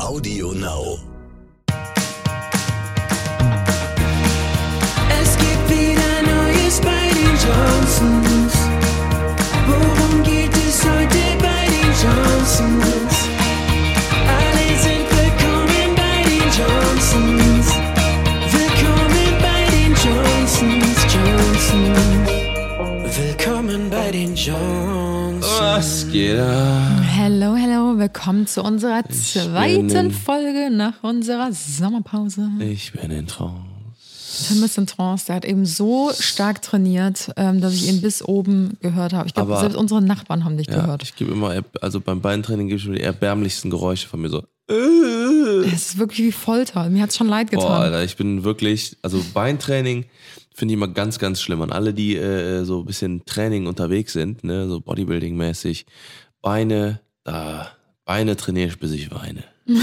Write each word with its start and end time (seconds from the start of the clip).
Audio 0.00 0.52
Now. 0.52 0.98
Es 5.20 5.36
gibt 5.36 5.68
wieder 5.68 6.22
Neues 6.24 6.80
bei 6.80 7.10
den 7.14 7.36
Johnsons. 7.44 8.54
Worum 9.68 10.22
geht 10.22 10.56
es 10.56 10.82
heute 10.84 11.20
bei 11.38 11.66
den 11.68 11.92
Johnsons? 12.02 13.14
Alle 14.26 14.66
sind 14.80 15.06
willkommen 15.20 15.94
bei 15.94 16.16
den 16.28 16.48
Johnsons. 16.58 17.68
Willkommen 18.50 19.28
bei 19.44 19.60
den 19.70 19.92
Johnsons, 20.02 20.98
Johnsons. 21.14 22.24
Willkommen 23.16 23.90
bei 23.90 24.10
den 24.10 24.34
Johnsons. 24.34 25.46
Was 25.60 26.06
geht 26.10 26.38
ab? 26.40 26.99
Hello, 27.22 27.54
hello, 27.54 27.98
willkommen 27.98 28.46
zu 28.46 28.62
unserer 28.62 29.04
zweiten 29.10 29.88
bin- 29.88 30.10
Folge 30.10 30.70
nach 30.72 31.02
unserer 31.02 31.52
Sommerpause. 31.52 32.48
Ich 32.60 32.92
bin 32.92 33.10
in 33.10 33.26
Trance. 33.26 33.60
Tim 34.48 34.64
ist 34.64 34.78
in 34.78 34.86
Trance, 34.86 35.26
der 35.26 35.36
hat 35.36 35.44
eben 35.44 35.66
so 35.66 36.10
stark 36.18 36.62
trainiert, 36.62 37.30
ähm, 37.36 37.60
dass 37.60 37.74
ich 37.74 37.88
ihn 37.90 38.00
bis 38.00 38.22
oben 38.26 38.78
gehört 38.80 39.12
habe. 39.12 39.26
Ich 39.28 39.34
glaube, 39.34 39.54
selbst 39.58 39.76
unsere 39.76 40.00
Nachbarn 40.00 40.46
haben 40.46 40.56
dich 40.56 40.68
Ja, 40.68 40.80
gehört. 40.80 41.02
ich 41.02 41.14
gebe 41.14 41.32
immer, 41.32 41.62
also 41.82 42.00
beim 42.00 42.22
Beintraining 42.22 42.68
gebe 42.68 42.80
ich 42.80 42.86
mir 42.88 42.94
die 42.96 43.02
erbärmlichsten 43.02 43.70
Geräusche 43.70 44.08
von 44.08 44.22
mir 44.22 44.30
so. 44.30 44.42
Es 45.66 45.72
ist 45.90 45.98
wirklich 45.98 46.20
wie 46.28 46.32
Folter. 46.32 46.88
Mir 46.88 47.02
hat 47.02 47.10
es 47.10 47.18
schon 47.18 47.28
leid 47.28 47.50
getan. 47.50 47.66
Boah, 47.66 47.80
Alter, 47.80 48.02
ich 48.02 48.16
bin 48.16 48.44
wirklich, 48.44 48.96
also 49.02 49.22
Beintraining 49.34 50.06
finde 50.54 50.72
ich 50.72 50.76
immer 50.78 50.88
ganz, 50.88 51.18
ganz 51.18 51.42
schlimm. 51.42 51.60
An 51.60 51.70
alle, 51.70 51.92
die 51.92 52.16
äh, 52.16 52.64
so 52.64 52.80
ein 52.80 52.86
bisschen 52.86 53.26
Training 53.26 53.66
unterwegs 53.66 54.14
sind, 54.14 54.42
ne, 54.42 54.66
so 54.68 54.78
Bodybuilding-mäßig, 54.78 55.84
Beine, 56.40 57.00
da, 57.30 57.68
Beine 58.04 58.36
trainiere 58.36 58.68
ich, 58.68 58.78
bis 58.78 58.92
ich 58.92 59.10
weine. 59.10 59.44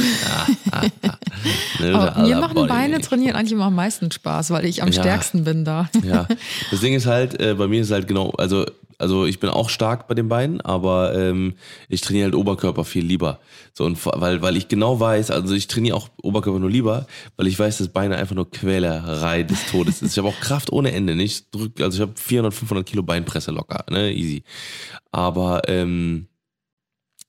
Ne, 1.80 1.92
mir 2.18 2.38
machen 2.38 2.56
Beine 2.56 2.96
Bodybuilding. 2.96 3.02
trainieren 3.02 3.36
eigentlich 3.36 3.52
immer 3.54 3.66
am 3.66 3.76
meisten 3.76 4.12
Spaß, 4.12 4.50
weil 4.52 4.66
ich 4.66 4.82
am 4.82 4.90
Ja. 4.92 5.02
stärksten 5.02 5.44
bin 5.44 5.64
da. 5.64 5.90
Ja, 6.04 6.28
das 6.72 6.80
Ding 6.82 6.94
ist 6.94 7.06
halt, 7.06 7.40
äh, 7.40 7.54
bei 7.54 7.68
mir 7.68 7.82
ist 7.82 7.92
halt 7.92 8.08
genau, 8.08 8.32
also, 8.32 8.66
also 8.98 9.26
ich 9.26 9.40
bin 9.40 9.50
auch 9.50 9.70
stark 9.70 10.08
bei 10.08 10.16
den 10.16 10.28
Beinen, 10.28 10.60
aber 10.62 11.16
ähm, 11.16 11.54
ich 11.88 12.02
trainiere 12.02 12.26
halt 12.26 12.36
Oberkörper 12.36 12.84
viel 12.84 13.06
lieber. 13.06 13.40
So, 13.74 13.86
und 13.86 14.00
weil, 14.06 14.42
weil 14.42 14.58
ich 14.58 14.68
genau 14.68 15.00
weiß, 15.00 15.30
also 15.30 15.54
ich 15.54 15.68
trainiere 15.68 15.96
auch 15.96 16.10
Oberkörper 16.24 16.60
nur 16.60 16.72
lieber, 16.72 17.06
weil 17.38 17.46
ich 17.48 17.58
weiß, 17.60 17.78
dass 17.78 17.90
Beine 17.90 18.18
einfach 18.18 18.36
nur 18.36 18.50
Quälerei 18.50 19.44
des 19.44 19.68
Todes 19.68 20.02
ist. 20.02 20.14
Ich 20.14 20.18
habe 20.18 20.28
auch 20.30 20.40
Kraft 20.40 20.72
ohne 20.72 20.92
Ende, 20.92 21.16
nicht? 21.16 21.54
Drück, 21.54 21.80
also 21.80 21.96
ich 21.96 22.02
habe 22.02 22.14
400, 22.20 22.54
500 22.54 22.86
Kilo 22.86 23.04
Beinpresse 23.04 23.52
locker, 23.52 23.86
ne, 23.92 24.12
easy. 24.12 24.44
Aber 25.12 25.62
ähm, 25.70 26.26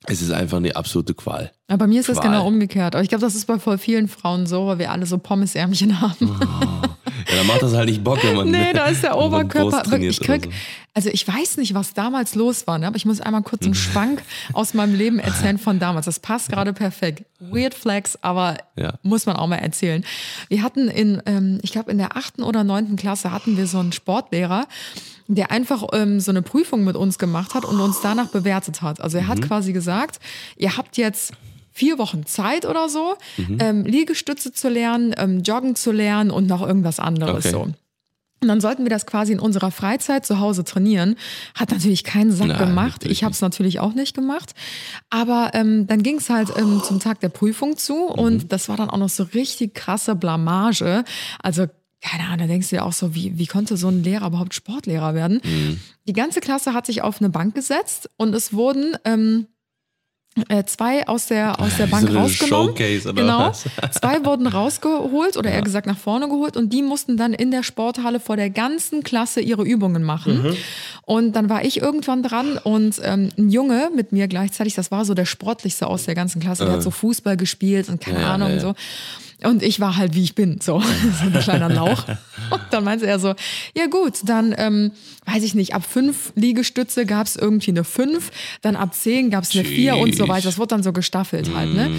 es 0.07 0.23
ist 0.23 0.31
einfach 0.31 0.59
eine 0.59 0.75
absolute 0.77 1.15
Qual. 1.15 1.53
Aber 1.67 1.79
bei 1.79 1.87
mir 1.87 2.01
ist 2.01 2.09
das 2.09 2.21
Qual. 2.21 2.31
genau 2.31 2.47
umgekehrt. 2.47 2.95
Aber 2.95 3.03
ich 3.03 3.09
glaube, 3.09 3.23
das 3.23 3.35
ist 3.35 3.47
bei 3.47 3.59
voll 3.59 3.79
vielen 3.79 4.09
Frauen 4.09 4.47
so, 4.47 4.67
weil 4.67 4.79
wir 4.79 4.93
alle 4.93 5.07
so 5.07 5.19
Pommesärmchen 5.19 6.01
haben. 6.01 6.95
Ja, 7.29 7.37
dann 7.37 7.47
macht 7.47 7.63
das 7.63 7.75
halt 7.75 7.89
nicht 7.89 8.03
Bock, 8.03 8.19
wenn 8.23 8.35
man 8.37 8.51
Nee, 8.51 8.73
da 8.73 8.87
ist 8.87 9.03
der 9.03 9.17
Oberkörper. 9.19 9.83
Ich 10.01 10.21
krieg, 10.21 10.45
so. 10.45 10.51
also 10.95 11.11
ich 11.11 11.27
weiß 11.29 11.59
nicht, 11.59 11.75
was 11.75 11.93
damals 11.95 12.35
los 12.35 12.67
war, 12.67 12.79
ne? 12.79 12.87
aber 12.87 12.97
ich 12.97 13.05
muss 13.05 13.21
einmal 13.21 13.43
kurz 13.43 13.63
Mhm. 13.63 13.67
einen 13.67 13.75
Schwank 13.75 14.23
aus 14.55 14.73
meinem 14.75 14.95
Leben 14.95 15.19
erzählen 15.19 15.59
von 15.59 15.79
damals. 15.79 16.07
Das 16.07 16.21
passt 16.21 16.49
gerade 16.51 16.73
perfekt. 16.73 17.25
Weird 17.41 17.75
Flex, 17.75 18.19
aber 18.23 18.57
Ja. 18.77 18.95
muss 19.03 19.27
man 19.27 19.37
auch 19.37 19.47
mal 19.47 19.57
erzählen. 19.57 20.05
Wir 20.49 20.63
hatten 20.63 20.89
in, 20.89 21.23
ähm, 21.27 21.59
ich 21.63 21.73
glaube 21.73 21.91
in 21.91 21.99
der 21.99 22.17
achten 22.17 22.43
oder 22.43 22.65
neunten 22.65 22.97
Klasse 22.97 23.31
hatten 23.33 23.57
wir 23.57 23.67
so 23.67 23.79
einen 23.79 23.93
Sportlehrer, 23.93 24.67
der 25.27 25.51
einfach 25.51 25.85
ähm, 25.93 26.21
so 26.21 26.31
eine 26.31 26.41
Prüfung 26.41 26.85
mit 26.85 26.97
uns 26.97 27.19
gemacht 27.19 27.55
hat 27.55 27.67
und 27.67 27.79
uns 27.81 28.01
danach 28.01 28.29
bewertet 28.29 28.81
hat. 28.81 29.01
Also 29.03 29.19
er 29.19 29.25
Mhm. 29.25 29.29
hat 29.29 29.43
quasi 29.43 29.73
gesagt, 29.75 30.19
ihr 30.57 30.77
habt 30.79 30.97
jetzt 30.97 31.33
vier 31.79 31.99
Wochen 31.99 32.27
Zeit 32.27 32.65
oder 32.67 32.89
so, 32.89 33.15
Mhm. 33.37 33.59
ähm, 33.61 33.85
Liegestütze 33.85 34.53
zu 34.53 34.69
lernen, 34.69 35.15
ähm, 35.17 35.43
Joggen 35.43 35.75
zu 35.77 35.93
lernen 35.93 36.31
und 36.31 36.47
noch 36.49 36.67
irgendwas 36.67 36.99
anderes 37.01 37.47
Okay. 37.47 37.51
so. 37.51 37.61
Und 38.41 38.47
dann 38.47 38.61
sollten 38.61 38.85
wir 38.85 38.91
das 38.91 39.05
quasi 39.05 39.33
in 39.33 39.41
unserer 39.41 39.73
Freizeit 39.73 40.25
zu 40.25 40.39
Hause 40.39 40.63
trainieren. 40.63 41.17
Hat 41.57 41.73
natürlich 41.73 42.05
keinen 42.05 42.31
Sack 42.31 42.47
Nein, 42.49 42.59
gemacht. 42.59 43.05
Ich 43.05 43.25
habe 43.25 43.33
es 43.33 43.41
natürlich 43.41 43.81
auch 43.81 43.95
nicht 43.95 44.15
gemacht. 44.15 44.55
Aber 45.11 45.51
ähm, 45.55 45.89
dann 45.89 46.05
ging 46.05 46.19
es 46.19 46.31
halt 46.31 46.51
ähm, 46.57 46.81
zum 46.85 47.01
Tag 47.01 47.19
der 47.19 47.31
Prüfung 47.31 47.77
zu 47.77 47.97
und 48.07 48.53
das 48.53 48.69
war 48.69 48.77
dann 48.77 48.91
auch 48.91 48.99
noch 48.99 49.09
so 49.09 49.25
richtig 49.25 49.75
krasse 49.75 50.15
Blamage. 50.15 51.03
Also 51.43 51.67
keine 52.01 52.25
Ahnung, 52.27 52.39
da 52.39 52.47
denkst 52.47 52.71
du 52.71 52.77
dir 52.77 52.85
auch 52.85 52.93
so, 52.93 53.13
wie, 53.17 53.37
wie 53.39 53.47
konnte 53.47 53.77
so 53.77 53.89
ein 53.89 54.05
Lehrer 54.05 54.29
überhaupt 54.29 54.55
Sportlehrer 54.55 55.15
werden? 55.15 55.41
Die 56.07 56.13
ganze 56.13 56.39
Klasse 56.41 56.73
hat 56.75 56.87
sich 56.87 57.03
auf 57.03 57.21
eine 57.21 57.31
Bank 57.31 57.57
gesetzt 57.57 58.09
und 58.17 58.33
es 58.37 58.53
wurden 58.53 58.97
ähm, 59.05 59.49
äh, 59.49 59.58
zwei 60.67 61.07
aus 61.07 61.27
der, 61.27 61.61
aus 61.61 61.77
der 61.77 61.87
Bank 61.87 62.09
so 62.09 62.19
rausgenommen. 62.19 62.69
Showcase 62.69 63.09
oder 63.09 63.23
genau. 63.23 63.39
was? 63.49 63.65
Zwei 64.01 64.25
wurden 64.25 64.47
rausgeholt 64.47 65.37
oder 65.37 65.51
eher 65.51 65.63
gesagt 65.63 65.87
nach 65.87 65.99
vorne 65.99 66.29
geholt 66.29 66.57
und 66.57 66.73
die 66.73 66.83
mussten 66.83 67.17
dann 67.17 67.33
in 67.33 67.51
der 67.51 67.63
Sporthalle 67.63 68.21
vor 68.21 68.37
der 68.37 68.51
ganzen 68.51 69.03
Klasse 69.03 69.41
ihre 69.41 69.63
Übungen 69.63 70.03
machen. 70.03 70.43
Mhm. 70.43 70.57
Und 71.05 71.33
dann 71.33 71.49
war 71.49 71.65
ich 71.65 71.81
irgendwann 71.81 72.23
dran 72.23 72.59
und 72.63 73.01
ähm, 73.03 73.31
ein 73.39 73.49
Junge 73.49 73.91
mit 73.95 74.13
mir 74.13 74.29
gleichzeitig, 74.29 74.75
das 74.75 74.91
war 74.91 75.05
so 75.05 75.15
der 75.15 75.25
sportlichste 75.25 75.87
aus 75.87 76.05
der 76.05 76.15
ganzen 76.15 76.41
Klasse, 76.41 76.65
der 76.65 76.75
hat 76.75 76.83
so 76.83 76.91
Fußball 76.91 77.37
gespielt 77.37 77.89
und 77.89 78.01
keine 78.01 78.19
Äh. 78.19 78.23
Ja, 78.23 78.35
Ahnung 78.35 78.49
ja, 78.49 78.55
und 78.55 78.61
ja. 78.61 78.69
so. 78.69 78.75
Und 79.45 79.63
ich 79.63 79.79
war 79.79 79.97
halt, 79.97 80.15
wie 80.15 80.23
ich 80.25 80.35
bin, 80.35 80.61
so, 80.61 80.81
so 81.21 81.27
ein 81.27 81.33
kleiner 81.41 81.69
Lauch. 81.69 82.07
Und 82.51 82.61
dann 82.71 82.85
meinte 82.85 83.07
er 83.07 83.19
so, 83.19 83.35
ja 83.77 83.87
gut, 83.87 84.15
dann, 84.25 84.55
ähm, 84.59 84.91
weiß 85.27 85.45
ich 85.45 85.55
nicht, 85.55 85.75
ab 85.75 85.85
fünf 85.89 86.33
Liegestütze 86.35 87.07
gab 87.07 87.27
es 87.27 87.37
irgendwie 87.37 87.71
eine 87.71 87.85
fünf, 87.85 88.31
dann 88.63 88.75
ab 88.75 88.95
zehn 88.95 89.31
gab 89.31 89.45
es 89.45 89.55
eine 89.55 89.65
vier 89.65 89.97
und 89.97 90.15
so 90.17 90.27
weiter. 90.29 90.45
Das 90.49 90.59
wurde 90.59 90.69
dann 90.69 90.83
so 90.83 90.93
gestaffelt 90.93 91.55
halt, 91.55 91.73
ne? 91.73 91.91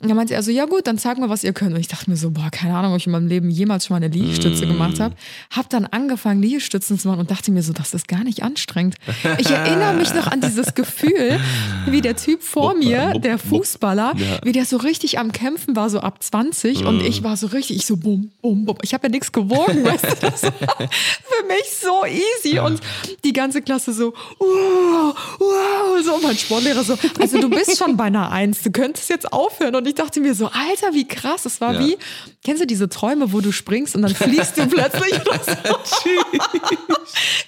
Und 0.00 0.08
dann 0.08 0.16
meinte 0.16 0.34
er 0.34 0.42
so, 0.42 0.50
ja 0.50 0.66
gut, 0.66 0.86
dann 0.86 0.98
zeig 0.98 1.18
mal, 1.18 1.28
was 1.30 1.44
ihr 1.44 1.52
könnt. 1.52 1.72
Und 1.74 1.80
ich 1.80 1.88
dachte 1.88 2.10
mir 2.10 2.16
so, 2.16 2.30
boah, 2.30 2.50
keine 2.50 2.76
Ahnung, 2.76 2.92
ob 2.92 2.98
ich 2.98 3.06
in 3.06 3.12
meinem 3.12 3.26
Leben 3.28 3.48
jemals 3.50 3.86
schon 3.86 3.94
mal 3.98 4.04
eine 4.04 4.14
Liegestütze 4.14 4.66
gemacht 4.66 5.00
habe. 5.00 5.14
Hab 5.50 5.70
dann 5.70 5.86
angefangen, 5.86 6.42
Liegestützen 6.42 6.98
zu 6.98 7.08
machen 7.08 7.20
und 7.20 7.30
dachte 7.30 7.50
mir 7.52 7.62
so, 7.62 7.72
das 7.72 7.94
ist 7.94 8.08
gar 8.08 8.24
nicht 8.24 8.42
anstrengend. 8.42 8.96
Ich 9.38 9.50
erinnere 9.50 9.94
mich 9.94 10.12
noch 10.14 10.26
an 10.26 10.40
dieses 10.40 10.74
Gefühl, 10.74 11.38
wie 11.86 12.00
der 12.00 12.16
Typ 12.16 12.42
vor 12.42 12.72
Wupp, 12.72 12.78
mir, 12.84 13.10
wupp, 13.14 13.22
der. 13.22 13.38
Fußballer, 13.38 14.14
Ja. 14.16 14.38
wie 14.42 14.52
der 14.52 14.64
so 14.66 14.76
richtig 14.76 15.18
am 15.18 15.32
Kämpfen 15.32 15.76
war, 15.76 15.88
so 15.90 16.00
ab 16.00 16.22
20 16.22 16.84
und 16.84 17.00
ich 17.04 17.22
war 17.22 17.36
so 17.36 17.46
richtig, 17.48 17.76
ich 17.76 17.86
so 17.86 17.96
bum, 17.96 18.30
bum, 18.42 18.64
bum. 18.64 18.76
Ich 18.82 18.94
habe 18.94 19.06
ja 19.06 19.10
nichts 19.10 19.32
gewogen, 19.32 19.84
weißt 19.84 20.04
du, 20.04 20.16
das 20.20 20.42
war 20.42 20.50
für 20.78 21.46
mich 21.46 21.76
so 21.80 22.04
easy 22.06 22.58
und 22.58 22.80
die 23.24 23.32
ganze 23.32 23.62
Klasse 23.62 23.92
so, 23.92 24.12
wow, 24.38 25.14
wow, 25.38 26.02
so 26.04 26.14
und 26.14 26.22
mein 26.22 26.36
Sportlehrer 26.36 26.84
so, 26.84 26.96
also 27.20 27.38
du 27.40 27.48
bist 27.50 27.78
schon 27.78 27.96
bei 27.96 28.04
einer 28.04 28.30
Eins, 28.30 28.62
du 28.62 28.70
könntest 28.70 29.08
jetzt 29.10 29.32
aufhören 29.32 29.74
und 29.76 29.86
ich 29.86 29.93
dachte 29.94 30.20
mir 30.20 30.34
so, 30.34 30.46
Alter, 30.46 30.92
wie 30.94 31.06
krass, 31.06 31.44
es 31.46 31.60
war 31.60 31.74
Ja. 31.74 31.80
wie, 31.80 31.96
kennst 32.44 32.62
du 32.62 32.66
diese 32.66 32.88
Träume, 32.88 33.32
wo 33.32 33.40
du 33.40 33.52
springst 33.52 33.94
und 33.96 34.02
dann 34.02 34.14
fliegst 34.14 34.56
du 34.58 34.66
plötzlich 34.68 35.14
oder 35.26 35.40
so? 35.44 35.52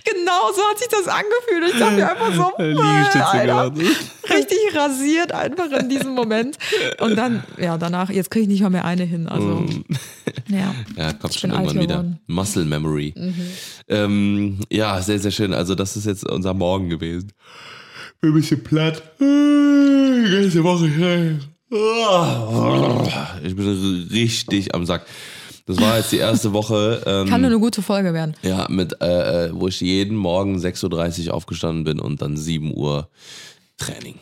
genau 0.05 0.53
so 0.55 0.63
hat 0.71 0.79
sich 0.79 0.89
das 0.89 1.09
angefühlt 1.09 1.73
ich 1.75 1.79
dachte 1.79 1.95
mir 1.95 2.11
einfach 2.11 2.35
so, 2.35 2.63
Liegestütze 2.63 3.27
Alter, 3.27 3.73
richtig 4.31 4.59
rasiert 4.75 5.33
einfach 5.33 5.71
in 5.73 5.89
diesem 5.89 6.15
Moment 6.15 6.57
und 7.01 7.17
dann, 7.17 7.43
ja, 7.59 7.77
danach, 7.79 8.11
jetzt 8.11 8.31
kriege 8.31 8.43
ich 8.45 8.49
nicht 8.49 8.63
mal 8.63 8.71
mehr 8.71 8.85
eine 8.85 9.05
hin, 9.05 9.29
also, 9.29 9.65
ja. 10.49 10.75
Ja, 10.97 11.13
kommt 11.13 11.35
Ich 11.35 11.41
schon 11.41 11.51
irgendwann 11.51 11.75
wieder. 11.81 11.87
geworden. 11.97 12.21
Mhm. 12.27 12.35
Muscle 12.35 12.65
Memory. 12.65 13.15
Ähm, 13.89 14.61
ja, 14.71 15.01
sehr, 15.03 15.19
sehr 15.19 15.31
schön. 15.31 15.53
Also, 15.53 15.75
das 15.75 15.97
ist 15.97 16.07
jetzt 16.07 16.29
unser 16.29 16.55
Morgen 16.55 16.89
gewesen. 16.89 17.33
Bin 18.21 18.31
ein 18.31 18.35
bisschen 18.35 18.63
platt. 18.63 19.03
Die 19.21 20.31
ganze 20.31 20.63
Woche. 20.65 21.39
Ich 21.71 23.57
bin 23.57 24.09
richtig 24.13 24.75
am 24.75 24.87
Sack. 24.87 25.07
Das 25.67 25.81
war 25.81 25.97
jetzt 25.99 26.13
die 26.13 26.19
erste 26.19 26.53
Woche. 26.53 27.03
Ähm, 27.07 27.29
Kann 27.29 27.41
nur 27.41 27.51
eine 27.51 27.59
gute 27.59 27.83
Folge 27.83 28.15
werden. 28.15 28.37
ja, 28.43 28.67
mit, 28.71 29.01
äh, 29.03 29.47
äh, 29.47 29.51
wo 29.53 29.67
ich 29.67 29.81
jeden 29.81 30.17
Morgen 30.17 30.59
6.30 30.59 31.27
Uhr 31.29 31.35
aufgestanden 31.35 31.83
bin 31.83 31.99
und 32.01 32.23
dann 32.23 32.37
7 32.37 32.73
Uhr 32.73 33.09
Training. 33.79 34.15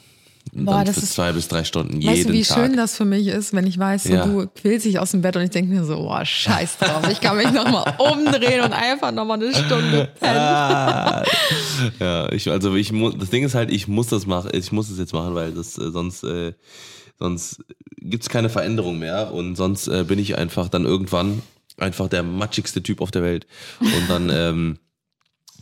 Und 0.55 0.65
Boah, 0.67 0.77
dann 0.77 0.87
das 0.87 0.97
für 0.97 1.03
ist- 1.03 1.13
zwei 1.15 1.33
bis 1.33 1.49
drei 1.49 1.65
Stunden 1.65 2.01
jeden 2.01 2.15
Weißt 2.17 2.29
du, 2.29 2.33
wie 2.33 2.43
Tag. 2.43 2.57
schön 2.59 2.77
das 2.77 2.97
für 2.97 3.05
mich 3.05 3.27
ist, 3.27 3.53
wenn 3.55 3.67
ich 3.67 3.79
weiß, 3.79 4.05
so, 4.05 4.13
Ja. 4.15 4.25
du 4.27 4.47
quälst 4.55 4.87
dich 4.87 4.99
aus 4.99 5.11
dem 5.11 5.21
Bett 5.21 5.37
und 5.37 5.43
ich 5.43 5.51
denke 5.51 5.75
mir 5.75 5.85
so, 5.85 5.97
boah, 5.97 6.25
scheiß 6.25 6.79
drauf, 6.79 7.07
ich 7.11 7.21
kann 7.21 7.37
mich 7.37 7.51
nochmal 7.53 7.95
umdrehen 7.99 8.63
und 8.63 8.73
einfach 8.73 9.11
nochmal 9.13 9.43
eine 9.43 9.53
Stunde 9.55 10.09
pennen. 10.19 10.37
Ah. 10.39 11.25
ja, 12.01 12.33
ich, 12.33 12.51
also 12.51 12.75
ich 12.75 12.91
muss, 12.93 13.15
das 13.19 13.29
Ding 13.31 13.45
ist 13.45 13.55
halt, 13.55 13.71
ich 13.71 13.87
muss 13.89 14.07
das 14.07 14.25
machen, 14.27 14.51
ich 14.55 14.71
muss 14.73 14.89
es 14.91 14.99
jetzt 14.99 15.13
machen, 15.13 15.35
weil 15.35 15.53
das 15.53 15.77
äh, 15.77 15.91
sonst, 15.91 16.23
äh, 16.25 16.53
sonst 17.19 17.63
gibt's 17.97 18.29
keine 18.29 18.49
Veränderung 18.49 18.99
mehr 18.99 19.33
und 19.33 19.57
sonst 19.57 19.89
äh, 19.89 20.05
bin 20.05 20.19
ich 20.19 20.37
einfach 20.37 20.69
dann 20.69 20.85
irgendwann 20.85 21.43
einfach 21.77 22.09
der 22.09 22.23
matschigste 22.23 22.83
Typ 22.83 23.01
auf 23.01 23.11
der 23.11 23.23
Welt 23.23 23.47
und 23.81 24.09
dann 24.09 24.31
ähm, 24.31 24.79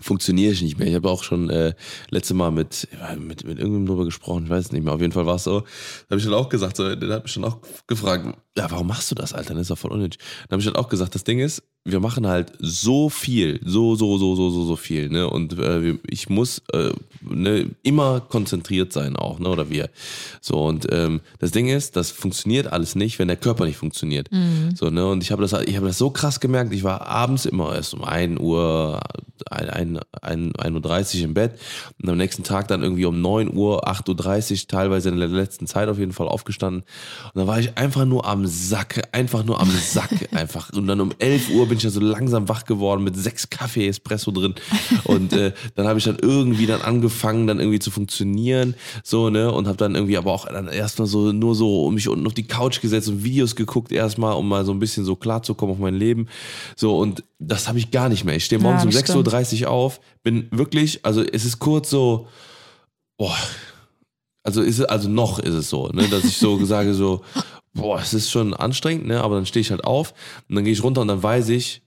funktioniere 0.03 0.53
ich 0.53 0.63
nicht 0.63 0.79
mehr. 0.79 0.89
Ich 0.89 0.95
habe 0.95 1.09
auch 1.09 1.23
schon 1.23 1.49
äh, 1.49 1.75
letzte 2.11 2.35
Mal 2.35 2.51
mit, 2.51 2.89
mit, 3.19 3.45
mit 3.45 3.59
irgendjemandem 3.59 3.87
drüber 3.87 4.05
gesprochen, 4.05 4.45
ich 4.45 4.51
weiß 4.51 4.67
es 4.67 4.73
nicht 4.73 4.85
mehr. 4.85 4.93
Auf 4.93 5.01
jeden 5.01 5.13
Fall 5.13 5.27
war 5.27 5.37
es 5.37 5.45
so. 5.45 5.61
Da 5.61 6.11
habe 6.11 6.19
ich 6.19 6.25
dann 6.25 6.35
auch 6.35 6.49
gesagt, 6.49 6.77
so, 6.77 6.95
der 6.95 7.15
hat 7.15 7.25
mich 7.25 7.35
dann 7.35 7.45
auch 7.45 7.59
gefragt, 7.87 8.27
ja, 8.57 8.71
warum 8.71 8.89
machst 8.89 9.11
du 9.11 9.15
das, 9.15 9.33
Alter? 9.33 9.55
Das 9.55 9.63
ist 9.63 9.71
doch 9.71 9.79
voll 9.79 9.93
unnötig. 9.93 10.21
Dann 10.49 10.57
habe 10.57 10.61
ich 10.61 10.67
dann 10.67 10.77
auch 10.77 10.89
gesagt, 10.89 11.15
das 11.15 11.25
Ding 11.25 11.39
ist, 11.39 11.63
wir 11.85 11.99
machen 11.99 12.29
halt 12.29 12.53
so 12.61 13.09
viel, 13.09 13.61
so, 13.65 13.97
so, 13.97 14.17
so, 14.17 14.37
so, 14.37 14.51
so, 14.51 14.65
so 14.65 14.77
viel, 14.77 15.09
ne? 15.09 15.29
Und 15.29 15.59
äh, 15.59 15.99
ich 16.09 16.29
muss 16.29 16.63
äh, 16.73 16.93
ne, 17.23 17.71
immer 17.83 18.21
konzentriert 18.21 18.93
sein 18.93 19.17
auch, 19.17 19.41
ne? 19.41 19.49
Oder 19.49 19.69
wir. 19.69 19.91
So, 20.41 20.65
und 20.65 20.87
ähm, 20.93 21.21
das 21.41 21.51
Ding 21.51 21.69
ist, 21.69 21.97
das 21.97 22.13
funktioniert 22.13 22.73
alles 22.73 22.95
nicht, 22.95 23.19
wenn 23.19 23.27
der 23.27 23.37
Körper 23.37 23.65
nicht 23.65 23.79
funktioniert. 23.79 24.29
So, 24.77 24.91
ne? 24.91 25.09
Und 25.09 25.25
ich 25.25 25.33
habe 25.33 25.43
das, 25.43 25.53
ich 25.65 25.77
habe 25.77 25.87
das 25.87 25.99
so 25.99 26.11
krass 26.11 26.39
gemerkt, 26.39 26.73
ich 26.73 26.85
war 26.85 27.07
abends 27.09 27.47
immer 27.47 27.75
erst 27.75 27.95
um 27.95 28.05
1 28.05 28.39
Uhr, 28.39 29.01
1, 29.51 29.99
1, 30.23 30.55
1 30.57 30.75
Uhr 30.77 31.25
im 31.25 31.35
Bett 31.35 31.59
und 32.01 32.09
am 32.09 32.17
nächsten 32.17 32.45
Tag 32.45 32.69
dann 32.69 32.83
irgendwie 32.83 33.07
um 33.07 33.21
9 33.21 33.53
Uhr, 33.53 33.89
8.30 33.89 34.53
Uhr, 34.53 34.69
teilweise 34.69 35.09
in 35.09 35.19
der 35.19 35.27
letzten 35.27 35.67
Zeit 35.67 35.89
auf 35.89 35.99
jeden 35.99 36.13
Fall 36.13 36.29
aufgestanden. 36.29 36.83
Und 37.35 37.41
dann 37.41 37.47
war 37.49 37.59
ich 37.59 37.77
einfach 37.77 38.05
nur 38.05 38.25
am 38.25 38.47
Sack, 38.47 39.09
einfach 39.11 39.45
nur 39.45 39.61
am 39.61 39.71
Sack, 39.71 40.11
einfach. 40.33 40.73
Und 40.73 40.87
dann 40.87 41.01
um 41.01 41.13
11 41.19 41.51
Uhr 41.51 41.72
bin 41.73 41.79
ich 41.79 41.85
ja 41.85 41.91
so 41.91 42.01
langsam 42.01 42.51
wach 42.51 42.67
geworden 42.67 43.03
mit 43.03 43.17
sechs 43.17 43.49
Kaffee 43.49 43.89
Espresso 43.89 44.31
drin. 44.31 44.55
Und 45.05 45.33
äh, 45.33 45.55
dann 45.75 45.87
habe 45.87 45.99
ich 45.99 46.05
dann 46.05 46.19
irgendwie 46.21 46.67
dann 46.67 46.83
angefangen, 46.83 47.47
dann 47.47 47.61
irgendwie 47.61 47.79
zu 47.79 47.91
funktionieren, 47.91 48.75
so, 49.03 49.31
ne, 49.31 49.51
und 49.51 49.67
habe 49.67 49.79
dann 49.79 49.95
irgendwie 49.95 50.19
aber 50.19 50.31
auch 50.31 50.47
dann 50.47 50.69
erstmal 50.69 51.09
so, 51.09 51.33
nur 51.33 51.55
so 51.55 51.91
mich 51.91 52.11
unten 52.11 52.27
auf 52.27 52.35
die 52.35 52.47
Couch 52.47 52.83
gesetzt 52.83 53.09
und 53.09 53.25
Videos 53.25 53.57
geguckt 53.57 53.91
erstmal, 53.91 54.35
um 54.35 54.51
mal 54.51 54.67
so 54.67 54.73
ein 54.73 54.81
bisschen 54.81 55.07
so 55.07 55.17
klarzukommen 55.17 55.75
auf 55.75 55.81
mein 55.81 55.95
Leben. 55.95 56.29
So, 56.77 56.99
und 56.99 57.25
das 57.39 57.69
habe 57.69 57.79
ich 57.79 57.91
gar 57.91 58.11
nicht 58.11 58.27
mehr. 58.27 58.37
Ich 58.37 58.45
stehe 58.45 58.61
morgens 58.61 58.83
Ja, 58.83 59.17
um 59.17 59.25
das 59.25 59.51
6.30 59.51 59.63
Uhr 59.63 59.71
auf, 59.71 59.99
bin 60.23 60.49
wirklich, 60.51 61.07
also 61.07 61.23
es 61.23 61.47
ist 61.47 61.59
kurz 61.59 61.89
so, 61.89 62.29
boah, 63.17 63.35
also 64.43 64.61
ist 64.61 64.79
es, 64.79 64.85
also 64.85 65.09
noch 65.09 65.39
ist 65.39 65.55
es 65.55 65.71
so, 65.71 65.89
ne, 65.89 66.07
dass 66.09 66.25
ich 66.25 66.37
so 66.37 66.63
sage 66.67 66.93
so, 66.93 67.23
boah, 67.75 67.99
es 68.01 68.15
ist 68.15 68.31
schon 68.31 68.55
anstrengend, 68.55 69.07
ne, 69.07 69.23
aber 69.23 69.37
dann 69.37 69.47
stehe 69.47 69.61
ich 69.61 69.71
halt 69.71 69.85
auf 69.85 70.15
und 70.49 70.57
dann 70.57 70.65
gehe 70.65 70.73
ich 70.73 70.83
runter 70.83 71.01
und 71.01 71.09
dann 71.09 71.23
weiß 71.23 71.49
ich, 71.51 71.83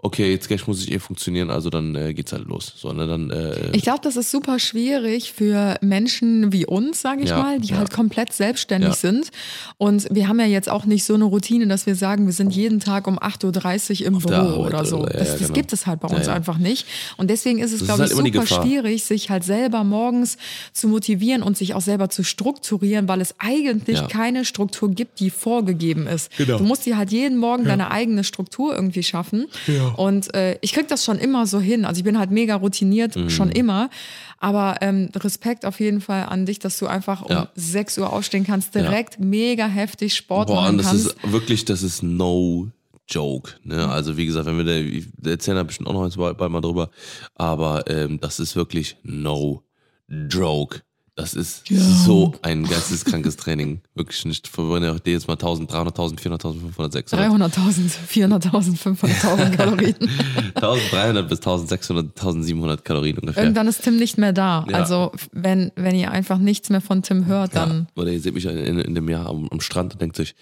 okay, 0.00 0.30
jetzt 0.30 0.46
gleich 0.46 0.66
muss 0.68 0.80
ich 0.82 0.92
eh 0.92 0.98
funktionieren, 1.00 1.50
also 1.50 1.70
dann 1.70 1.94
äh, 1.96 2.14
geht's 2.14 2.32
halt 2.32 2.44
los, 2.46 2.72
so, 2.76 2.92
ne, 2.92 3.06
dann 3.08 3.30
äh, 3.30 3.70
Ich 3.72 3.82
glaube, 3.82 3.98
das 4.02 4.16
ist 4.16 4.30
super 4.30 4.58
schwierig 4.60 5.32
für 5.32 5.76
Menschen 5.80 6.52
wie 6.52 6.64
uns, 6.66 7.00
sage 7.02 7.22
ich 7.24 7.30
Ja, 7.30 7.38
mal, 7.42 7.58
die 7.60 7.70
ja. 7.72 7.78
halt 7.78 7.90
komplett 7.90 8.32
selbstständig 8.32 8.90
Ja. 8.90 8.94
sind. 8.94 9.30
Und 9.76 10.06
wir 10.12 10.28
haben 10.28 10.38
ja 10.38 10.46
jetzt 10.46 10.68
auch 10.68 10.84
nicht 10.84 11.04
so 11.04 11.14
eine 11.14 11.24
Routine, 11.24 11.66
dass 11.66 11.86
wir 11.86 11.96
sagen, 11.96 12.26
wir 12.26 12.32
sind 12.32 12.54
jeden 12.54 12.78
Tag 12.78 13.08
um 13.08 13.18
8.30 13.18 14.02
Uhr 14.02 14.06
im 14.06 14.18
der 14.20 14.42
Büro 14.42 14.66
oder 14.66 14.84
so. 14.84 14.98
oder- 15.00 15.12
ja, 15.14 15.18
das 15.18 15.28
ja, 15.28 15.32
das 15.34 15.42
genau. 15.42 15.52
gibt 15.54 15.72
es 15.72 15.86
halt 15.86 15.98
bei 16.00 16.08
Ja, 16.08 16.16
uns 16.16 16.26
ja. 16.26 16.32
einfach 16.32 16.58
nicht. 16.58 16.86
Und 17.16 17.28
deswegen 17.28 17.58
ist 17.58 17.72
es, 17.72 17.84
glaube 17.84 18.02
halt 18.02 18.12
ich, 18.12 18.16
super 18.16 18.46
schwierig, 18.46 19.02
sich 19.04 19.30
halt 19.30 19.42
selber 19.42 19.82
morgens 19.82 20.36
zu 20.72 20.86
motivieren 20.86 21.42
und 21.42 21.56
sich 21.58 21.74
auch 21.74 21.80
selber 21.80 22.08
zu 22.08 22.22
strukturieren, 22.22 23.08
weil 23.08 23.20
es 23.20 23.34
eigentlich 23.38 23.98
Ja. 23.98 24.06
keine 24.06 24.44
Struktur 24.44 24.90
gibt, 24.90 25.18
die 25.18 25.30
vorgegeben 25.30 26.06
ist. 26.06 26.30
Genau. 26.36 26.58
Du 26.58 26.64
musst 26.64 26.86
dir 26.86 26.96
halt 26.96 27.10
jeden 27.10 27.36
Morgen 27.36 27.64
deine 27.64 27.90
eigene 27.90 28.22
Struktur 28.22 28.74
irgendwie 28.76 29.02
schaffen. 29.02 29.46
Und 29.96 30.34
äh, 30.34 30.58
ich 30.60 30.72
krieg 30.72 30.88
das 30.88 31.04
schon 31.04 31.18
immer 31.18 31.46
so 31.46 31.60
hin. 31.60 31.84
Also 31.84 31.98
ich 31.98 32.04
bin 32.04 32.18
halt 32.18 32.30
mega 32.30 32.54
routiniert, 32.56 33.16
Mhm. 33.16 33.30
schon 33.30 33.50
immer. 33.50 33.90
Aber 34.38 34.76
ähm, 34.82 35.08
Respekt 35.16 35.64
auf 35.64 35.80
jeden 35.80 36.00
Fall 36.00 36.24
an 36.24 36.46
dich, 36.46 36.58
dass 36.58 36.78
du 36.78 36.86
einfach 36.86 37.22
um 37.22 37.30
Ja. 37.30 37.48
6 37.54 37.98
Uhr 37.98 38.12
aufstehen 38.12 38.44
kannst, 38.44 38.74
direkt 38.74 39.18
mega 39.20 39.66
heftig 39.66 40.14
Sport 40.14 40.48
Boah, 40.48 40.56
machen 40.62 40.70
und 40.70 40.78
das 40.78 40.86
kannst. 40.88 41.06
ist 41.06 41.32
wirklich, 41.32 41.64
das 41.64 41.82
ist 41.82 42.02
no 42.02 42.68
joke. 43.08 43.52
Ne? 43.64 43.88
Also 43.88 44.16
wie 44.16 44.26
gesagt, 44.26 44.46
wenn 44.46 44.58
wir 44.58 44.64
da, 44.64 44.72
wir 44.74 45.32
erzählen 45.32 45.56
da 45.56 45.62
bestimmt 45.62 45.88
auch 45.88 45.92
noch 45.94 46.16
bald, 46.16 46.36
bald 46.38 46.52
mal 46.52 46.60
drüber, 46.60 46.90
aber 47.34 47.84
ähm, 47.90 48.20
das 48.20 48.38
ist 48.38 48.54
wirklich 48.54 48.96
no 49.02 49.62
joke. 50.08 50.82
Das 51.18 51.34
ist 51.34 51.64
so 51.66 52.32
ein 52.42 52.62
geisteskrankes 52.62 53.36
Training. 53.36 53.80
Wirklich 53.96 54.24
nicht. 54.24 54.46
Ja 54.46 54.92
auch 54.92 55.00
jetzt 55.04 55.26
mal 55.26 55.34
1300, 55.34 55.98
1400, 55.98 56.44
1500, 56.44 56.92
600. 56.92 57.28
300.000, 57.28 57.90
400.000, 58.08 58.78
500.000 58.78 59.56
Kalorien. 59.56 59.96
1300 60.54 61.28
bis 61.28 61.38
1600, 61.40 62.16
1700 62.16 62.84
Kalorien 62.84 63.18
ungefähr. 63.18 63.42
Irgendwann 63.42 63.66
ist 63.66 63.82
Tim 63.82 63.96
nicht 63.96 64.16
mehr 64.16 64.32
da. 64.32 64.64
Ja. 64.70 64.76
Also 64.76 65.10
wenn, 65.32 65.72
wenn 65.74 65.96
ihr 65.96 66.12
einfach 66.12 66.38
nichts 66.38 66.70
mehr 66.70 66.80
von 66.80 67.02
Tim 67.02 67.26
hört, 67.26 67.56
dann 67.56 67.88
Ja, 67.96 68.02
oder 68.02 68.12
ihr 68.12 68.20
seht 68.20 68.34
mich 68.34 68.44
in, 68.44 68.56
in, 68.56 68.78
in 68.78 68.94
dem 68.94 69.08
Jahr 69.08 69.26
am, 69.26 69.48
am 69.50 69.60
Strand 69.60 69.94
und 69.94 70.00
denkt 70.00 70.14
sich, 70.14 70.36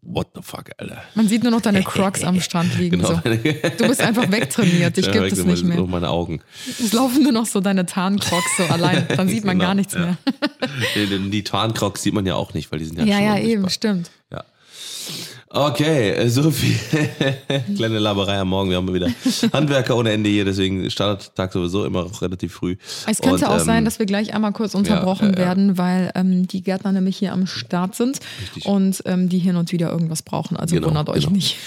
what 0.00 0.28
the 0.34 0.42
fuck, 0.42 0.70
Alter. 0.78 1.02
man 1.14 1.28
sieht 1.28 1.42
nur 1.42 1.52
noch 1.52 1.60
deine 1.60 1.82
Crocs 1.82 2.24
am 2.24 2.40
Strand 2.40 2.76
liegen. 2.78 2.98
Genau. 2.98 3.08
So. 3.14 3.20
Du 3.78 3.88
bist 3.88 4.00
einfach 4.00 4.30
wegtrainiert, 4.30 4.96
dich 4.96 5.06
Ja, 5.06 5.12
gibt 5.12 5.32
es 5.32 5.44
nicht 5.44 5.64
nur 5.64 5.74
mehr. 5.76 5.86
meine 5.86 6.08
Augen. 6.10 6.40
Es 6.66 6.92
laufen 6.92 7.22
nur 7.22 7.32
noch 7.32 7.46
so 7.46 7.60
deine 7.60 7.86
Tarncrocs 7.86 8.56
so 8.56 8.64
allein. 8.64 9.06
Dann 9.16 9.28
sieht 9.28 9.44
man 9.44 9.56
Genau, 9.58 9.68
gar 9.68 9.74
nichts 9.74 9.94
ja. 9.94 10.00
mehr. 10.00 10.16
Die, 10.96 11.30
die 11.30 11.44
Tarncrocs 11.44 12.02
sieht 12.02 12.14
man 12.14 12.26
ja 12.26 12.34
auch 12.34 12.54
nicht, 12.54 12.72
weil 12.72 12.78
die 12.78 12.86
sind 12.86 12.98
ja, 12.98 13.04
Ja, 13.04 13.20
ja, 13.20 13.38
eben, 13.38 13.68
stimmt. 13.70 14.10
Ja. 14.30 14.44
Okay, 15.54 16.12
äh, 16.12 16.28
so 16.30 16.50
viel 16.50 16.78
kleine 17.76 17.98
Laberei 17.98 18.38
am 18.38 18.48
Morgen. 18.48 18.70
Wir 18.70 18.78
haben 18.78 18.92
wieder 18.94 19.10
Handwerker 19.52 19.96
ohne 19.96 20.12
Ende 20.12 20.30
hier, 20.30 20.46
deswegen 20.46 20.90
startet 20.90 21.36
Tag 21.36 21.52
sowieso 21.52 21.84
immer 21.84 22.06
auch 22.06 22.22
relativ 22.22 22.54
früh. 22.54 22.76
Es 23.06 23.20
könnte 23.20 23.44
Und, 23.44 23.50
auch 23.50 23.58
ähm, 23.58 23.64
sein, 23.66 23.84
dass 23.84 23.98
wir 23.98 24.06
gleich 24.06 24.32
einmal 24.32 24.52
kurz 24.52 24.74
unterbrochen 24.74 25.34
ja, 25.34 25.40
ja. 25.40 25.46
werden, 25.46 25.76
weil 25.76 26.10
ähm, 26.14 26.48
die 26.48 26.62
Gärtner 26.62 26.92
nämlich 26.92 27.18
hier 27.18 27.34
am 27.34 27.46
Start 27.46 27.94
sind 27.96 28.20
Richtig. 28.40 28.64
und 28.64 29.02
ähm, 29.04 29.28
die 29.28 29.38
hin 29.38 29.56
und 29.56 29.72
wieder 29.72 29.90
irgendwas 29.90 30.22
brauchen. 30.22 30.56
Also 30.56 30.74
Genau, 30.74 30.88
wundert 30.88 31.10
euch 31.10 31.24
genau. 31.24 31.36
nicht. 31.36 31.56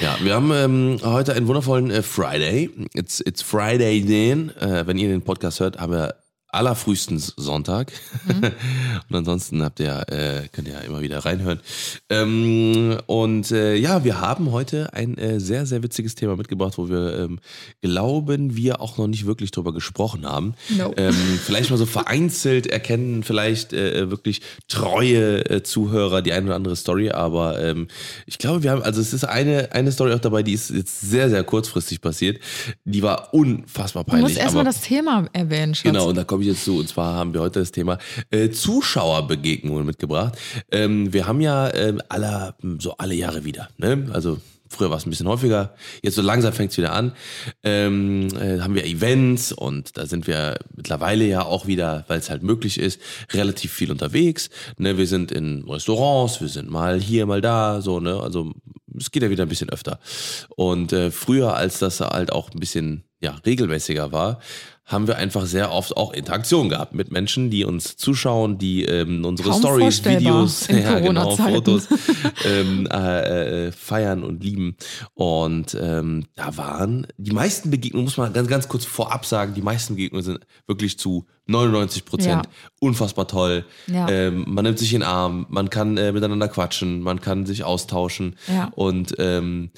Ja, 0.00 0.16
wir 0.22 0.34
haben 0.34 0.50
ähm, 0.52 0.98
heute 1.04 1.34
einen 1.34 1.46
wundervollen 1.46 1.90
äh, 1.90 2.02
Friday. 2.02 2.70
It's, 2.94 3.20
it's 3.20 3.42
Friday 3.42 4.02
den. 4.02 4.50
Äh, 4.56 4.86
wenn 4.86 4.98
ihr 4.98 5.08
den 5.08 5.22
Podcast 5.22 5.60
hört, 5.60 5.78
haben 5.78 5.92
wir 5.92 6.14
allerfrühestens 6.52 7.34
Sonntag. 7.36 7.92
Mhm. 8.26 8.44
und 9.08 9.16
ansonsten 9.16 9.62
habt 9.62 9.80
ihr, 9.80 10.04
äh, 10.08 10.48
könnt 10.52 10.68
ihr 10.68 10.74
ja 10.74 10.80
immer 10.80 11.00
wieder 11.00 11.18
reinhören. 11.24 11.60
Ähm, 12.08 12.98
und 13.06 13.50
äh, 13.50 13.76
ja, 13.76 14.04
wir 14.04 14.20
haben 14.20 14.52
heute 14.52 14.92
ein 14.92 15.16
äh, 15.18 15.40
sehr, 15.40 15.66
sehr 15.66 15.82
witziges 15.82 16.14
Thema 16.14 16.36
mitgebracht, 16.36 16.78
wo 16.78 16.88
wir 16.88 17.18
ähm, 17.18 17.38
glauben, 17.82 18.56
wir 18.56 18.80
auch 18.80 18.98
noch 18.98 19.06
nicht 19.06 19.26
wirklich 19.26 19.50
drüber 19.50 19.72
gesprochen 19.72 20.26
haben. 20.26 20.54
No. 20.76 20.92
Ähm, 20.96 21.14
vielleicht 21.14 21.70
mal 21.70 21.76
so 21.76 21.86
vereinzelt 21.86 22.66
erkennen 22.66 23.22
vielleicht 23.22 23.72
äh, 23.72 24.10
wirklich 24.10 24.40
treue 24.68 25.44
äh, 25.48 25.62
Zuhörer 25.62 26.22
die 26.22 26.32
eine 26.32 26.46
oder 26.46 26.56
andere 26.56 26.76
Story, 26.76 27.10
aber 27.10 27.62
ähm, 27.62 27.88
ich 28.26 28.38
glaube, 28.38 28.62
wir 28.62 28.70
haben, 28.70 28.82
also 28.82 29.00
es 29.00 29.12
ist 29.12 29.24
eine, 29.24 29.72
eine 29.72 29.92
Story 29.92 30.12
auch 30.12 30.20
dabei, 30.20 30.42
die 30.42 30.52
ist 30.52 30.70
jetzt 30.70 31.00
sehr, 31.00 31.30
sehr 31.30 31.44
kurzfristig 31.44 32.00
passiert. 32.00 32.40
Die 32.84 33.02
war 33.02 33.32
unfassbar 33.32 34.04
Du 34.04 34.10
peinlich. 34.10 34.34
musst 34.34 34.38
erstmal 34.38 34.64
das 34.64 34.80
Thema 34.80 35.26
erwähnen, 35.32 35.74
Schatz. 35.74 35.84
Genau, 35.84 36.08
und 36.08 36.16
da 36.16 36.24
komme 36.40 36.50
ich 36.50 36.56
jetzt 36.56 36.64
zu. 36.64 36.78
Und 36.78 36.88
zwar 36.88 37.16
haben 37.16 37.34
wir 37.34 37.42
heute 37.42 37.60
das 37.60 37.70
Thema 37.70 37.98
äh, 38.30 38.48
Zuschauerbegegnungen 38.48 39.84
mitgebracht. 39.84 40.38
Ähm, 40.70 41.12
wir 41.12 41.26
haben 41.26 41.42
ja 41.42 41.72
ähm, 41.74 42.00
alle, 42.08 42.54
so 42.78 42.96
alle 42.96 43.14
Jahre 43.14 43.44
wieder. 43.44 43.68
Ne? 43.76 44.08
Also 44.14 44.38
früher 44.70 44.88
war 44.88 44.96
es 44.96 45.04
ein 45.04 45.10
bisschen 45.10 45.28
häufiger. 45.28 45.74
Jetzt 46.02 46.14
so 46.14 46.22
langsam 46.22 46.54
fängt 46.54 46.70
es 46.70 46.78
wieder 46.78 46.94
an. 46.94 47.12
Ähm, 47.62 48.28
äh, 48.40 48.60
haben 48.60 48.74
wir 48.74 48.86
Events 48.86 49.52
und 49.52 49.98
da 49.98 50.06
sind 50.06 50.26
wir 50.26 50.58
mittlerweile 50.74 51.26
ja 51.26 51.42
auch 51.42 51.66
wieder, 51.66 52.06
weil 52.08 52.20
es 52.20 52.30
halt 52.30 52.42
möglich 52.42 52.78
ist, 52.78 52.98
relativ 53.34 53.70
viel 53.72 53.90
unterwegs. 53.90 54.48
Ne? 54.78 54.96
Wir 54.96 55.06
sind 55.06 55.32
in 55.32 55.64
Restaurants, 55.68 56.40
wir 56.40 56.48
sind 56.48 56.70
mal 56.70 56.98
hier, 56.98 57.26
mal 57.26 57.42
da, 57.42 57.82
so, 57.82 58.00
ne? 58.00 58.18
Also 58.18 58.54
es 58.98 59.10
geht 59.10 59.22
ja 59.22 59.30
wieder 59.30 59.44
ein 59.44 59.48
bisschen 59.50 59.68
öfter. 59.68 60.00
Und 60.56 60.94
äh, 60.94 61.10
früher, 61.10 61.54
als 61.54 61.80
das 61.80 62.00
halt 62.00 62.32
auch 62.32 62.50
ein 62.50 62.60
bisschen 62.60 63.04
ja, 63.20 63.36
regelmäßiger 63.44 64.12
war, 64.12 64.40
haben 64.90 65.06
wir 65.06 65.16
einfach 65.18 65.46
sehr 65.46 65.70
oft 65.70 65.96
auch 65.96 66.12
Interaktion 66.12 66.68
gehabt 66.68 66.94
mit 66.94 67.12
Menschen, 67.12 67.48
die 67.48 67.64
uns 67.64 67.96
zuschauen, 67.96 68.58
die 68.58 68.84
ähm, 68.84 69.24
unsere 69.24 69.50
Kaum 69.50 69.60
Stories, 69.60 70.04
Videos, 70.04 70.66
ja, 70.68 70.98
genau. 70.98 71.36
Fotos 71.36 71.86
ähm, 72.44 72.88
äh, 72.90 73.66
äh, 73.68 73.72
feiern 73.72 74.24
und 74.24 74.42
lieben. 74.42 74.76
Und 75.14 75.76
ähm, 75.80 76.24
da 76.34 76.56
waren 76.56 77.06
die 77.18 77.30
meisten 77.30 77.70
Begegnungen, 77.70 78.06
muss 78.06 78.16
man 78.16 78.32
ganz, 78.32 78.48
ganz 78.48 78.66
kurz 78.66 78.84
vorab 78.84 79.24
sagen, 79.24 79.54
die 79.54 79.62
meisten 79.62 79.94
Begegnungen 79.94 80.24
sind 80.24 80.40
wirklich 80.66 80.98
zu 80.98 81.26
99 81.46 82.04
Prozent 82.04 82.46
Ja. 82.46 82.52
unfassbar 82.80 83.28
toll. 83.28 83.64
Ja. 83.86 84.08
Ähm, 84.08 84.44
man 84.48 84.64
nimmt 84.64 84.78
sich 84.78 84.92
in 84.92 85.00
den 85.00 85.08
Arm, 85.08 85.46
man 85.50 85.70
kann 85.70 85.96
äh, 85.98 86.10
miteinander 86.10 86.48
quatschen, 86.48 87.00
man 87.00 87.20
kann 87.20 87.46
sich 87.46 87.62
austauschen. 87.62 88.36
Ja. 88.48 88.70
Und 88.74 89.14
ähm, 89.18 89.70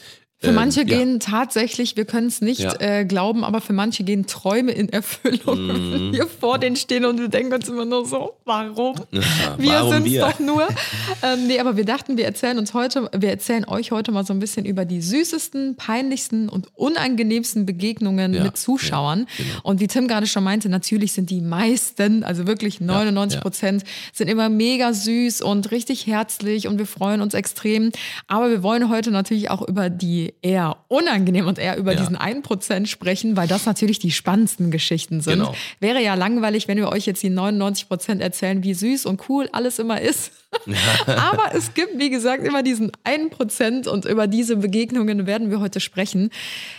Für 0.42 0.48
ähm, 0.48 0.54
manche 0.56 0.80
ja. 0.80 0.86
gehen 0.98 1.20
tatsächlich, 1.20 1.96
wir 1.96 2.04
können 2.04 2.26
es 2.26 2.40
nicht 2.40 2.60
Ja. 2.60 2.74
äh, 2.80 3.04
glauben, 3.04 3.44
aber 3.44 3.60
für 3.60 3.72
manche 3.72 4.02
gehen 4.02 4.26
Träume 4.26 4.72
in 4.72 4.88
Erfüllung. 4.88 5.66
Mhm. 5.66 5.92
Wenn 5.92 6.12
wir 6.12 6.26
vor 6.26 6.58
denen 6.58 6.74
stehen 6.76 7.04
und 7.04 7.20
wir 7.20 7.28
denken 7.28 7.54
uns 7.54 7.68
immer 7.68 7.84
nur 7.84 8.04
so, 8.04 8.32
warum? 8.44 8.96
wir 9.10 9.22
warum 9.72 9.92
sind 9.92 10.04
wir? 10.06 10.20
doch 10.20 10.38
nur. 10.40 10.66
ähm, 11.22 11.46
nee, 11.46 11.60
aber 11.60 11.76
wir 11.76 11.84
dachten, 11.84 12.16
wir 12.16 12.24
erzählen 12.24 12.58
uns 12.58 12.74
heute, 12.74 13.08
wir 13.16 13.30
erzählen 13.30 13.64
euch 13.68 13.92
heute 13.92 14.10
mal 14.10 14.26
so 14.26 14.32
ein 14.32 14.40
bisschen 14.40 14.64
über 14.66 14.84
die 14.84 15.00
süßesten, 15.00 15.76
peinlichsten 15.76 16.48
und 16.48 16.68
unangenehmsten 16.74 17.64
Begegnungen 17.64 18.34
Ja, 18.34 18.42
mit 18.42 18.56
Zuschauern. 18.56 19.26
ja, 19.38 19.44
genau. 19.44 19.60
Und 19.62 19.80
wie 19.80 19.86
Tim 19.86 20.08
gerade 20.08 20.26
schon 20.26 20.42
meinte, 20.44 20.68
natürlich 20.68 21.12
sind 21.12 21.30
die 21.30 21.40
meisten, 21.40 22.24
also 22.24 22.46
wirklich 22.46 22.80
99 22.80 23.40
Prozent, 23.40 23.84
sind 24.12 24.28
immer 24.28 24.48
mega 24.48 24.92
süß 24.92 25.42
und 25.42 25.70
richtig 25.70 26.06
herzlich 26.06 26.66
und 26.66 26.78
wir 26.78 26.86
freuen 26.86 27.20
uns 27.20 27.34
extrem. 27.34 27.92
Aber 28.26 28.50
wir 28.50 28.62
wollen 28.62 28.88
heute 28.88 29.10
natürlich 29.12 29.48
auch 29.50 29.62
über 29.66 29.88
die 29.88 30.31
eher 30.42 30.76
unangenehm 30.88 31.46
und 31.46 31.58
eher 31.58 31.76
über 31.76 31.92
Ja. 31.92 32.00
diesen 32.00 32.16
1% 32.16 32.86
sprechen, 32.86 33.36
weil 33.36 33.46
das 33.48 33.66
natürlich 33.66 33.98
die 33.98 34.10
spannendsten 34.10 34.70
Geschichten 34.70 35.20
sind. 35.20 35.40
Genau. 35.40 35.54
Wäre 35.80 36.02
ja 36.02 36.14
langweilig, 36.14 36.68
wenn 36.68 36.78
wir 36.78 36.88
euch 36.88 37.06
jetzt 37.06 37.22
die 37.22 37.30
99% 37.30 38.20
erzählen, 38.20 38.62
wie 38.64 38.74
süß 38.74 39.06
und 39.06 39.28
cool 39.28 39.48
alles 39.52 39.78
immer 39.78 40.00
ist. 40.00 40.32
Aber 41.06 41.54
es 41.54 41.74
gibt, 41.74 41.98
wie 41.98 42.10
gesagt, 42.10 42.44
immer 42.44 42.62
diesen 42.62 42.92
1% 43.04 43.88
und 43.88 44.04
über 44.04 44.26
diese 44.26 44.56
Begegnungen 44.56 45.26
werden 45.26 45.50
wir 45.50 45.60
heute 45.60 45.80
sprechen. 45.80 46.30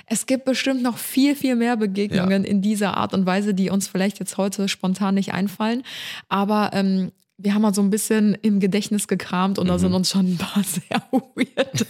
Es 0.05 0.25
gibt 0.25 0.45
bestimmt 0.45 0.83
noch 0.83 0.98
viel, 0.98 1.36
viel 1.36 1.55
mehr 1.55 1.75
Begegnungen 1.77 2.43
Ja. 2.43 2.50
in 2.50 2.62
dieser 2.62 2.98
Art 2.98 3.13
und 3.13 3.25
Weise, 3.25 3.53
die 3.53 3.69
uns 3.69 3.88
vielleicht 3.88 4.19
jetzt 4.19 4.38
heute 4.38 4.67
spontan 4.69 5.15
nicht 5.15 5.33
einfallen. 5.33 5.83
Aber 6.29 6.69
ähm, 6.74 7.12
wir 7.38 7.54
haben 7.54 7.62
mal 7.63 7.74
so 7.74 7.82
ein 7.82 7.90
bisschen 7.90 8.36
im 8.42 8.60
Gedächtnis 8.60 9.08
gekramt 9.08 9.58
und 9.60 9.68
da 9.68 9.74
Mhm. 9.75 9.80
sind 9.80 9.94
uns 9.94 10.10
schon 10.10 10.34
ein 10.34 10.38
paar 10.38 10.63
sehr 10.63 11.02
weirde 11.12 11.86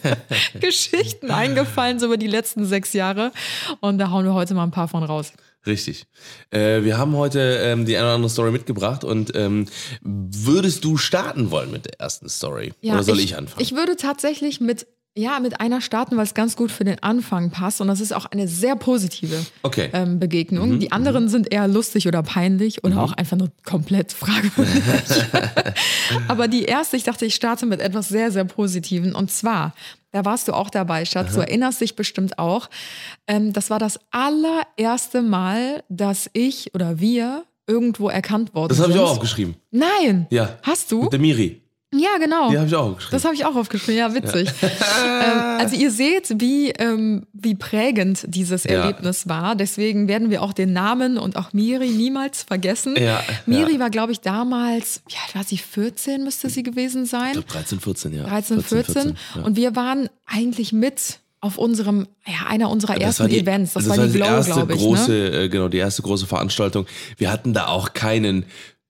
Geschichten 0.60 1.32
eingefallen, 1.32 2.00
so 2.00 2.06
über 2.08 2.18
die 2.18 2.28
letzten 2.28 2.66
sechs 2.66 2.94
Jahre. 2.94 3.32
Und 3.82 3.98
da 3.98 4.10
hauen 4.10 4.26
wir 4.26 4.34
heute 4.34 4.54
mal 4.54 4.64
ein 4.64 4.72
paar 4.72 4.88
von 4.88 5.04
raus. 5.04 5.34
Richtig. 5.66 6.06
Äh, 6.52 6.84
wir 6.84 6.98
haben 6.98 7.16
heute 7.16 7.40
ähm, 7.62 7.86
die 7.86 7.96
eine 7.96 8.06
oder 8.08 8.16
andere 8.16 8.30
Story 8.30 8.52
mitgebracht 8.52 9.04
und 9.06 9.34
ähm, 9.36 9.66
würdest 10.02 10.84
du 10.84 10.98
starten 10.98 11.52
wollen 11.52 11.72
mit 11.72 11.86
der 11.86 12.00
ersten 12.02 12.28
Story? 12.28 12.74
oder 12.84 13.04
soll 13.04 13.20
ich, 13.20 13.38
anfangen? 13.38 13.62
Ich 13.62 13.74
würde 13.74 13.96
tatsächlich 13.96 14.60
mit, 14.60 14.88
ja, 15.16 15.40
mit 15.40 15.60
einer 15.62 15.80
starten, 15.80 16.18
weil 16.18 16.24
es 16.24 16.34
ganz 16.34 16.56
gut 16.56 16.72
für 16.72 16.84
den 16.86 17.02
Anfang 17.04 17.52
passt. 17.52 17.82
Und 17.82 17.88
das 17.88 18.00
ist 18.02 18.14
auch 18.14 18.26
eine 18.26 18.48
sehr 18.48 18.76
positive 18.76 19.46
Okay. 19.62 19.90
ähm, 19.94 20.20
Begegnung. 20.20 20.72
Mhm, 20.72 20.80
Die 20.80 20.92
anderen 20.92 21.30
sind 21.30 21.52
eher 21.54 21.68
lustig 21.68 22.08
oder 22.08 22.24
peinlich 22.24 22.84
oder 22.84 23.02
auch 23.04 23.14
einfach 23.14 23.38
nur 23.38 23.52
komplett 23.64 24.12
fragwürdig. 24.12 25.24
Aber 26.28 26.48
die 26.48 26.64
erste, 26.64 26.98
ich 26.98 27.04
dachte, 27.04 27.26
ich 27.26 27.36
starte 27.36 27.66
mit 27.66 27.80
etwas 27.80 28.10
sehr, 28.10 28.32
sehr 28.32 28.46
Positiven. 28.46 29.14
Und 29.14 29.30
zwar, 29.32 29.74
da 30.12 30.26
warst 30.26 30.48
du 30.48 30.54
auch 30.54 30.70
dabei, 30.70 31.06
Schatz, 31.06 31.34
du 31.34 31.42
erinnerst 31.42 31.82
dich 31.82 31.96
bestimmt 31.96 32.40
auch. 32.40 32.70
Ähm, 33.28 33.54
das 33.54 33.70
war 33.70 33.80
das 33.80 34.00
allererste 34.12 35.22
Mal, 35.22 35.84
dass 35.90 36.30
ich 36.34 36.74
oder 36.74 37.00
wir 37.00 37.44
irgendwo 37.68 38.10
erkannt 38.10 38.54
worden 38.54 38.70
das 38.70 38.80
habe 38.80 38.90
ich 38.92 38.98
sind. 38.98 39.06
auch 39.06 39.12
aufgeschrieben. 39.12 39.56
Nein. 39.72 40.28
Ja. 40.30 40.58
Hast 40.64 40.92
du? 40.92 41.04
Mit 41.04 41.14
der 41.14 41.20
Miri. 41.20 41.62
Ja, 41.94 42.18
genau. 42.20 42.50
Die 42.50 42.58
habe 42.58 42.68
ich 42.68 42.76
auch 42.76 42.86
aufgeschrieben. 42.86 43.12
Das 43.12 43.26
habe 43.26 43.36
ich 43.36 43.46
auch 43.46 43.56
aufgeschrieben, 43.56 43.98
ja, 43.98 44.14
witzig. 44.14 44.50
ähm, 44.62 45.60
also 45.60 45.76
ihr 45.76 45.92
seht, 45.92 46.40
wie, 46.42 46.70
ähm, 46.72 47.24
wie 47.34 47.56
prägend 47.56 48.26
dieses 48.28 48.64
Ja. 48.64 48.82
Erlebnis 48.82 49.28
war. 49.28 49.56
Deswegen 49.56 50.08
werden 50.08 50.30
wir 50.30 50.42
auch 50.42 50.54
den 50.54 50.74
Namen 50.74 51.18
und 51.18 51.36
auch 51.38 51.54
Miri 51.54 51.90
niemals 51.90 52.44
vergessen. 52.44 52.96
Ja, 52.98 53.24
Miri 53.46 53.74
ja. 53.76 53.80
war, 53.80 53.90
glaube 53.90 54.12
ich, 54.12 54.22
damals, 54.22 55.02
ja, 55.10 55.20
war 55.34 55.44
sie 55.44 55.58
14, 55.58 56.24
müsste 56.24 56.50
sie 56.50 56.64
gewesen 56.64 57.06
sein. 57.06 57.28
ich 57.28 57.34
glaube 57.34 57.48
13, 57.50 57.80
14, 57.80 58.14
ja. 58.14 58.24
13, 58.24 58.62
14. 58.64 59.18
ja. 59.36 59.42
Und 59.44 59.56
wir 59.56 59.76
waren 59.76 60.10
eigentlich 60.26 60.74
mit 60.74 61.20
auf 61.42 61.58
unserem, 61.58 62.08
ja, 62.26 62.48
einer 62.48 62.70
unserer 62.70 62.94
Das 62.94 63.04
ersten 63.04 63.24
war 63.24 63.28
die, 63.30 63.40
Events. 63.42 63.74
Das, 63.74 63.90
war 63.90 63.98
die 63.98 64.14
Glow, 64.14 64.26
erste 64.26 64.54
glaube 64.54 64.74
ich. 64.76 64.80
große, 64.80 65.12
Ne? 65.12 65.50
genau, 65.50 65.68
die 65.68 65.78
erste 65.78 66.02
große 66.02 66.26
Veranstaltung. 66.26 66.86
Wir 67.18 67.30
hatten 67.32 67.54
da 67.54 67.68
auch 67.68 67.92
keinen, 67.94 68.46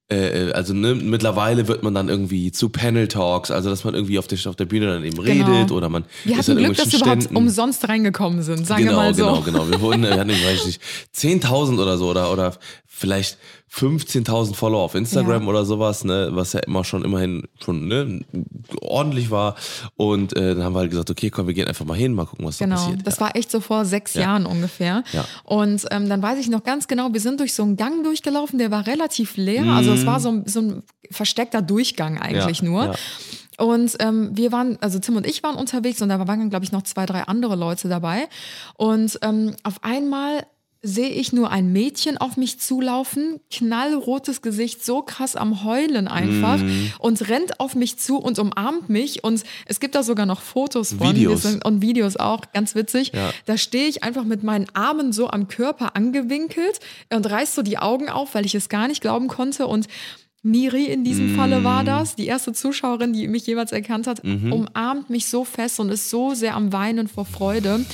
äh, 0.09 0.51
also 0.51 0.73
ne, 0.73 0.95
mittlerweile 0.95 1.67
wird 1.67 1.81
man 1.83 1.93
dann 1.93 2.09
irgendwie 2.09 2.51
zu 2.51 2.69
Panel 2.69 3.07
Talks, 3.07 3.51
also 3.51 3.69
dass 3.69 3.83
man 3.83 3.93
irgendwie 3.95 4.19
auf 4.19 4.27
der, 4.27 4.37
auf 4.47 4.55
der 4.55 4.65
Bühne 4.65 4.87
dann 4.87 5.03
eben 5.03 5.23
Genau. 5.23 5.45
redet 5.51 5.71
oder 5.71 5.89
man 5.89 6.03
Wir 6.23 6.37
ist 6.39 6.49
hatten 6.49 6.57
Glück, 6.57 6.75
dass 6.75 6.91
wir 6.91 6.99
überhaupt 6.99 7.21
Ständen. 7.23 7.37
umsonst 7.37 7.87
reingekommen 7.87 8.43
sind, 8.43 8.67
sagen 8.67 8.83
genau, 8.83 8.91
wir 8.97 9.03
mal 9.03 9.13
so. 9.13 9.25
Genau, 9.25 9.41
genau. 9.41 9.69
Wir 9.71 9.79
wurden, 9.81 10.03
wir 10.03 10.19
hatten, 10.19 10.29
ich 10.29 10.45
weiß 10.45 10.65
nicht, 10.65 10.81
10.000 11.15 11.81
oder 11.81 11.97
so 11.97 12.09
oder, 12.09 12.31
oder 12.31 12.53
vielleicht 12.85 13.37
15.000 13.71 14.53
Follower 14.53 14.81
auf 14.83 14.93
Instagram 14.95 15.43
Ja. 15.43 15.49
oder 15.49 15.65
sowas, 15.65 16.03
ne, 16.03 16.29
was 16.31 16.53
ja 16.53 16.59
immer 16.61 16.83
schon 16.83 17.03
immerhin 17.03 17.47
schon 17.63 17.87
ne, 17.87 18.21
ordentlich 18.81 19.31
war. 19.31 19.55
Und 19.95 20.35
äh, 20.35 20.53
dann 20.55 20.63
haben 20.63 20.73
wir 20.75 20.79
halt 20.79 20.91
gesagt, 20.91 21.09
okay, 21.09 21.29
komm, 21.29 21.47
wir 21.47 21.53
gehen 21.55 21.67
einfach 21.67 21.85
mal 21.85 21.97
hin, 21.97 22.13
mal 22.13 22.25
gucken, 22.25 22.45
was 22.45 22.57
da 22.59 22.65
Genau, 22.65 22.77
passiert. 22.77 23.05
das 23.07 23.15
ja. 23.15 23.21
war 23.21 23.35
echt 23.35 23.49
so 23.49 23.59
vor 23.59 23.85
sechs 23.85 24.13
Ja. 24.13 24.21
Jahren 24.21 24.45
ungefähr. 24.45 25.03
Ja. 25.11 25.25
Und 25.43 25.85
ähm, 25.91 26.07
dann 26.07 26.21
weiß 26.21 26.39
ich 26.39 26.49
noch 26.49 26.63
ganz 26.63 26.87
genau, 26.87 27.13
wir 27.13 27.19
sind 27.21 27.39
durch 27.39 27.53
so 27.53 27.63
einen 27.63 27.75
Gang 27.75 28.03
durchgelaufen, 28.03 28.59
der 28.59 28.69
war 28.71 28.85
relativ 28.85 29.37
leer. 29.37 29.65
Also 29.65 29.91
es 29.93 30.05
war 30.05 30.19
so, 30.19 30.29
ein- 30.29 30.43
so 30.45 30.61
ein 30.61 30.83
versteckter 31.09 31.61
Durchgang 31.61 32.19
eigentlich 32.19 32.61
nur. 32.61 32.83
ja. 32.85 32.93
Und 33.59 33.95
ähm, 33.99 34.31
wir 34.33 34.51
waren, 34.51 34.79
also 34.81 34.97
Tim 34.97 35.15
und 35.15 35.27
ich 35.27 35.43
waren 35.43 35.55
unterwegs 35.55 36.01
und 36.01 36.09
da 36.09 36.27
waren, 36.27 36.49
glaube 36.49 36.65
ich, 36.65 36.71
noch 36.71 36.81
zwei, 36.81 37.05
drei 37.05 37.21
andere 37.23 37.55
Leute 37.55 37.87
dabei. 37.87 38.27
Und 38.77 39.19
ähm, 39.21 39.55
auf 39.61 39.83
einmal 39.83 40.47
sehe 40.85 41.07
ich 41.09 41.31
nur 41.31 41.49
ein 41.49 41.71
Mädchen 41.71 42.17
auf 42.17 42.35
mich 42.35 42.59
zulaufen, 42.59 43.39
knallrotes 43.49 44.41
Gesicht, 44.41 44.83
so 44.83 45.01
krass 45.01 45.37
am 45.37 45.63
Heulen 45.63 46.09
einfach 46.09 46.57
Mhm. 46.57 46.91
und 46.99 47.29
rennt 47.29 47.61
auf 47.61 47.73
mich 47.73 47.97
zu 47.97 48.17
und 48.17 48.37
umarmt 48.37 48.89
mich. 48.89 49.23
Und 49.23 49.43
es 49.65 49.79
gibt 49.79 49.95
da 49.95 50.03
sogar 50.03 50.25
noch 50.25 50.41
Fotos 50.41 50.89
von 50.93 51.15
Videos. 51.15 51.45
Und 51.63 51.81
Videos 51.81 52.17
auch, 52.17 52.41
ganz 52.53 52.75
witzig. 52.75 53.13
Ja. 53.13 53.31
Da 53.45 53.57
stehe 53.57 53.87
ich 53.87 54.03
einfach 54.03 54.25
mit 54.25 54.43
meinen 54.43 54.67
Armen 54.73 55.13
so 55.13 55.29
am 55.29 55.47
Körper 55.47 55.95
angewinkelt 55.95 56.79
und 57.11 57.25
reiß 57.29 57.55
so 57.55 57.61
die 57.61 57.77
Augen 57.77 58.09
auf, 58.09 58.35
weil 58.35 58.45
ich 58.45 58.53
es 58.55 58.67
gar 58.67 58.89
nicht 58.89 58.99
glauben 59.01 59.29
konnte. 59.29 59.67
Und 59.67 59.87
Miri 60.45 60.85
in 60.85 61.05
diesem 61.05 61.35
Falle 61.37 61.63
war 61.63 61.85
das, 61.85 62.15
die 62.15 62.27
erste 62.27 62.51
Zuschauerin, 62.51 63.13
die 63.13 63.29
mich 63.29 63.47
jemals 63.47 63.71
erkannt 63.71 64.07
hat, 64.07 64.21
umarmt 64.23 65.09
mich 65.09 65.27
so 65.27 65.45
fest 65.45 65.79
und 65.79 65.89
ist 65.89 66.09
so 66.09 66.33
sehr 66.33 66.55
am 66.55 66.73
Weinen 66.73 67.07
vor 67.07 67.25
Freude 67.25 67.85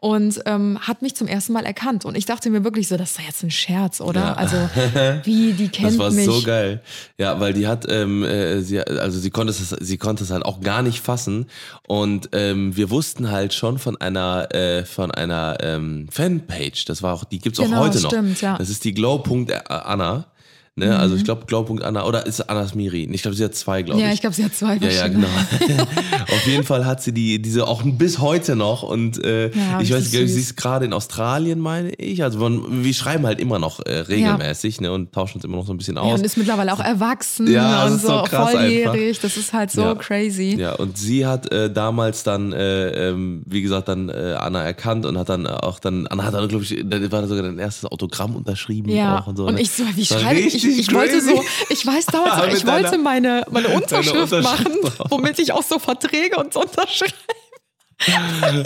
und 0.00 0.40
ähm, 0.46 0.78
hat 0.80 1.00
mich 1.00 1.14
zum 1.14 1.28
ersten 1.28 1.52
Mal 1.52 1.64
erkannt. 1.64 2.04
Und 2.04 2.16
ich 2.16 2.26
dachte 2.26 2.50
mir 2.50 2.64
wirklich 2.64 2.88
so, 2.88 2.96
das 2.96 3.10
ist 3.12 3.18
doch 3.20 3.24
jetzt 3.24 3.42
ein 3.44 3.52
Scherz, 3.52 4.00
oder? 4.00 4.20
Ja. 4.20 4.32
Also, 4.34 4.56
wie, 5.24 5.52
die 5.52 5.68
kennt 5.68 5.90
Das 5.92 5.98
war 5.98 6.10
mich. 6.10 6.24
so 6.24 6.42
geil. 6.42 6.82
Ja, 7.18 7.38
weil 7.38 7.52
die 7.52 7.68
hat, 7.68 7.86
ähm, 7.88 8.24
äh, 8.24 8.62
sie, 8.62 8.80
also 8.80 9.20
sie 9.20 9.30
konnte 9.30 9.52
es, 9.52 9.68
sie 9.68 9.96
konnte 9.96 10.24
es 10.24 10.30
halt 10.32 10.44
auch 10.44 10.60
gar 10.60 10.82
nicht 10.82 11.00
fassen. 11.00 11.46
Und 11.86 12.30
ähm, 12.32 12.76
wir 12.76 12.90
wussten 12.90 13.30
halt 13.30 13.54
schon 13.54 13.78
von 13.78 13.96
einer, 14.00 14.52
äh, 14.52 14.84
von 14.84 15.12
einer 15.12 15.58
ähm, 15.60 16.08
Fanpage. 16.10 16.84
Das 16.86 17.02
war 17.04 17.14
auch, 17.14 17.22
die 17.22 17.38
gibt's 17.38 17.60
auch 17.60 17.64
Genau, 17.66 17.78
heute 17.78 18.00
noch. 18.00 18.10
stimmt, 18.10 18.40
ja. 18.40 18.54
Mhm. 18.54 18.58
Das 18.58 18.70
ist 18.70 18.84
die 18.84 18.92
glow.anna. 18.92 20.26
Ne? 20.74 20.98
Also 20.98 21.16
ich 21.16 21.24
glaube 21.24 21.44
glow.anna 21.44 22.02
oder 22.06 22.24
ist 22.24 22.40
Annas 22.48 22.74
Miri? 22.74 23.04
Ich 23.12 23.20
glaube, 23.20 23.36
sie 23.36 23.44
hat 23.44 23.54
zwei, 23.54 23.82
glaube 23.82 24.00
Ja, 24.00 24.08
ich. 24.08 24.14
ich 24.14 24.20
glaube, 24.22 24.34
sie 24.34 24.42
hat 24.42 24.54
zwei 24.54 24.76
Ja, 24.76 24.88
ja, 24.88 25.08
genau. 25.08 25.28
Auf 26.32 26.46
jeden 26.46 26.64
Fall 26.64 26.86
hat 26.86 27.02
sie 27.02 27.12
die, 27.12 27.42
diese 27.42 27.66
auch 27.68 27.82
bis 27.84 28.20
heute 28.20 28.56
noch 28.56 28.82
und 28.82 29.22
äh, 29.22 29.50
Ja, 29.50 29.80
ich 29.82 29.92
weiß 29.92 30.10
nicht, 30.10 30.28
sie 30.32 30.40
ist 30.40 30.56
gerade 30.56 30.86
in 30.86 30.94
Australien, 30.94 31.58
meine 31.58 31.90
ich. 31.96 32.22
Also 32.22 32.38
man, 32.38 32.82
wir 32.84 32.94
schreiben 32.94 33.26
halt 33.26 33.38
immer 33.38 33.58
noch 33.58 33.80
äh, 33.84 33.98
regelmäßig 33.98 34.80
ne, 34.80 34.90
und 34.92 35.12
tauschen 35.12 35.36
uns 35.36 35.44
immer 35.44 35.56
noch 35.58 35.66
so 35.66 35.74
ein 35.74 35.76
bisschen 35.76 35.96
Ja, 35.96 36.02
aus. 36.02 36.20
und 36.20 36.24
ist 36.24 36.38
mittlerweile 36.38 36.72
auch 36.72 36.80
erwachsen 36.80 37.52
Ja, 37.52 37.84
und 37.84 38.00
so, 38.00 38.08
so 38.08 38.24
volljährig. 38.24 39.20
Das 39.20 39.36
ist 39.36 39.52
halt 39.52 39.70
so 39.70 39.82
Ja. 39.82 39.94
crazy. 39.94 40.56
Ja, 40.58 40.72
und 40.76 40.96
sie 40.96 41.26
hat 41.26 41.52
äh, 41.52 41.70
damals 41.70 42.22
dann, 42.22 42.54
äh, 42.54 43.10
ähm, 43.10 43.42
wie 43.44 43.60
gesagt, 43.60 43.88
dann 43.88 44.08
äh, 44.08 44.36
Anna 44.38 44.62
erkannt 44.62 45.04
und 45.04 45.18
hat 45.18 45.28
dann 45.28 45.46
auch 45.46 45.80
dann, 45.80 46.06
Anna 46.06 46.24
hat 46.24 46.32
dann, 46.32 46.48
glaube 46.48 46.64
ich, 46.64 46.82
da 46.82 47.12
war 47.12 47.26
sogar 47.28 47.42
dein 47.42 47.58
erstes 47.58 47.90
Autogramm 47.90 48.36
unterschrieben. 48.36 48.88
Ja, 48.88 49.18
auch 49.20 49.26
und, 49.26 49.36
so, 49.36 49.44
und 49.44 49.56
ne? 49.56 49.60
ich 49.60 49.70
so, 49.70 49.84
wie 49.94 50.06
schreibe 50.06 50.40
ich? 50.40 50.61
Ich, 50.64 50.78
ich 50.78 50.94
wollte 50.94 51.20
so, 51.20 51.44
ich 51.68 51.86
weiß 51.86 52.06
damals, 52.12 52.54
ich 52.54 52.66
wollte 52.66 52.98
meine, 52.98 53.44
meine 53.50 53.68
Unterschrift, 53.74 54.32
Unterschrift 54.32 54.42
machen, 54.44 54.80
drauf. 54.82 55.06
womit 55.10 55.38
ich 55.38 55.52
auch 55.52 55.62
so 55.62 55.78
Verträge 55.78 56.36
und 56.36 56.52
so 56.52 56.60
unterschreibe. 56.62 57.12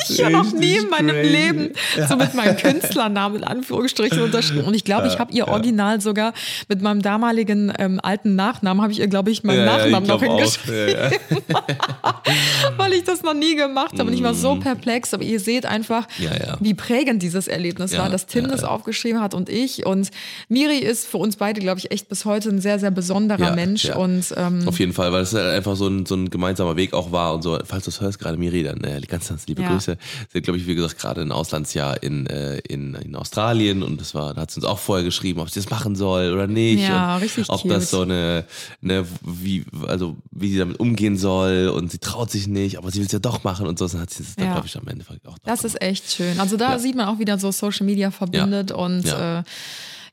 Ich 0.08 0.22
habe 0.22 0.32
noch 0.32 0.52
nie 0.52 0.76
in 0.76 0.88
meinem 0.88 1.10
Richtig 1.16 1.32
Leben 1.32 1.72
crazy. 1.94 2.08
so 2.08 2.16
mit 2.16 2.34
meinem 2.34 2.56
Künstlernamen 2.58 3.36
in 3.36 3.44
Anführungsstrichen 3.44 4.22
unterschrieben. 4.22 4.64
Und 4.64 4.74
ich 4.74 4.84
glaube, 4.84 5.06
ich 5.08 5.18
habe 5.18 5.32
ihr 5.32 5.48
Original 5.48 6.00
sogar 6.00 6.32
mit 6.68 6.82
meinem 6.82 7.02
damaligen 7.02 7.72
ähm, 7.78 8.00
alten 8.02 8.34
Nachnamen, 8.36 8.82
habe 8.82 8.92
ich 8.92 9.00
ihr, 9.00 9.08
glaube 9.08 9.30
ich, 9.30 9.44
meinen 9.44 9.58
Ja, 9.58 9.64
ja, 9.78 9.86
ich 9.86 9.92
Nachnamen 9.92 10.08
noch 10.08 10.22
hingeschrieben, 10.22 10.88
Ja, 10.88 11.10
weil 12.76 12.92
ich 12.92 13.04
das 13.04 13.22
noch 13.22 13.34
nie 13.34 13.56
gemacht 13.56 13.92
habe. 13.98 14.04
Und 14.04 14.12
ich 14.14 14.22
war 14.22 14.34
so 14.34 14.56
perplex. 14.56 15.14
Aber 15.14 15.22
ihr 15.22 15.40
seht 15.40 15.66
einfach, 15.66 16.06
Mm. 16.18 16.64
Wie 16.64 16.74
prägend 16.74 17.22
dieses 17.22 17.48
Erlebnis 17.48 17.96
war, 17.96 18.08
dass 18.10 18.26
Tim 18.26 18.48
das 18.48 18.64
aufgeschrieben 18.64 19.20
hat 19.20 19.34
und 19.34 19.48
ich. 19.48 19.86
Und 19.86 20.10
Miri 20.48 20.78
ist 20.78 21.06
für 21.06 21.18
uns 21.18 21.36
beide, 21.36 21.60
glaube 21.60 21.78
ich, 21.78 21.90
echt 21.90 22.08
bis 22.08 22.24
heute 22.24 22.48
ein 22.50 22.60
sehr, 22.60 22.78
sehr 22.78 22.90
besonderer 22.90 23.54
Mensch. 23.54 23.86
Und 23.90 24.32
ähm, 24.36 24.66
Auf 24.66 24.78
jeden 24.78 24.92
Fall, 24.92 25.12
weil 25.12 25.22
es 25.22 25.32
halt 25.34 25.46
einfach 25.46 25.76
so 25.76 25.88
ein, 25.88 26.06
so 26.06 26.14
ein 26.14 26.30
gemeinsamer 26.30 26.76
Weg 26.76 26.94
auch 26.94 27.12
war 27.12 27.34
und 27.34 27.42
so. 27.42 27.58
Falls 27.64 27.84
du 27.84 27.90
es 27.90 28.00
hörst, 28.00 28.18
gerade 28.18 28.36
Miri, 28.38 28.62
dann 28.62 28.82
äh, 28.84 29.00
ganz, 29.06 29.25
ganz 29.28 29.46
liebe 29.46 29.62
Ja. 29.62 29.72
Grüße. 29.72 29.96
Sie 30.32 30.38
hat, 30.38 30.44
glaube 30.44 30.58
ich, 30.58 30.66
wie 30.66 30.74
gesagt, 30.74 30.98
gerade 30.98 31.20
ein 31.20 31.32
Auslandsjahr 31.32 32.02
in, 32.02 32.26
äh, 32.26 32.58
in, 32.68 32.94
in 32.94 33.14
Australien 33.16 33.82
und 33.82 34.00
das 34.00 34.14
war, 34.14 34.34
da 34.34 34.42
hat 34.42 34.50
sie 34.50 34.58
uns 34.60 34.66
auch 34.66 34.78
vorher 34.78 35.04
geschrieben, 35.04 35.40
ob 35.40 35.50
sie 35.50 35.60
das 35.60 35.70
machen 35.70 35.96
soll 35.96 36.32
oder 36.32 36.46
nicht. 36.46 36.82
Ja, 36.88 37.16
und 37.16 37.22
richtig 37.22 37.48
Ob 37.50 37.62
cute. 37.62 37.70
das 37.72 37.90
so 37.90 38.02
eine, 38.02 38.44
eine, 38.82 39.06
wie, 39.22 39.64
also 39.86 40.16
wie 40.30 40.50
sie 40.52 40.58
damit 40.58 40.78
umgehen 40.80 41.16
soll 41.16 41.68
und 41.74 41.90
sie 41.92 41.98
traut 41.98 42.30
sich 42.30 42.46
nicht, 42.46 42.78
aber 42.78 42.90
sie 42.90 42.98
will 42.98 43.06
es 43.06 43.12
ja 43.12 43.18
doch 43.18 43.44
machen 43.44 43.66
und 43.66 43.78
so. 43.78 43.86
Dann 43.88 44.00
hat 44.02 44.10
sie 44.10 44.22
es 44.22 44.34
dann, 44.36 44.46
Ja. 44.46 44.52
glaube 44.52 44.66
ich, 44.66 44.76
am 44.76 44.86
Ende 44.88 45.04
auch 45.26 45.38
das 45.44 45.64
ist 45.64 45.80
echt 45.80 46.10
schön. 46.10 46.38
Also 46.40 46.56
da 46.56 46.72
Ja. 46.72 46.78
sieht 46.78 46.96
man 46.96 47.06
auch 47.08 47.18
wieder 47.18 47.38
so 47.38 47.50
Social 47.52 47.86
Media 47.86 48.10
verbindet 48.10 48.72
und 48.72 49.02
Ja. 49.04 49.40
Äh, 49.40 49.42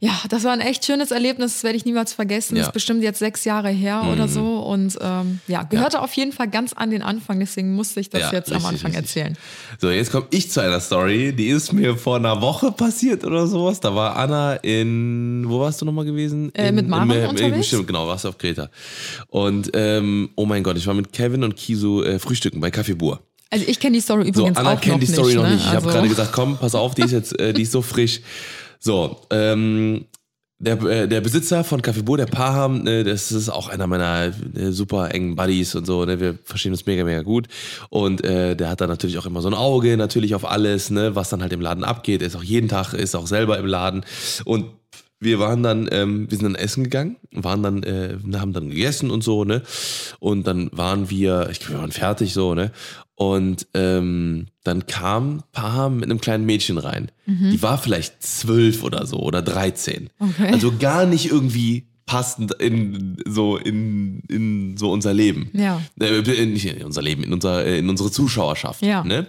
ja, 0.04 0.12
das 0.28 0.44
war 0.44 0.52
ein 0.52 0.60
echt 0.60 0.86
schönes 0.86 1.12
Erlebnis, 1.12 1.54
das 1.54 1.64
werde 1.64 1.78
ich 1.78 1.86
niemals 1.86 2.12
vergessen. 2.12 2.58
Ja. 2.58 2.64
Das 2.64 2.68
ist 2.68 2.74
bestimmt 2.74 3.04
jetzt 3.04 3.20
sechs 3.20 3.46
Jahre 3.46 3.70
her 3.70 4.04
oder 4.12 4.28
so. 4.28 4.60
Und 4.60 4.98
ähm, 5.00 5.40
ja, 5.48 5.64
gehörte 5.64 6.02
auf 6.02 6.12
jeden 6.16 6.34
Fall 6.34 6.50
ganz 6.50 6.74
an 6.74 6.92
den 6.92 7.02
Anfang, 7.02 7.40
deswegen 7.40 7.74
musste 7.74 8.02
ich 8.02 8.10
das 8.10 8.20
Ja, 8.20 8.34
jetzt 8.34 8.52
am 8.52 8.58
richtig, 8.58 8.84
Anfang 8.84 8.92
richtig. 9.00 9.16
erzählen. 9.24 9.38
So, 9.80 9.90
jetzt 9.90 10.12
komme 10.12 10.26
ich 10.32 10.52
zu 10.52 10.60
einer 10.60 10.82
Story, 10.82 11.32
die 11.32 11.48
ist 11.48 11.72
mir 11.72 11.96
vor 11.96 12.18
einer 12.18 12.42
Woche 12.42 12.74
passiert 12.74 13.24
oder 13.24 13.48
sowas. 13.48 13.80
Da 13.80 13.96
war 13.96 14.18
Anna 14.18 14.56
in, 14.56 15.46
wo 15.48 15.62
warst 15.62 15.80
du 15.80 15.86
nochmal 15.86 16.04
gewesen? 16.04 16.54
Äh, 16.54 16.68
in, 16.68 16.76
mit 16.76 16.90
Marvin 16.90 17.24
im, 17.24 17.30
unterwegs? 17.30 17.68
Stimmt, 17.68 17.88
genau, 17.88 18.06
warst 18.06 18.26
du 18.26 18.28
auf 18.30 18.38
Kreta. 18.38 18.70
Und, 19.30 19.72
ähm, 19.74 20.32
oh 20.36 20.46
mein 20.46 20.64
Gott, 20.64 20.76
ich 20.76 20.86
war 20.86 20.96
mit 20.96 21.14
Kevin 21.14 21.46
und 21.46 21.56
Kisu 21.56 22.04
äh, 22.04 22.20
frühstücken 22.20 22.60
bei 22.60 22.72
Kaffee 22.72 22.96
Bur. 22.96 23.22
Also 23.50 23.66
ich 23.68 23.80
kenne 23.80 23.94
die 23.94 24.02
Story 24.02 24.24
So, 24.24 24.42
übrigens 24.42 24.58
Anna 24.58 24.74
auch 24.74 24.82
kennt 24.82 25.02
die 25.02 25.06
Story 25.08 25.28
nicht. 25.28 25.36
noch 25.38 25.44
ne? 25.44 25.52
nicht. 25.52 25.62
Ich 25.62 25.68
habe 25.68 25.78
Also- 25.78 25.90
gerade 25.90 26.08
gesagt, 26.10 26.32
komm, 26.34 26.58
pass 26.58 26.76
auf, 26.76 26.96
die 26.96 27.04
ist 27.04 27.12
jetzt, 27.12 27.40
äh, 27.40 27.54
die 27.54 27.62
ist 27.62 27.72
so 27.72 27.82
frisch. 27.84 28.20
So, 28.86 29.22
ähm, 29.30 30.08
der, 30.60 30.82
äh, 30.84 31.08
der 31.08 31.22
Besitzer 31.22 31.64
von 31.64 31.82
Café 31.82 32.04
Bo, 32.04 32.18
der 32.18 32.26
Paham, 32.26 32.86
äh, 32.86 33.06
das 33.06 33.32
ist 33.32 33.48
auch 33.48 33.70
einer 33.70 33.88
meiner 33.88 34.34
äh, 34.56 34.72
super 34.72 35.14
engen 35.14 35.38
Buddies 35.38 35.74
und 35.76 35.86
so, 35.86 36.04
ne? 36.04 36.20
Wir 36.20 36.38
verstehen 36.44 36.74
uns 36.74 36.86
mega, 36.86 37.06
mega 37.06 37.22
gut. 37.22 37.48
Und 37.90 38.26
äh, 38.26 38.58
der 38.58 38.70
hat 38.70 38.82
da 38.82 38.88
natürlich 38.88 39.18
auch 39.18 39.26
immer 39.26 39.42
so 39.42 39.48
ein 39.48 39.54
Auge, 39.54 39.96
natürlich 39.96 40.36
auf 40.36 40.44
alles, 40.44 40.90
ne, 40.90 41.16
was 41.16 41.30
dann 41.30 41.42
halt 41.42 41.54
im 41.54 41.62
Laden 41.62 41.86
abgeht. 41.86 42.22
Er 42.22 42.28
ist 42.28 42.36
auch 42.36 42.44
jeden 42.44 42.68
Tag, 42.68 42.94
ist 42.94 43.16
auch 43.16 43.26
selber 43.26 43.58
im 43.58 43.66
Laden. 43.68 44.04
Und 44.44 44.66
wir 45.24 45.40
waren 45.40 45.64
dann, 45.64 45.88
ähm, 45.92 46.30
wir 46.30 46.38
sind 46.38 46.46
dann 46.46 46.56
essen 46.56 46.84
gegangen, 46.84 47.18
waren 47.32 47.64
dann, 47.64 47.84
äh, 47.84 48.18
haben 48.36 48.54
dann 48.54 48.70
gegessen 48.70 49.12
und 49.12 49.24
so, 49.24 49.44
ne? 49.44 49.64
Und 50.20 50.48
dann 50.48 50.70
waren 50.72 51.10
wir, 51.10 51.50
ich 51.52 51.60
glaube, 51.60 51.76
wir 51.76 51.80
waren 51.82 51.92
fertig 51.92 52.34
so, 52.34 52.54
ne? 52.56 52.72
Und 53.16 53.68
ähm, 53.74 54.48
dann 54.64 54.88
kam 54.88 55.44
Paham 55.52 55.98
mit 55.98 56.06
einem 56.06 56.20
kleinen 56.20 56.46
Mädchen 56.46 56.78
rein. 56.78 57.12
Die 57.26 57.62
war 57.62 57.78
vielleicht 57.78 58.24
zwölf 58.24 58.84
oder 58.84 59.06
so 59.06 59.20
oder 59.20 59.42
13. 59.42 60.10
Okay. 60.20 60.50
Also 60.52 60.74
gar 60.78 61.06
nicht 61.06 61.30
irgendwie 61.30 61.86
passend 62.06 62.54
in 62.56 63.18
so 63.26 63.58
in, 63.58 64.20
in 64.30 64.78
so 64.78 64.92
unser 64.92 65.14
Leben. 65.14 65.50
Ja. 65.54 65.82
Äh, 66.00 66.46
nicht 66.46 66.66
in 66.66 66.84
unser 66.84 67.02
Leben, 67.02 67.24
in 67.24 67.34
unser 67.34 67.66
äh, 67.66 67.80
in 67.80 67.90
unsere 67.90 68.12
Zuschauerschaft. 68.12 68.82
Ja. 68.82 69.04
Ne? 69.04 69.28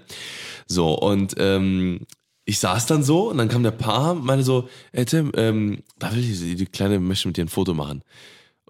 So 0.67 0.99
und 0.99 1.35
ähm, 1.39 2.01
ich 2.45 2.59
saß 2.59 2.87
dann 2.87 3.03
so 3.03 3.31
und 3.31 3.39
dann 3.39 3.49
kam 3.49 3.63
der 3.63 3.71
Paar, 3.71 4.15
meine 4.15 4.43
so, 4.43 4.69
hey 4.93 5.05
Tim, 5.05 5.33
ähm, 5.35 5.83
da 5.99 6.15
will 6.15 6.23
die, 6.23 6.57
die 6.57 6.67
Kleine 6.67 7.01
möchte 7.01 7.29
mit 7.29 7.37
dir 7.37 7.45
ein 7.45 7.49
Foto 7.49 7.75
machen. 7.75 8.03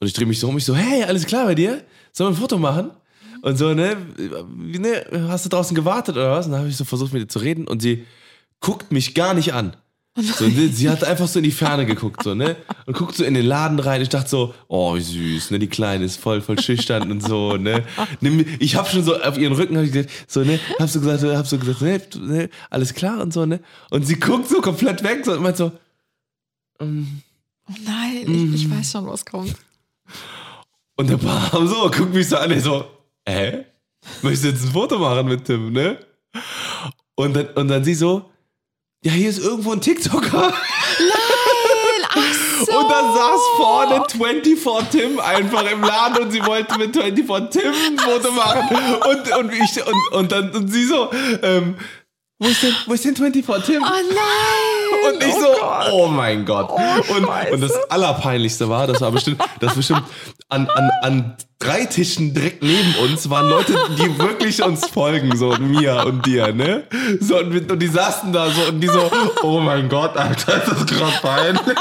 Und 0.01 0.07
ich 0.07 0.13
drehe 0.13 0.27
mich 0.27 0.39
so 0.39 0.49
um, 0.49 0.57
ich 0.57 0.65
so, 0.65 0.75
hey, 0.75 1.05
alles 1.05 1.27
klar 1.27 1.47
bei 1.47 1.55
dir? 1.55 1.83
Sollen 2.13 2.33
wir 2.33 2.37
ein 2.37 2.41
Foto 2.41 2.59
machen? 2.59 2.91
Und 3.43 3.59
so, 3.59 3.75
ne, 3.75 3.97
ne, 4.57 5.29
hast 5.29 5.45
du 5.45 5.49
draußen 5.49 5.75
gewartet 5.75 6.17
oder 6.17 6.31
was? 6.31 6.47
Und 6.47 6.53
dann 6.53 6.61
habe 6.61 6.71
ich 6.71 6.77
so 6.77 6.85
versucht 6.85 7.13
mit 7.13 7.23
ihr 7.23 7.29
zu 7.29 7.41
reden 7.41 7.67
und 7.67 7.83
sie 7.83 8.07
guckt 8.61 8.93
mich 8.93 9.15
gar 9.15 9.35
nicht 9.35 9.53
an. 9.53 9.77
So, 10.17 10.47
ne, 10.47 10.69
sie 10.69 10.89
hat 10.89 11.03
einfach 11.03 11.27
so 11.27 11.41
in 11.41 11.43
die 11.43 11.51
Ferne 11.51 11.87
geguckt, 11.87 12.23
so, 12.23 12.35
ne? 12.35 12.55
Und 12.87 12.97
guckt 12.97 13.17
so 13.17 13.25
in 13.25 13.35
den 13.35 13.47
Laden 13.47 13.81
rein. 13.81 14.01
Ich 14.01 14.11
dachte 14.11 14.29
so, 14.31 14.55
oh, 14.69 14.95
wie 14.95 15.01
süß, 15.01 15.51
ne? 15.51 15.59
Die 15.59 15.67
Kleine 15.67 16.05
ist 16.05 16.21
voll, 16.21 16.41
voll 16.41 16.61
schüchtern 16.61 17.11
und 17.11 17.21
so, 17.21 17.57
ne? 17.57 17.83
Ich 18.61 18.77
hab 18.77 18.89
schon 18.89 19.03
so 19.03 19.21
auf 19.21 19.37
ihren 19.37 19.55
Rücken, 19.55 19.77
hab 19.77 19.85
ich 19.85 19.91
gesagt, 19.91 20.13
so, 20.29 20.45
ne? 20.45 20.61
Hab 20.79 20.89
so 20.89 21.01
gesagt, 21.01 21.25
hab 21.25 21.47
so 21.49 21.59
gesagt, 21.59 22.15
ne? 22.17 22.27
ne 22.27 22.51
alles 22.71 22.95
klar 22.95 23.21
und 23.21 23.33
so, 23.33 23.45
ne? 23.45 23.59
Und 23.91 24.07
sie 24.07 24.15
guckt 24.21 24.49
so 24.49 24.61
komplett 24.61 25.03
weg 25.03 25.25
so, 25.25 25.33
und 25.33 25.43
meint 25.43 25.57
so, 25.57 25.73
ähm, 26.81 27.23
Oh 27.69 27.73
nein, 27.85 28.25
Mhm. 28.27 28.55
ich, 28.55 28.65
ich 28.67 28.71
weiß 28.71 28.93
schon, 28.93 29.07
was 29.07 29.25
kommt. 29.25 29.55
Und 30.97 31.11
der 31.11 31.17
Paar 31.17 31.67
so, 31.67 31.91
guckt 31.91 32.15
mich 32.15 32.29
so 32.29 32.37
an, 32.37 32.61
so, 32.61 32.85
hä? 33.27 33.65
Möchtest 34.23 34.45
du 34.45 34.49
jetzt 34.49 34.65
ein 34.65 34.73
Foto 34.73 34.99
machen 34.99 35.27
mit 35.27 35.45
Tim, 35.45 35.73
ne? 35.73 35.99
Und 37.15 37.35
dann, 37.35 37.47
und 37.49 37.69
dann 37.69 37.83
sie 37.85 37.95
so, 37.95 38.31
ja, 39.05 39.13
hier 39.13 39.29
ist 39.29 39.39
irgendwo 39.39 39.73
ein 39.73 39.83
TikToker. 39.83 40.55
Ach 42.11 42.35
so. 42.65 42.73
Und 42.79 42.91
da 42.91 43.03
saß 43.03 43.41
vorne 43.57 44.05
24 44.09 44.89
Tim 44.89 45.21
einfach 45.21 45.71
im 45.71 45.83
Laden 45.83 46.25
und 46.25 46.31
sie 46.31 46.45
wollte 46.47 46.79
mit 46.79 46.97
24 46.97 47.63
Tim 47.63 47.73
ein 47.73 47.99
Foto 47.99 48.33
machen. 48.33 48.77
Und, 49.09 49.37
und, 49.37 49.53
ich, 49.53 49.87
und, 49.87 50.13
und 50.13 50.33
dann 50.33 50.51
und 50.53 50.69
sie 50.69 50.85
so, 50.85 51.11
ähm, 51.43 51.77
wo 52.39 52.49
ist 52.49 52.63
denn, 52.63 52.75
wo 52.87 52.95
ist 52.95 53.05
denn 53.05 53.17
24 53.17 53.67
Tim? 53.67 53.83
Oh 53.83 53.87
nein. 53.87 54.74
Und 55.07 55.23
ich 55.23 55.35
oh 55.35 55.41
so, 55.41 55.61
Gott. 55.61 55.89
oh 55.93 56.07
mein 56.07 56.45
Gott. 56.45 56.71
und, 56.71 57.27
Scheiße. 57.27 57.53
und 57.53 57.61
das 57.61 57.91
Allerpeinlichste 57.91 58.69
war, 58.69 58.87
das 58.87 59.01
war 59.01 59.11
bestimmt, 59.11 59.43
das 59.61 59.75
bestimmt 59.75 60.03
an, 60.49 60.69
an, 60.69 60.91
an 61.03 61.37
drei 61.59 61.85
Tischen 61.87 62.35
direkt 62.35 62.63
neben 62.63 62.95
uns 63.03 63.29
waren 63.31 63.49
Leute, 63.49 63.75
die 63.99 64.19
wirklich 64.19 64.63
uns 64.63 64.87
folgen, 64.87 65.37
so 65.37 65.57
mir 65.59 66.05
und 66.07 66.27
dir, 66.27 66.53
ne? 66.53 66.85
So, 67.21 67.39
und, 67.39 67.71
und 67.71 67.79
die 67.79 67.87
saßen 67.87 68.33
da 68.33 68.51
so 68.51 68.63
und 68.69 68.81
die 68.81 68.89
so, 68.89 69.11
oh 69.43 69.61
mein 69.61 69.89
Gott, 69.89 70.17
Alter, 70.17 70.63
ist 70.63 70.69
das 70.69 70.87
gerade 70.87 71.17
peinlich. 71.23 71.77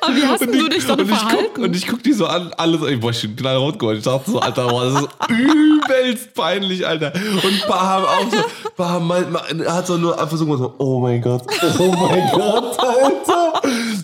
Aber 0.00 0.16
wie 0.16 0.26
hast 0.26 0.42
Und 0.42 0.52
du 0.54 0.58
ich- 0.66 0.68
dich 0.74 0.86
dann 0.86 1.00
und 1.00 1.10
ich 1.10 1.16
verhalten? 1.18 1.44
guck, 1.54 1.64
und 1.64 1.76
ich 1.76 1.86
guck 1.86 2.02
die 2.02 2.12
so 2.12 2.26
an, 2.26 2.52
alle 2.56 2.78
so, 2.78 2.86
ich 2.86 3.00
boah, 3.00 3.10
ich 3.10 3.20
bin 3.22 3.36
knallrot 3.36 3.78
geworden. 3.78 3.98
Ich 3.98 4.04
dachte 4.04 4.30
so, 4.30 4.38
Alter, 4.40 4.68
boah, 4.68 4.84
das 4.84 5.02
ist 5.02 5.08
übelst 5.30 6.34
peinlich, 6.34 6.86
Alter. 6.86 7.12
Und 7.14 7.68
haben 7.68 8.04
auch 8.04 8.30
so, 8.76 8.84
haben 8.84 9.06
mal, 9.06 9.22
mal, 9.26 9.42
hat 9.68 9.86
so 9.86 9.96
nur 9.96 10.20
einfach 10.20 10.36
so 10.36 10.44
so, 10.56 10.74
oh 10.78 11.00
mein 11.00 11.20
Gott, 11.20 11.42
oh 11.78 11.92
mein 11.92 12.30
Gott, 12.32 12.78
Alter. 12.78 13.47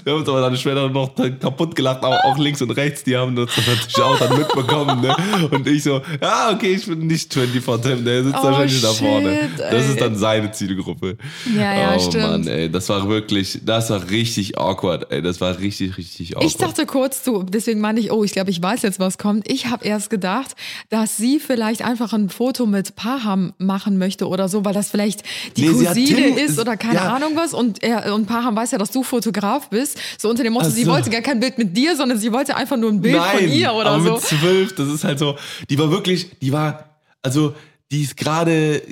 Wir 0.04 0.12
haben 0.12 0.20
uns 0.20 0.28
aber 0.28 0.40
dann 0.42 0.56
später 0.56 0.88
noch 0.88 1.14
kaputt 1.40 1.74
gelacht, 1.74 2.04
aber 2.04 2.24
auch 2.24 2.36
links 2.38 2.60
und 2.62 2.70
rechts, 2.72 3.04
die 3.04 3.16
haben 3.16 3.34
das 3.34 3.48
natürlich 3.56 4.00
auch 4.02 4.18
dann 4.18 4.38
mitbekommen, 4.38 5.00
ne? 5.00 5.16
Und 5.50 5.66
ich 5.66 5.82
so, 5.82 6.02
ja, 6.20 6.50
okay, 6.52 6.74
ich 6.74 6.86
bin 6.86 7.06
nicht 7.06 7.32
24 7.32 7.90
Tim, 7.94 8.04
der 8.04 8.24
sitzt 8.24 8.36
Oh, 8.38 8.44
wahrscheinlich 8.44 8.80
da 8.82 8.88
vorne. 8.92 9.40
shit, 9.42 9.58
Das 9.58 9.72
ey. 9.84 9.90
ist 9.90 10.00
dann 10.00 10.16
seine 10.16 10.52
Zielgruppe. 10.52 11.16
Ja, 11.56 11.74
ja, 11.74 11.94
oh 11.96 11.98
stimmt. 11.98 12.22
Mann, 12.24 12.46
ey, 12.46 12.70
das 12.70 12.88
war 12.88 13.08
wirklich, 13.08 13.60
das 13.64 13.90
war 13.90 14.08
richtig 14.10 14.58
awkward, 14.58 15.10
ey, 15.10 15.22
das 15.22 15.40
war 15.40 15.58
richtig, 15.58 15.96
richtig 15.96 16.36
awkward. 16.36 16.50
Ich 16.50 16.56
dachte 16.56 16.86
kurz, 16.86 17.22
du, 17.22 17.42
deswegen 17.42 17.80
meine 17.80 18.00
ich, 18.00 18.12
oh, 18.12 18.24
ich 18.24 18.32
glaube, 18.32 18.50
ich 18.50 18.62
weiß 18.62 18.82
jetzt, 18.82 18.98
was 19.00 19.18
kommt. 19.18 19.50
Ich 19.50 19.66
habe 19.66 19.84
erst 19.84 20.10
gedacht, 20.10 20.54
dass 20.90 21.16
sie 21.16 21.40
vielleicht 21.40 21.82
einfach 21.82 22.12
ein 22.12 22.28
Foto 22.28 22.66
mit 22.66 22.94
Paham 22.96 23.54
machen 23.58 23.98
möchte 23.98 24.28
oder 24.28 24.48
so, 24.48 24.64
weil 24.64 24.74
das 24.74 24.90
vielleicht 24.90 25.22
die 25.56 25.62
Nee, 25.68 25.86
Cousine 25.86 26.34
Tim- 26.34 26.36
ist 26.36 26.58
oder 26.58 26.76
keine 26.76 26.96
ja. 26.96 27.14
Ahnung 27.14 27.32
was. 27.36 27.54
Und, 27.54 27.82
er, 27.82 28.14
und 28.14 28.26
Paham 28.26 28.54
weiß 28.56 28.72
ja, 28.72 28.78
dass 28.78 28.90
du 28.90 29.02
Fotograf 29.02 29.70
bist. 29.70 29.93
So 30.18 30.28
unter 30.30 30.42
dem 30.42 30.52
Motto, 30.52 30.66
Ach 30.68 30.72
sie 30.72 30.86
wollte 30.86 31.10
gar 31.10 31.20
kein 31.20 31.40
Bild 31.40 31.58
mit 31.58 31.76
dir, 31.76 31.96
sondern 31.96 32.18
sie 32.18 32.32
wollte 32.32 32.56
einfach 32.56 32.76
nur 32.76 32.90
ein 32.90 33.00
Bild 33.00 33.20
von 33.20 33.48
ihr 33.48 33.72
oder 33.72 33.90
aber 33.92 34.02
so. 34.04 34.12
mit 34.14 34.20
zwölf, 34.22 34.74
das 34.74 34.88
ist 34.88 35.04
halt 35.04 35.18
so, 35.18 35.36
die 35.70 35.78
war 35.78 35.90
wirklich, 35.90 36.38
die 36.40 36.52
war, 36.52 36.90
also 37.22 37.54
die 37.90 38.02
ist 38.02 38.16
gerade 38.16 38.82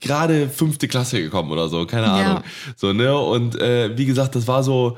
gerade 0.00 0.48
fünfte 0.48 0.88
Klasse 0.88 1.22
gekommen 1.22 1.50
oder 1.52 1.68
so, 1.68 1.86
keine 1.86 2.06
Ja. 2.06 2.12
Ahnung. 2.14 2.42
So, 2.76 2.92
ne? 2.92 3.16
Und 3.16 3.60
äh, 3.60 3.96
wie 3.96 4.06
gesagt, 4.06 4.34
das 4.34 4.46
war 4.46 4.62
so. 4.62 4.96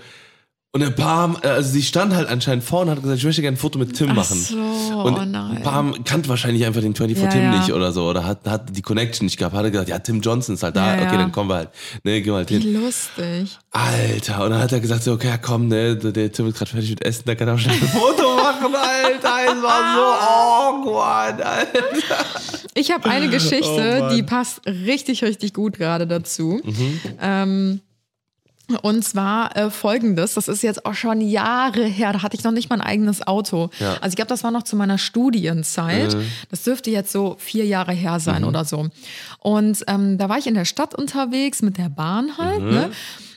Und 0.76 0.82
ein 0.82 0.92
paar, 0.96 1.36
also 1.44 1.70
sie 1.70 1.82
stand 1.84 2.12
halt 2.16 2.28
anscheinend 2.28 2.64
vorne 2.64 2.90
und 2.90 2.96
hat 2.96 3.02
gesagt, 3.04 3.18
ich 3.20 3.24
möchte 3.24 3.42
gerne 3.42 3.54
ein 3.56 3.60
Foto 3.60 3.78
mit 3.78 3.94
Tim 3.96 4.08
Ach 4.10 4.16
machen. 4.16 4.36
so, 4.40 4.56
und 4.56 5.14
oh 5.16 5.24
nein. 5.24 5.58
ein 5.58 5.62
paar 5.62 5.84
kannte 6.04 6.28
wahrscheinlich 6.28 6.66
einfach 6.66 6.80
den 6.80 6.96
24 6.96 7.22
Ja, 7.22 7.30
Tim 7.30 7.42
ja. 7.52 7.58
nicht 7.60 7.72
oder 7.72 7.92
so 7.92 8.08
oder 8.10 8.24
hat, 8.26 8.40
hat 8.44 8.76
die 8.76 8.82
Connection 8.82 9.24
nicht 9.26 9.36
gehabt, 9.36 9.54
hat 9.54 9.62
er 9.62 9.70
gesagt, 9.70 9.88
ja, 9.88 10.00
Tim 10.00 10.20
Johnson 10.20 10.56
ist 10.56 10.64
halt 10.64 10.74
da, 10.74 10.96
Ja, 10.96 11.02
okay, 11.02 11.12
ja. 11.12 11.18
dann 11.18 11.30
kommen 11.30 11.48
wir 11.48 11.54
halt. 11.58 11.68
Ne, 12.02 12.20
gehen 12.20 12.32
wir 12.32 12.38
halt 12.38 12.50
Wie 12.50 12.58
hin. 12.58 12.82
lustig. 12.82 13.56
Alter, 13.70 14.44
und 14.44 14.50
dann 14.50 14.60
hat 14.60 14.72
er 14.72 14.80
gesagt, 14.80 15.04
so, 15.04 15.12
okay, 15.12 15.28
ja, 15.28 15.38
komm, 15.38 15.68
ne, 15.68 15.94
der 15.94 16.10
der 16.10 16.32
Tim 16.32 16.48
ist 16.48 16.58
gerade 16.58 16.70
fertig 16.72 16.90
mit 16.90 17.04
Essen, 17.04 17.22
da 17.26 17.36
kann 17.36 17.46
er 17.46 17.54
auch 17.54 17.58
schnell 17.58 17.76
ein 17.80 17.88
Foto 17.88 18.34
machen, 18.34 18.74
Alter, 18.74 19.54
es 19.56 19.62
war 19.62 19.94
so 19.94 20.88
awkward, 20.90 21.40
Alter. 21.40 22.24
Ich 22.74 22.90
habe 22.90 23.08
eine 23.08 23.28
Oh 23.28 23.30
Geschichte, 23.30 24.00
Mann. 24.00 24.16
die 24.16 24.24
passt 24.24 24.60
richtig, 24.66 25.22
richtig 25.22 25.54
gut 25.54 25.78
gerade 25.78 26.08
dazu. 26.08 26.60
Mhm. 26.64 27.00
Ähm, 27.22 27.80
und 28.82 29.04
zwar 29.04 29.54
äh, 29.56 29.70
folgendes, 29.70 30.34
das 30.34 30.48
ist 30.48 30.62
jetzt 30.62 30.86
auch 30.86 30.94
schon 30.94 31.20
Jahre 31.20 31.84
her, 31.84 32.12
da 32.14 32.22
hatte 32.22 32.36
ich 32.36 32.44
noch 32.44 32.52
nicht 32.52 32.70
mein 32.70 32.80
eigenes 32.80 33.26
Auto. 33.26 33.68
Ja. 33.78 33.90
Mhm. 33.90 33.96
Also 34.00 34.08
ich 34.08 34.16
glaube, 34.16 34.28
das 34.30 34.42
war 34.42 34.50
noch 34.50 34.62
zu 34.62 34.74
meiner 34.76 34.96
Studienzeit. 34.98 36.16
Das 36.50 36.62
dürfte 36.62 36.90
jetzt 36.90 37.12
so 37.12 37.36
vier 37.38 37.66
Jahre 37.66 37.92
her 37.92 38.20
sein 38.20 38.44
oder 38.44 38.64
so. 38.64 38.88
Und 39.40 39.84
ähm, 39.86 40.16
da 40.18 40.28
war 40.28 40.38
ich 40.38 40.46
in 40.46 40.54
der 40.54 40.64
Stadt 40.64 40.94
unterwegs 40.94 41.60
mit 41.62 41.76
der 41.78 41.88
Bahn 41.90 42.38
halt, 42.38 42.60
Mhm. 42.62 42.70
ne? 42.70 42.90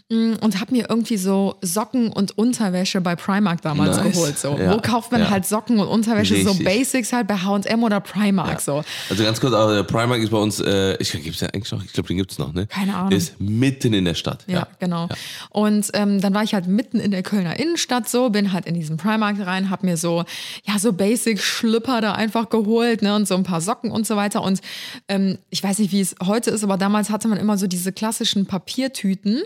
Mm, 0.09 0.35
Und 0.39 0.61
habe 0.61 0.71
mir 0.73 0.85
irgendwie 0.89 1.17
so 1.17 1.55
Socken 1.61 2.07
und 2.13 2.37
Unterwäsche 2.37 3.01
bei 3.01 3.17
Primark 3.17 3.61
damals 3.61 3.97
Nice. 3.97 4.13
geholt. 4.13 4.39
So. 4.39 4.57
Ja, 4.57 4.73
Wo 4.73 4.79
kauft 4.79 5.11
man 5.11 5.19
ja. 5.19 5.29
halt 5.29 5.45
Socken 5.45 5.79
und 5.79 5.87
Unterwäsche? 5.89 6.41
So 6.43 6.51
Richtig. 6.51 6.65
Basics 6.65 7.11
halt 7.11 7.27
bei 7.27 7.35
H&M 7.35 7.83
oder 7.83 7.99
Primark. 7.99 8.61
So. 8.61 8.83
Also 9.09 9.23
ganz 9.25 9.41
kurz, 9.41 9.53
aber 9.53 9.83
Primark 9.83 10.21
ist 10.21 10.29
bei 10.29 10.37
uns, 10.37 10.61
äh, 10.61 10.95
ich 11.01 11.11
gibt's 11.11 11.41
ja 11.41 11.49
eigentlich 11.49 11.69
noch, 11.73 11.83
ich 11.83 11.91
glaube, 11.91 12.07
den 12.07 12.17
gibt's 12.17 12.37
noch, 12.37 12.53
ne? 12.53 12.67
Keine 12.67 12.95
Ahnung. 12.95 13.09
Der 13.09 13.17
ist 13.17 13.39
mitten 13.41 13.93
in 13.93 14.05
der 14.05 14.13
Stadt. 14.13 14.45
Ja, 14.47 14.67
genau. 14.79 15.09
Und 15.49 15.89
ähm, 15.93 16.21
dann 16.21 16.33
war 16.33 16.43
ich 16.43 16.53
halt 16.53 16.67
mitten 16.67 17.01
in 17.01 17.11
der 17.11 17.21
Kölner 17.23 17.59
Innenstadt 17.59 18.07
so, 18.07 18.29
bin 18.29 18.53
halt 18.53 18.65
in 18.65 18.75
diesen 18.75 18.95
Primark 18.95 19.45
rein, 19.45 19.69
hab 19.69 19.83
mir 19.83 19.97
so, 19.97 20.23
ja, 20.63 20.79
so 20.79 20.93
Basic-Schlipper 20.93 21.99
da 21.99 22.13
einfach 22.13 22.47
geholt, 22.49 23.01
ne, 23.01 23.13
und 23.13 23.27
so 23.27 23.35
ein 23.35 23.43
paar 23.43 23.59
Socken 23.59 23.91
und 23.91 24.07
so 24.07 24.15
weiter. 24.15 24.41
Und 24.41 24.61
ähm, 25.09 25.37
ich 25.49 25.61
weiß 25.61 25.79
nicht, 25.79 25.91
wie 25.91 25.99
es 25.99 26.15
heute 26.25 26.49
ist, 26.51 26.63
aber 26.63 26.77
damals 26.77 27.09
hatte 27.09 27.27
man 27.27 27.37
immer 27.37 27.57
so 27.57 27.67
diese 27.67 27.91
klassischen 27.91 28.45
Papiertüten, 28.45 29.41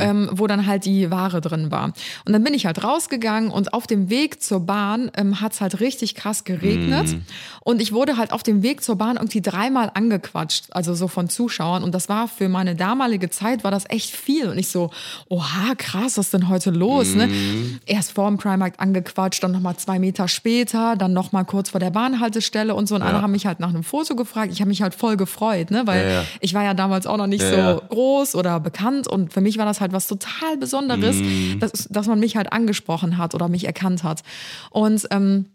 ähm, 0.00 0.28
wo 0.32 0.46
dann 0.46 0.66
halt 0.66 0.84
die 0.84 1.10
Ware 1.10 1.40
drin 1.40 1.70
war. 1.70 1.92
Und 2.24 2.32
dann 2.32 2.42
bin 2.44 2.54
ich 2.54 2.66
halt 2.66 2.82
rausgegangen 2.82 3.50
und 3.50 3.72
auf 3.72 3.86
dem 3.86 4.10
Weg 4.10 4.42
zur 4.42 4.60
Bahn 4.60 5.10
ähm, 5.16 5.40
hat's 5.40 5.60
halt 5.60 5.80
richtig 5.80 6.14
krass 6.14 6.44
geregnet. 6.44 7.08
Und 7.64 7.80
ich 7.80 7.92
wurde 7.92 8.18
halt 8.18 8.32
auf 8.32 8.42
dem 8.42 8.62
Weg 8.62 8.84
zur 8.84 8.96
Bahn 8.96 9.16
irgendwie 9.16 9.40
dreimal 9.40 9.90
angequatscht, 9.94 10.66
also 10.70 10.94
so 10.94 11.08
von 11.08 11.30
Zuschauern. 11.30 11.82
Und 11.82 11.94
das 11.94 12.10
war 12.10 12.28
für 12.28 12.50
meine 12.50 12.76
damalige 12.76 13.30
Zeit, 13.30 13.64
war 13.64 13.70
das 13.70 13.84
echt 13.88 14.10
viel. 14.10 14.48
Und 14.50 14.58
ich 14.58 14.68
so, 14.68 14.90
oha, 15.30 15.74
krass, 15.78 16.18
was 16.18 16.26
ist 16.26 16.34
denn 16.34 16.50
heute 16.50 16.70
los? 16.70 17.14
Ne? 17.14 17.30
Erst 17.86 18.12
vor 18.12 18.28
dem 18.28 18.36
Primark 18.36 18.74
angequatscht, 18.76 19.42
dann 19.42 19.52
nochmal 19.52 19.76
zwei 19.76 19.98
Meter 19.98 20.28
später, 20.28 20.94
dann 20.96 21.14
nochmal 21.14 21.46
kurz 21.46 21.70
vor 21.70 21.80
der 21.80 21.90
Bahnhaltestelle 21.90 22.74
und 22.74 22.86
so. 22.86 22.96
Und 22.96 23.02
alle 23.02 23.22
haben 23.22 23.32
mich 23.32 23.46
halt 23.46 23.60
nach 23.60 23.70
einem 23.70 23.82
Foto 23.82 24.14
gefragt. 24.14 24.52
Ich 24.52 24.60
habe 24.60 24.68
mich 24.68 24.82
halt 24.82 24.94
voll 24.94 25.16
gefreut, 25.16 25.70
ne? 25.70 25.86
weil 25.86 26.04
Ja, 26.06 26.12
ja. 26.12 26.24
ich 26.40 26.52
war 26.52 26.64
ja 26.64 26.74
damals 26.74 27.06
auch 27.06 27.16
noch 27.16 27.26
nicht 27.26 27.40
Ja, 27.42 27.50
so 27.50 27.56
ja. 27.56 27.80
groß 27.88 28.34
oder 28.34 28.60
bekannt. 28.60 29.08
Und 29.08 29.32
für 29.32 29.40
mich 29.40 29.56
war 29.56 29.64
das 29.64 29.80
halt 29.80 29.92
was 29.94 30.06
total 30.06 30.58
Besonderes, 30.58 31.16
dass, 31.60 31.88
dass 31.90 32.06
man 32.08 32.20
mich 32.20 32.36
halt 32.36 32.52
angesprochen 32.52 33.16
hat 33.16 33.34
oder 33.34 33.48
mich 33.48 33.64
erkannt 33.64 34.04
hat. 34.04 34.22
Und 34.70 35.06
ähm, 35.10 35.46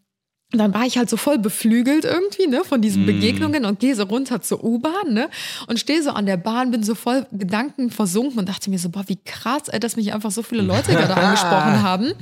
Und 0.52 0.58
dann 0.58 0.74
war 0.74 0.84
ich 0.84 0.98
halt 0.98 1.12
so 1.12 1.18
voll 1.18 1.38
beflügelt 1.38 2.06
irgendwie, 2.06 2.48
ne, 2.48 2.64
von 2.64 2.82
diesen 2.82 3.06
Begegnungen 3.06 3.66
und 3.66 3.80
gehe 3.80 3.96
so 3.96 4.04
runter 4.04 4.42
zur 4.42 4.64
U-Bahn, 4.64 5.14
ne, 5.14 5.30
und 5.68 5.80
stehe 5.80 6.02
so 6.02 6.10
an 6.10 6.26
der 6.26 6.38
Bahn, 6.38 6.72
bin 6.72 6.82
so 6.82 6.96
voll 6.96 7.28
Gedanken 7.32 7.92
versunken 7.92 8.40
und 8.40 8.50
dachte 8.50 8.72
mir 8.72 8.80
so, 8.80 8.90
boah, 8.90 9.04
wie 9.06 9.20
krass, 9.24 9.68
ey, 9.68 9.80
dass 9.80 9.96
mich 9.96 10.12
einfach 10.12 10.32
so 10.32 10.42
viele 10.42 10.64
Leute 10.64 10.92
gerade 10.94 11.16
angesprochen 11.16 11.84
haben. 11.84 12.14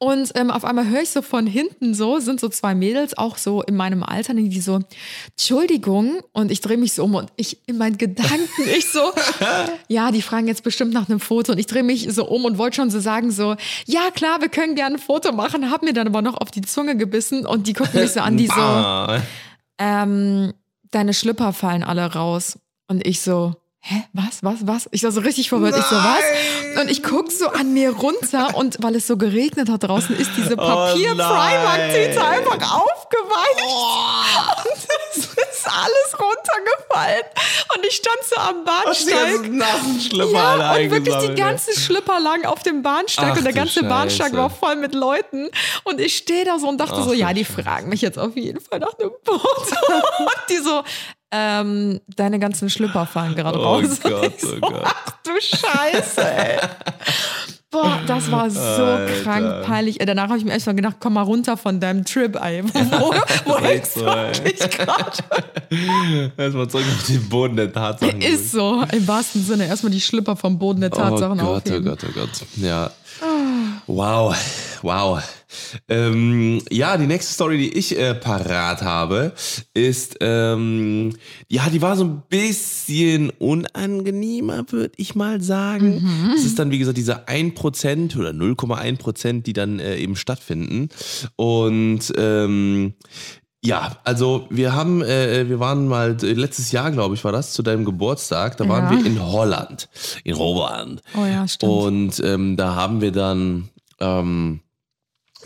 Und 0.00 0.30
ähm, 0.36 0.52
auf 0.52 0.64
einmal 0.64 0.86
höre 0.88 1.02
ich 1.02 1.10
so 1.10 1.22
von 1.22 1.46
hinten 1.46 1.92
so, 1.92 2.20
sind 2.20 2.38
so 2.38 2.48
zwei 2.48 2.76
Mädels, 2.76 3.18
auch 3.18 3.36
so 3.36 3.62
in 3.62 3.74
meinem 3.74 4.04
Alter, 4.04 4.32
die 4.32 4.60
so, 4.60 4.78
Entschuldigung, 5.30 6.20
und 6.32 6.52
ich 6.52 6.60
drehe 6.60 6.76
mich 6.76 6.92
so 6.92 7.02
um 7.02 7.16
und 7.16 7.32
ich 7.34 7.58
in 7.66 7.78
meinen 7.78 7.98
Gedanken, 7.98 8.62
ich 8.76 8.88
so, 8.90 9.12
ja, 9.88 10.12
die 10.12 10.22
fragen 10.22 10.46
jetzt 10.46 10.62
bestimmt 10.62 10.94
nach 10.94 11.08
einem 11.08 11.18
Foto. 11.18 11.50
Und 11.50 11.58
ich 11.58 11.66
drehe 11.66 11.82
mich 11.82 12.06
so 12.12 12.26
um 12.28 12.44
und 12.44 12.58
wollte 12.58 12.76
schon 12.76 12.90
so 12.90 13.00
sagen, 13.00 13.32
so, 13.32 13.56
ja 13.86 14.10
klar, 14.14 14.40
wir 14.40 14.48
können 14.48 14.76
gerne 14.76 14.96
ein 14.96 15.00
Foto 15.00 15.32
machen, 15.32 15.68
hab 15.70 15.82
mir 15.82 15.92
dann 15.92 16.06
aber 16.06 16.22
noch 16.22 16.40
auf 16.40 16.52
die 16.52 16.62
Zunge 16.62 16.96
gebissen 16.96 17.44
und 17.44 17.66
die 17.66 17.72
gucken 17.72 18.00
mich 18.00 18.12
so 18.12 18.20
an, 18.20 18.36
die 18.36 18.46
so, 18.46 18.54
ähm, 19.78 20.52
deine 20.92 21.12
Schlüpper 21.12 21.52
fallen 21.52 21.82
alle 21.82 22.12
raus. 22.12 22.58
Und 22.86 23.04
ich 23.04 23.20
so, 23.20 23.56
hä, 23.80 24.04
was, 24.12 24.42
was, 24.42 24.66
was? 24.66 24.88
Ich 24.92 25.02
war 25.04 25.12
so 25.12 25.20
richtig 25.20 25.48
verwirrt. 25.48 25.76
Ich 25.76 25.84
so, 25.84 25.96
was? 25.96 26.80
Und 26.80 26.90
ich 26.90 27.02
guck 27.02 27.30
so 27.32 27.48
an 27.48 27.72
mir 27.72 27.90
runter 27.90 28.54
und 28.54 28.76
weil 28.82 28.94
es 28.96 29.06
so 29.06 29.16
geregnet 29.16 29.68
hat 29.68 29.84
draußen, 29.84 30.16
ist 30.16 30.30
diese 30.36 30.56
Papier-Primark-Tüte 30.56 32.14
nein. 32.16 32.38
einfach 32.38 32.82
aufgeweicht. 32.82 33.64
Und 34.64 34.88
es 35.10 35.24
ist 35.24 35.66
alles 35.66 36.14
runtergefallen. 36.18 37.24
Und 37.76 37.86
ich 37.86 37.96
stand 37.96 38.18
so 38.28 38.36
am 38.36 38.64
Bahnsteig. 38.64 40.00
Schlüpper 40.00 40.58
Ja, 40.58 40.74
und 40.74 40.90
wirklich 40.90 41.16
die 41.28 41.34
ganzen 41.34 41.74
Schlüpper 41.74 42.20
lagen 42.20 42.46
auf 42.46 42.62
dem 42.62 42.82
Bahnsteig 42.82 43.30
Ach 43.32 43.36
und 43.38 43.44
der 43.44 43.52
ganze 43.52 43.82
Bahnsteig 43.82 44.28
Scheiße. 44.28 44.36
war 44.36 44.50
voll 44.50 44.76
mit 44.76 44.94
Leuten. 44.94 45.48
Und 45.84 46.00
ich 46.00 46.16
stehe 46.16 46.44
da 46.44 46.58
so 46.58 46.68
und 46.68 46.78
dachte 46.78 46.96
Ach 46.98 47.04
so, 47.04 47.12
ja, 47.12 47.32
die 47.32 47.44
Scheiße. 47.44 47.62
fragen 47.62 47.88
mich 47.88 48.02
jetzt 48.02 48.18
auf 48.18 48.36
jeden 48.36 48.60
Fall 48.60 48.80
nach 48.80 48.98
einem 48.98 49.12
Foto. 49.24 49.40
und 50.18 50.50
die 50.50 50.58
so, 50.58 50.82
ähm, 51.30 52.00
deine 52.16 52.38
ganzen 52.38 52.70
Schlüpper 52.70 53.06
fallen 53.06 53.34
gerade 53.34 53.58
Oh 53.58 53.62
raus. 53.62 54.00
Gott, 54.02 54.40
so, 54.40 54.54
oh 54.60 54.70
Gott. 54.70 54.82
Ach 54.84 55.10
du 55.24 55.30
Scheiße, 55.40 56.24
ey. 56.24 56.58
Boah, 57.70 58.00
das 58.06 58.30
war 58.30 58.48
so 58.48 58.60
Alter. 58.60 59.12
krank 59.22 59.66
peinlich. 59.66 60.00
Ey, 60.00 60.06
Danach 60.06 60.28
habe 60.30 60.38
ich 60.38 60.44
mir 60.44 60.52
erst 60.52 60.66
mal 60.66 60.74
gedacht, 60.74 60.96
komm 61.00 61.12
mal 61.14 61.22
runter 61.22 61.58
von 61.58 61.78
deinem 61.80 62.02
Trip, 62.02 62.34
ey. 62.42 62.64
Wo, 62.72 63.12
wo 63.44 63.58
hängst 63.60 63.92
so, 63.94 64.04
gerade? 64.04 64.32
Erstmal 66.38 66.68
zurück 66.68 66.86
auf 66.96 67.06
den 67.06 67.28
Boden 67.28 67.56
der 67.56 67.70
Tatsachen. 67.70 68.22
Ist 68.22 68.52
so, 68.52 68.82
im 68.90 69.06
wahrsten 69.06 69.44
Sinne. 69.44 69.66
Erstmal 69.66 69.92
die 69.92 70.00
Schlüpper 70.00 70.34
vom 70.34 70.58
Boden 70.58 70.80
der 70.80 70.90
Tatsachen 70.90 71.38
oh 71.40 71.44
Gott, 71.44 71.66
aufheben. 71.66 71.86
oh 71.88 71.90
Gott, 71.90 72.04
oh 72.08 72.12
Gott. 72.18 72.30
Ja. 72.56 72.90
Wow, 73.86 74.34
wow. 74.82 75.22
Ähm, 75.88 76.62
ja, 76.70 76.96
die 76.96 77.06
nächste 77.06 77.32
Story, 77.32 77.58
die 77.58 77.72
ich 77.76 77.98
äh, 77.98 78.14
parat 78.14 78.82
habe, 78.82 79.32
ist, 79.74 80.16
ähm, 80.20 81.14
ja, 81.48 81.68
die 81.70 81.82
war 81.82 81.96
so 81.96 82.04
ein 82.04 82.22
bisschen 82.28 83.30
unangenehmer, 83.38 84.64
würde 84.70 84.92
ich 84.96 85.14
mal 85.14 85.40
sagen. 85.40 86.00
Mhm. 86.02 86.32
Es 86.36 86.44
ist 86.44 86.58
dann, 86.58 86.70
wie 86.70 86.78
gesagt, 86.78 86.98
diese 86.98 87.26
1% 87.28 88.18
oder 88.18 88.30
0,1%, 88.30 89.42
die 89.42 89.52
dann 89.52 89.78
äh, 89.80 89.96
eben 89.96 90.16
stattfinden. 90.16 90.88
Und 91.36 92.12
ähm, 92.16 92.94
ja, 93.64 93.98
also 94.04 94.46
wir 94.50 94.72
haben, 94.72 95.02
äh, 95.02 95.48
wir 95.48 95.58
waren 95.58 95.88
mal 95.88 96.16
äh, 96.22 96.32
letztes 96.32 96.70
Jahr, 96.70 96.90
glaube 96.92 97.16
ich, 97.16 97.24
war 97.24 97.32
das 97.32 97.52
zu 97.52 97.62
deinem 97.62 97.84
Geburtstag. 97.84 98.56
Da 98.56 98.68
waren 98.68 98.84
Ja. 98.84 98.98
wir 98.98 99.04
in 99.06 99.20
Holland, 99.20 99.88
in 100.22 100.38
Holland. 100.38 101.02
Oh 101.16 101.24
ja, 101.26 101.46
stimmt. 101.48 101.72
Und 101.72 102.20
ähm, 102.24 102.56
da 102.56 102.76
haben 102.76 103.00
wir 103.00 103.10
dann 103.10 103.68
ähm, 103.98 104.60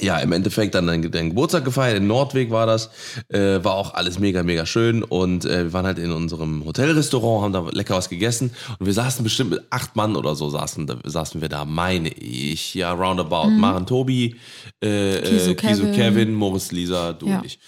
ja 0.01 0.19
im 0.19 0.33
Endeffekt 0.33 0.75
dann 0.75 0.87
deinen, 0.87 1.11
deinen 1.11 1.31
Geburtstag 1.31 1.65
gefeiert. 1.65 1.97
In 1.99 2.07
Nordweg 2.07 2.51
war 2.51 2.67
das. 2.67 2.91
Äh, 3.29 3.63
war 3.63 3.75
auch 3.75 3.95
alles 3.95 4.19
mega, 4.19 4.43
mega 4.43 4.65
schön. 4.67 5.03
Und 5.03 5.45
äh, 5.45 5.65
wir 5.65 5.73
waren 5.73 5.87
halt 5.87 5.99
in 5.99 6.11
unserem 6.11 6.65
Hotelrestaurant, 6.65 7.45
haben 7.45 7.53
da 7.67 7.71
lecker 7.73 7.95
was 7.97 8.09
gegessen. 8.09 8.53
Und 8.79 8.87
wir 8.87 8.95
saßen 8.95 9.23
bestimmt 9.23 9.51
mit 9.51 9.63
acht 9.71 9.95
Mann 9.95 10.17
oder 10.17 10.35
so, 10.35 10.49
saßen, 10.49 10.87
da, 10.87 10.97
saßen 11.05 11.41
wir 11.41 11.49
da, 11.49 11.65
meine 11.65 12.09
ich. 12.09 12.75
Ja, 12.75 12.93
roundabout. 12.93 13.51
Maren, 13.51 13.87
Tobi, 13.87 14.37
äh, 14.83 15.13
Mhm. 15.21 15.27
Äh, 15.27 15.55
Kisu 15.55 15.55
Kevin. 15.55 15.93
Kevin, 15.93 16.35
Moritz, 16.35 16.73
Lisa, 16.73 17.13
du 17.13 17.29
Ja. 17.29 17.39
und 17.39 17.47
ich. 17.47 17.59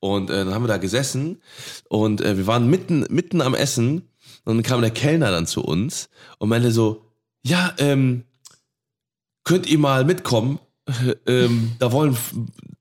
Und 0.00 0.30
äh, 0.30 0.44
dann 0.44 0.54
haben 0.54 0.64
wir 0.64 0.68
da 0.68 0.76
gesessen 0.76 1.40
und 1.88 2.20
äh, 2.20 2.36
wir 2.36 2.46
waren 2.46 2.68
mitten, 2.68 3.06
mitten 3.08 3.40
am 3.40 3.54
Essen 3.54 4.08
und 4.44 4.56
dann 4.56 4.62
kam 4.62 4.80
der 4.82 4.90
Kellner 4.90 5.30
dann 5.30 5.46
zu 5.46 5.62
uns 5.64 6.08
und 6.38 6.50
meinte 6.50 6.70
so, 6.72 7.02
ja, 7.42 7.72
ähm, 7.78 8.24
könnt 9.44 9.66
ihr 9.66 9.78
mal 9.78 10.04
mitkommen? 10.04 10.58
Ähm, 11.26 11.72
da 11.78 11.92
wollen, 11.92 12.16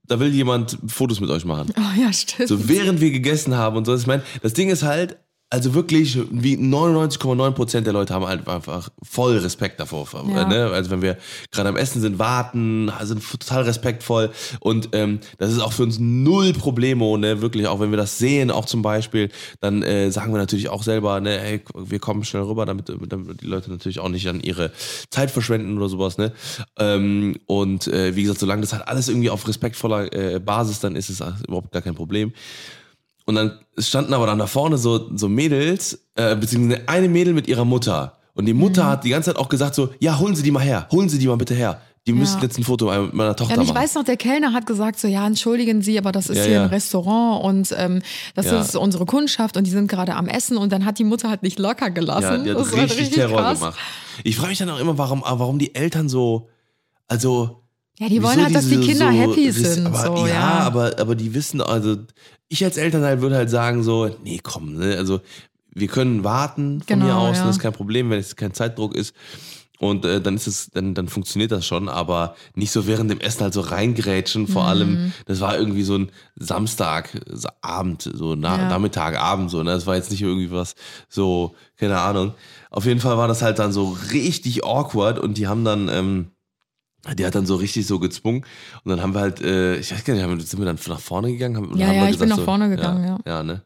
da 0.08 0.20
will 0.20 0.34
jemand 0.34 0.78
Fotos 0.88 1.20
mit 1.20 1.30
euch 1.30 1.46
machen. 1.46 1.74
oh 1.78 2.02
ja, 2.02 2.12
stimmt. 2.12 2.50
So 2.50 2.68
während 2.68 3.02
wir 3.02 3.12
gegessen 3.12 3.56
haben 3.56 3.78
und 3.78 3.86
so. 3.86 3.96
Ich 3.96 4.08
meine, 4.08 4.24
das 4.42 4.54
Ding 4.54 4.70
ist 4.70 4.84
halt, 4.84 5.18
also 5.54 5.76
wirklich, 5.76 6.18
wie 6.32 6.58
99,9% 6.58 7.82
der 7.82 7.94
Leute 7.94 8.12
haben 8.16 8.26
halt 8.26 8.48
einfach 8.48 8.90
voll 9.04 9.38
Respekt 9.38 9.80
davor. 9.80 10.08
Ja. 10.28 10.48
Ne? 10.48 10.72
Also 10.72 10.90
wenn 10.90 11.04
wir 11.04 11.16
gerade 11.52 11.70
am 11.70 11.76
Essen 11.76 12.02
sind, 12.02 12.18
warten, 12.18 12.92
sind 13.04 13.22
total 13.30 13.62
respektvoll. 13.62 14.32
Und 14.62 14.90
ähm, 14.94 15.20
das 15.38 15.52
ist 15.52 15.60
auch 15.60 15.72
für 15.72 15.84
uns 15.84 16.00
null 16.00 16.54
Problemo, 16.54 17.18
ne? 17.18 17.42
Wirklich, 17.42 17.68
auch 17.68 17.80
wenn 17.80 17.92
wir 17.92 17.98
das 17.98 18.18
sehen, 18.18 18.50
auch 18.50 18.66
zum 18.66 18.82
Beispiel, 18.82 19.30
dann 19.62 19.84
äh, 19.84 20.10
sagen 20.10 20.34
wir 20.34 20.40
natürlich 20.40 20.70
auch 20.70 20.82
selber, 20.82 21.22
ne, 21.22 21.38
hey, 21.40 21.62
wir 21.76 22.00
kommen 22.00 22.24
schnell 22.24 22.42
rüber, 22.42 22.66
damit, 22.66 22.90
damit 22.90 23.42
die 23.42 23.46
Leute 23.46 23.70
natürlich 23.70 24.00
auch 24.00 24.10
nicht 24.10 24.28
an 24.28 24.42
ihre 24.42 24.72
Zeit 25.12 25.30
verschwenden 25.30 25.78
oder 25.78 25.88
sowas, 25.88 26.18
ne? 26.18 26.32
Ähm, 26.80 27.36
und 27.46 27.88
äh, 27.90 28.16
wie 28.16 28.24
gesagt, 28.24 28.40
solange 28.40 28.62
das 28.62 28.74
halt 28.74 28.88
alles 28.88 29.08
irgendwie 29.08 29.30
auf 29.30 29.48
respektvoller 29.48 30.12
äh, 30.14 30.40
Basis, 30.40 30.80
dann 30.80 30.96
ist 30.96 31.12
es 31.12 31.22
überhaupt 31.48 31.72
gar 31.72 31.84
kein 31.84 31.94
Problem. 31.94 32.34
Und 33.26 33.36
dann 33.36 33.60
standen 33.78 34.14
aber 34.14 34.26
dann 34.28 34.38
da 34.40 34.48
vorne 34.48 34.78
so, 34.78 35.10
so 35.16 35.30
Mädels, 35.30 36.00
äh, 36.16 36.36
beziehungsweise 36.36 36.82
eine 36.88 37.08
Mädel 37.10 37.34
mit 37.34 37.48
ihrer 37.48 37.66
Mutter. 37.66 38.18
Und 38.34 38.46
die 38.46 38.54
Mhm. 38.54 38.60
Mutter 38.62 38.88
hat 38.88 39.04
die 39.04 39.10
ganze 39.10 39.30
Zeit 39.32 39.38
auch 39.40 39.50
gesagt 39.50 39.76
so, 39.76 39.90
ja, 40.00 40.20
holen 40.20 40.36
Sie 40.36 40.44
die 40.44 40.52
mal 40.52 40.60
her, 40.64 40.88
holen 40.92 41.08
Sie 41.10 41.20
die 41.20 41.28
mal 41.28 41.38
bitte 41.38 41.54
her. 41.54 41.80
Die 42.06 42.12
müssen 42.12 42.38
Ja. 42.40 42.44
jetzt 42.44 42.58
ein 42.58 42.66
Foto 42.66 42.92
mit 43.02 43.14
meiner 43.14 43.34
Tochter 43.34 43.54
Ja, 43.54 43.60
und 43.62 43.64
ich 43.64 43.74
machen. 43.74 43.82
weiß 43.84 43.94
noch, 43.96 44.04
der 44.04 44.18
Kellner 44.18 44.52
hat 44.52 44.66
gesagt 44.66 45.00
so, 45.00 45.08
ja, 45.08 45.26
entschuldigen 45.26 45.82
Sie, 45.82 45.98
aber 45.98 46.12
das 46.12 46.28
ist 46.28 46.38
Ja, 46.40 46.44
hier 46.44 46.52
ja. 46.54 46.64
ein 46.64 46.70
Restaurant 46.70 47.46
und 47.46 47.74
ähm, 47.78 48.02
das 48.36 48.48
ist 48.48 48.76
unsere 48.76 49.06
Kundschaft 49.06 49.56
und 49.56 49.66
die 49.66 49.72
sind 49.72 49.88
gerade 49.88 50.16
am 50.16 50.28
Essen 50.28 50.58
und 50.58 50.74
dann 50.74 50.84
hat 50.84 51.00
die 51.00 51.06
Mutter 51.06 51.30
halt 51.30 51.44
nicht 51.44 51.60
locker 51.60 51.92
gelassen. 51.92 52.24
ja, 52.24 52.38
die 52.44 52.50
hat 52.52 52.58
das 52.60 52.74
war 52.74 52.84
richtig, 52.84 53.12
Terror 53.12 53.38
krass. 53.40 53.60
gemacht. 53.60 53.80
Ich 54.26 54.36
frage 54.36 54.50
mich 54.50 54.58
dann 54.60 54.70
auch 54.70 54.80
immer, 54.80 54.98
warum, 54.98 55.24
warum 55.26 55.60
die 55.60 55.74
Eltern 55.76 56.10
so, 56.10 56.50
also 57.08 57.63
Ja, 58.00 58.10
die 58.10 58.24
wollen 58.24 58.44
halt, 58.44 58.56
dass 58.56 58.68
die 58.68 58.80
Kinder 58.80 59.12
so 59.12 59.18
happy 59.18 59.52
sind. 59.52 59.86
Aber, 59.88 60.18
so, 60.18 60.26
ja, 60.26 60.34
ja, 60.34 60.60
aber, 60.60 61.00
aber 61.00 61.16
die 61.16 61.34
wissen, 61.34 61.62
also 61.62 61.98
ich 62.50 62.64
als 62.64 62.78
Eltern 62.78 63.04
halt 63.04 63.22
würde 63.22 63.36
halt 63.36 63.50
sagen 63.50 63.84
so, 63.84 64.10
nee, 64.24 64.40
komm, 64.42 64.76
ne, 64.78 64.98
also 64.98 65.22
wir 65.76 65.88
können 65.88 66.24
warten 66.24 66.80
von 66.82 66.88
Genau, 66.88 67.06
mir 67.06 67.18
aus, 67.18 67.38
ja. 67.38 67.46
das 67.46 67.58
ist 67.58 67.62
kein 67.62 67.74
Problem, 67.74 68.10
wenn 68.10 68.20
es 68.20 68.36
kein 68.36 68.54
Zeitdruck 68.54 68.96
ist. 68.96 69.16
Und 69.80 70.06
äh, 70.06 70.22
dann 70.22 70.36
ist 70.36 70.48
es, 70.48 70.70
dann, 70.72 70.94
dann 70.94 71.10
funktioniert 71.10 71.52
das 71.52 71.66
schon, 71.66 71.90
aber 71.90 72.36
nicht 72.56 72.72
so 72.72 72.88
während 72.88 73.12
dem 73.12 73.20
Essen 73.20 73.42
halt 73.42 73.54
so 73.54 73.60
reingrätschen. 73.62 74.44
Mhm. 74.44 74.48
Vor 74.48 74.66
allem, 74.66 75.12
das 75.26 75.42
war 75.42 75.58
irgendwie 75.58 75.84
so 75.84 75.98
ein 75.98 76.12
Samstag, 76.36 77.10
so 77.28 78.36
na, 78.36 78.58
Ja. 78.58 78.70
Nachmittag, 78.70 79.20
Abend, 79.20 79.52
so. 79.52 79.62
Ne? 79.62 79.72
Das 79.72 79.86
war 79.86 79.96
jetzt 79.96 80.10
nicht 80.12 80.22
irgendwie 80.22 80.52
was 80.52 80.76
so, 81.10 81.56
keine 81.76 82.00
Ahnung. 82.00 82.34
Auf 82.70 82.86
jeden 82.86 83.02
Fall 83.02 83.18
war 83.18 83.28
das 83.28 83.42
halt 83.42 83.60
dann 83.60 83.74
so 83.74 83.98
richtig 84.14 84.64
awkward 84.64 85.20
und 85.20 85.38
die 85.38 85.48
haben 85.48 85.66
dann, 85.66 85.90
ähm, 85.90 86.28
die 87.18 87.26
hat 87.26 87.36
dann 87.36 87.46
so 87.46 87.56
richtig 87.56 87.86
so 87.86 88.00
gezwungen 88.00 88.46
und 88.84 88.90
dann 88.90 89.02
haben 89.02 89.14
wir 89.14 89.22
halt, 89.22 89.42
äh, 89.42 89.78
ich 89.78 89.92
weiß 89.92 90.04
gar 90.06 90.14
nicht, 90.14 90.48
sind 90.48 90.60
wir 90.60 90.66
dann 90.66 90.80
nach 90.88 91.00
vorne 91.00 91.32
gegangen? 91.32 91.58
Haben, 91.58 91.78
Ja, 91.78 91.88
haben 91.88 91.96
ja, 91.96 92.04
ich 92.06 92.18
bin 92.18 92.30
gesagt 92.30 92.30
nach 92.40 92.46
vorne 92.46 92.70
gegangen, 92.70 93.04
ja. 93.04 93.16
Mhm. 93.16 93.22
Ja, 93.26 93.44
ne? 93.44 93.62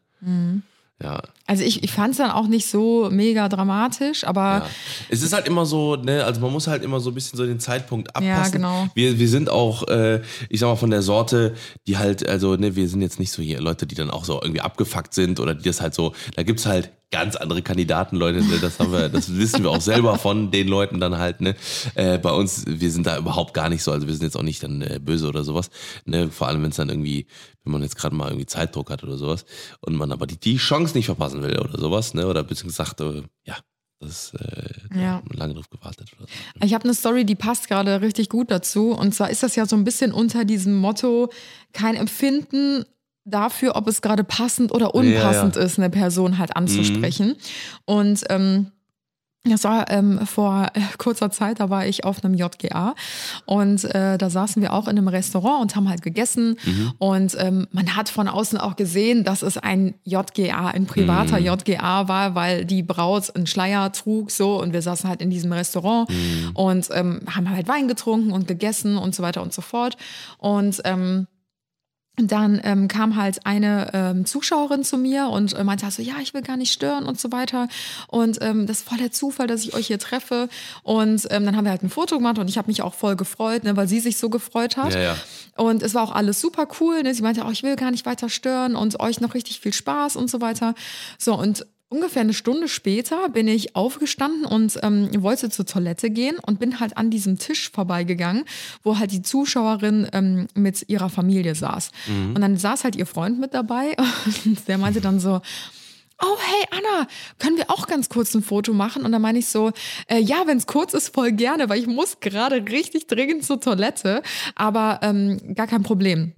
Ja, 1.00 1.22
Also 1.46 1.62
ich, 1.62 1.84
ich 1.84 1.92
fand 1.92 2.10
es 2.10 2.16
dann 2.16 2.32
auch 2.32 2.48
nicht 2.48 2.66
so 2.68 3.08
mega 3.12 3.48
dramatisch, 3.48 4.24
aber 4.24 4.40
ja. 4.40 4.66
Es 5.08 5.22
ist 5.22 5.32
halt 5.32 5.46
immer 5.46 5.64
so, 5.64 5.94
ne, 5.94 6.24
also 6.24 6.40
man 6.40 6.52
muss 6.52 6.66
halt 6.66 6.82
immer 6.82 6.98
so 6.98 7.10
ein 7.10 7.14
bisschen 7.14 7.36
so 7.36 7.46
den 7.46 7.60
Zeitpunkt 7.60 8.08
abpassen. 8.16 8.26
Ja, 8.26 8.48
genau. 8.48 8.88
Wir, 8.94 9.16
wir 9.16 9.28
sind 9.28 9.48
auch, 9.48 9.86
äh, 9.86 10.22
ich 10.48 10.58
sag 10.58 10.66
mal, 10.66 10.74
von 10.74 10.90
der 10.90 11.02
Sorte, 11.02 11.54
die 11.86 11.98
halt, 11.98 12.28
also, 12.28 12.56
ne, 12.56 12.74
wir 12.74 12.88
sind 12.88 13.00
jetzt 13.00 13.20
nicht 13.20 13.30
so 13.30 13.42
hier 13.42 13.60
Leute, 13.60 13.86
die 13.86 13.94
dann 13.94 14.10
auch 14.10 14.24
so 14.24 14.40
irgendwie 14.42 14.60
abgefuckt 14.60 15.14
sind 15.14 15.38
oder 15.38 15.54
die 15.54 15.62
das 15.62 15.80
halt 15.80 15.94
so, 15.94 16.14
da 16.34 16.42
gibt's 16.42 16.66
halt 16.66 16.90
ganz 17.10 17.36
andere 17.36 17.62
Kandidaten, 17.62 18.16
Leute, 18.16 18.40
ne, 18.40 18.58
das 18.60 18.80
haben 18.80 18.90
wir, 18.90 19.08
das 19.08 19.34
wissen 19.36 19.62
wir 19.62 19.70
auch 19.70 19.80
selber 19.80 20.18
von 20.18 20.50
den 20.50 20.66
Leuten 20.66 20.98
dann 20.98 21.16
halt, 21.16 21.40
ne. 21.40 21.54
Äh, 21.94 22.18
bei 22.18 22.32
uns, 22.32 22.64
wir 22.66 22.90
sind 22.90 23.06
da 23.06 23.16
überhaupt 23.16 23.54
gar 23.54 23.68
nicht 23.68 23.84
so, 23.84 23.92
also 23.92 24.08
wir 24.08 24.14
sind 24.14 24.24
jetzt 24.24 24.36
auch 24.36 24.42
nicht 24.42 24.64
dann 24.64 24.82
äh, 24.82 24.98
böse 25.00 25.28
oder 25.28 25.44
sowas, 25.44 25.70
ne, 26.06 26.28
vor 26.28 26.48
allem 26.48 26.64
wenn 26.64 26.70
es 26.70 26.76
dann 26.76 26.88
irgendwie, 26.88 27.26
wenn 27.68 27.72
man 27.72 27.82
jetzt 27.82 27.96
gerade 27.96 28.14
mal 28.16 28.28
irgendwie 28.28 28.46
Zeitdruck 28.46 28.90
hat 28.90 29.04
oder 29.04 29.16
sowas 29.16 29.44
und 29.80 29.94
man 29.94 30.10
aber 30.12 30.26
die, 30.26 30.38
die 30.38 30.56
Chance 30.56 30.96
nicht 30.96 31.06
verpassen 31.06 31.42
will 31.42 31.58
oder 31.58 31.78
sowas, 31.78 32.14
ne, 32.14 32.26
oder 32.26 32.42
beziehungsweise 32.42 32.88
sagt, 32.88 33.00
äh, 33.02 33.22
ja, 33.44 33.56
das 34.00 34.32
äh, 34.34 34.98
Ja. 35.00 35.22
lange 35.32 35.54
drauf 35.54 35.68
gewartet 35.70 36.10
oder 36.16 36.26
so. 36.28 36.64
Ich 36.64 36.72
habe 36.72 36.84
eine 36.84 36.94
Story, 36.94 37.24
die 37.24 37.34
passt 37.34 37.68
gerade 37.68 38.00
richtig 38.00 38.28
gut 38.28 38.50
dazu. 38.50 38.92
Und 38.92 39.12
zwar 39.14 39.28
ist 39.30 39.42
das 39.42 39.56
ja 39.56 39.66
so 39.66 39.76
ein 39.76 39.84
bisschen 39.84 40.12
unter 40.12 40.44
diesem 40.44 40.76
Motto, 40.76 41.30
kein 41.72 41.94
Empfinden 41.96 42.84
dafür, 43.24 43.76
ob 43.76 43.86
es 43.88 44.00
gerade 44.00 44.24
passend 44.24 44.72
oder 44.72 44.94
unpassend 44.94 45.56
ist, 45.56 45.78
eine 45.78 45.90
Person 45.90 46.38
halt 46.38 46.56
anzusprechen. 46.56 47.36
Und 47.84 48.24
ähm, 48.30 48.70
Das 49.50 49.64
war 49.64 49.90
ähm, 49.90 50.26
vor 50.26 50.68
äh, 50.74 50.80
kurzer 50.98 51.30
Zeit, 51.30 51.60
da 51.60 51.70
war 51.70 51.86
ich 51.86 52.04
auf 52.04 52.24
einem 52.24 52.34
JGA 52.34 52.94
und 53.46 53.84
äh, 53.84 54.18
da 54.18 54.30
saßen 54.30 54.62
wir 54.62 54.72
auch 54.72 54.88
in 54.88 54.98
einem 54.98 55.08
Restaurant 55.08 55.62
und 55.62 55.76
haben 55.76 55.88
halt 55.88 56.02
gegessen 56.02 56.56
und 56.98 57.36
ähm, 57.38 57.66
man 57.72 57.96
hat 57.96 58.08
von 58.08 58.28
außen 58.28 58.58
auch 58.58 58.76
gesehen, 58.76 59.24
dass 59.24 59.42
es 59.42 59.58
ein 59.58 59.94
JGA, 60.04 60.68
ein 60.68 60.86
privater 60.86 61.38
JGA 61.38 62.08
war, 62.08 62.34
weil 62.34 62.64
die 62.64 62.82
Braut 62.82 63.34
einen 63.34 63.46
Schleier 63.46 63.92
trug 63.92 64.30
so 64.30 64.60
und 64.60 64.72
wir 64.72 64.82
saßen 64.82 65.08
halt 65.08 65.22
in 65.22 65.30
diesem 65.30 65.52
Restaurant 65.52 66.08
und 66.54 66.88
ähm, 66.92 67.20
haben 67.28 67.50
halt 67.50 67.68
Wein 67.68 67.88
getrunken 67.88 68.32
und 68.32 68.48
gegessen 68.48 68.98
und 68.98 69.14
so 69.14 69.22
weiter 69.22 69.42
und 69.42 69.52
so 69.52 69.62
fort 69.62 69.96
und 70.38 70.80
ähm, 70.84 71.26
dann 72.26 72.60
ähm, 72.64 72.88
kam 72.88 73.16
halt 73.16 73.46
eine 73.46 73.90
ähm, 73.94 74.26
Zuschauerin 74.26 74.84
zu 74.84 74.98
mir 74.98 75.28
und 75.28 75.54
äh, 75.54 75.64
meinte 75.64 75.84
halt 75.84 75.94
so, 75.94 76.02
ja, 76.02 76.14
ich 76.20 76.34
will 76.34 76.42
gar 76.42 76.56
nicht 76.56 76.72
stören 76.72 77.06
und 77.06 77.20
so 77.20 77.30
weiter. 77.32 77.68
Und 78.08 78.38
ähm, 78.40 78.66
das 78.66 78.78
ist 78.78 78.88
voll 78.88 78.98
der 78.98 79.12
Zufall, 79.12 79.46
dass 79.46 79.62
ich 79.62 79.74
euch 79.74 79.86
hier 79.86 79.98
treffe. 79.98 80.48
Und 80.82 81.26
ähm, 81.30 81.44
dann 81.44 81.56
haben 81.56 81.64
wir 81.64 81.70
halt 81.70 81.82
ein 81.82 81.90
Foto 81.90 82.16
gemacht 82.16 82.38
und 82.38 82.48
ich 82.48 82.58
habe 82.58 82.68
mich 82.68 82.82
auch 82.82 82.94
voll 82.94 83.16
gefreut, 83.16 83.64
ne, 83.64 83.76
weil 83.76 83.88
sie 83.88 84.00
sich 84.00 84.16
so 84.18 84.30
gefreut 84.30 84.76
hat. 84.76 84.94
Ja, 84.94 85.00
ja. 85.00 85.16
Und 85.56 85.82
es 85.82 85.94
war 85.94 86.02
auch 86.02 86.12
alles 86.12 86.40
super 86.40 86.66
cool. 86.80 87.02
Ne? 87.02 87.14
Sie 87.14 87.22
meinte 87.22 87.44
auch, 87.44 87.50
ich 87.50 87.62
will 87.62 87.76
gar 87.76 87.90
nicht 87.90 88.06
weiter 88.06 88.28
stören 88.28 88.76
und 88.76 89.00
euch 89.00 89.20
noch 89.20 89.34
richtig 89.34 89.60
viel 89.60 89.72
Spaß 89.72 90.16
und 90.16 90.30
so 90.30 90.40
weiter. 90.40 90.74
So, 91.18 91.38
und 91.38 91.66
ungefähr 91.88 92.22
eine 92.22 92.34
Stunde 92.34 92.68
später 92.68 93.28
bin 93.30 93.48
ich 93.48 93.74
aufgestanden 93.74 94.44
und 94.44 94.78
ähm, 94.82 95.10
wollte 95.22 95.50
zur 95.50 95.66
Toilette 95.66 96.10
gehen 96.10 96.36
und 96.46 96.58
bin 96.60 96.80
halt 96.80 96.96
an 96.96 97.10
diesem 97.10 97.38
Tisch 97.38 97.70
vorbeigegangen, 97.70 98.44
wo 98.82 98.98
halt 98.98 99.12
die 99.12 99.22
Zuschauerin 99.22 100.08
ähm, 100.12 100.48
mit 100.54 100.88
ihrer 100.88 101.08
Familie 101.08 101.54
saß. 101.54 101.90
Und 102.34 102.40
dann 102.40 102.56
saß 102.56 102.84
halt 102.84 102.96
ihr 102.96 103.06
Freund 103.06 103.40
mit 103.40 103.54
dabei 103.54 103.96
und 104.44 104.68
der 104.68 104.78
meinte 104.78 105.00
dann 105.00 105.20
so, 105.20 105.40
Oh, 106.20 106.36
hey 106.36 106.66
Anna, 106.72 107.06
können 107.38 107.56
wir 107.56 107.70
auch 107.70 107.86
ganz 107.86 108.08
kurz 108.08 108.34
ein 108.34 108.42
Foto 108.42 108.72
machen? 108.72 109.04
Und 109.04 109.12
dann 109.12 109.22
meine 109.22 109.38
ich 109.38 109.46
so, 109.46 109.70
äh, 110.08 110.18
ja, 110.18 110.42
wenn 110.46 110.58
es 110.58 110.66
kurz 110.66 110.92
ist, 110.92 111.14
voll 111.14 111.30
gerne, 111.30 111.68
weil 111.68 111.78
ich 111.78 111.86
muss 111.86 112.18
gerade 112.18 112.56
richtig 112.56 113.06
dringend 113.06 113.44
zur 113.44 113.60
Toilette, 113.60 114.22
aber 114.56 114.98
ähm, 115.02 115.54
gar 115.54 115.68
kein 115.68 115.84
Problem. 115.84 116.32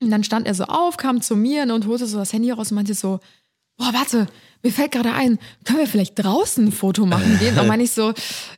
Und 0.00 0.10
dann 0.12 0.22
stand 0.22 0.46
er 0.46 0.54
so 0.54 0.64
auf, 0.64 0.96
kam 0.96 1.22
zu 1.22 1.34
mir 1.34 1.64
und 1.64 1.86
holte 1.88 2.06
so 2.06 2.18
das 2.18 2.32
Handy 2.32 2.52
raus 2.52 2.70
und 2.70 2.76
meinte 2.76 2.94
so, 2.94 3.18
boah, 3.76 3.92
warte, 3.92 4.28
mir 4.66 4.72
fällt 4.72 4.92
gerade 4.92 5.12
ein, 5.12 5.38
können 5.64 5.78
wir 5.78 5.86
vielleicht 5.86 6.18
draußen 6.18 6.66
ein 6.66 6.72
Foto 6.72 7.06
machen 7.06 7.38
gehen? 7.38 7.58
Und 7.58 7.68
meine 7.68 7.84
ich 7.84 7.92
so, 7.92 8.12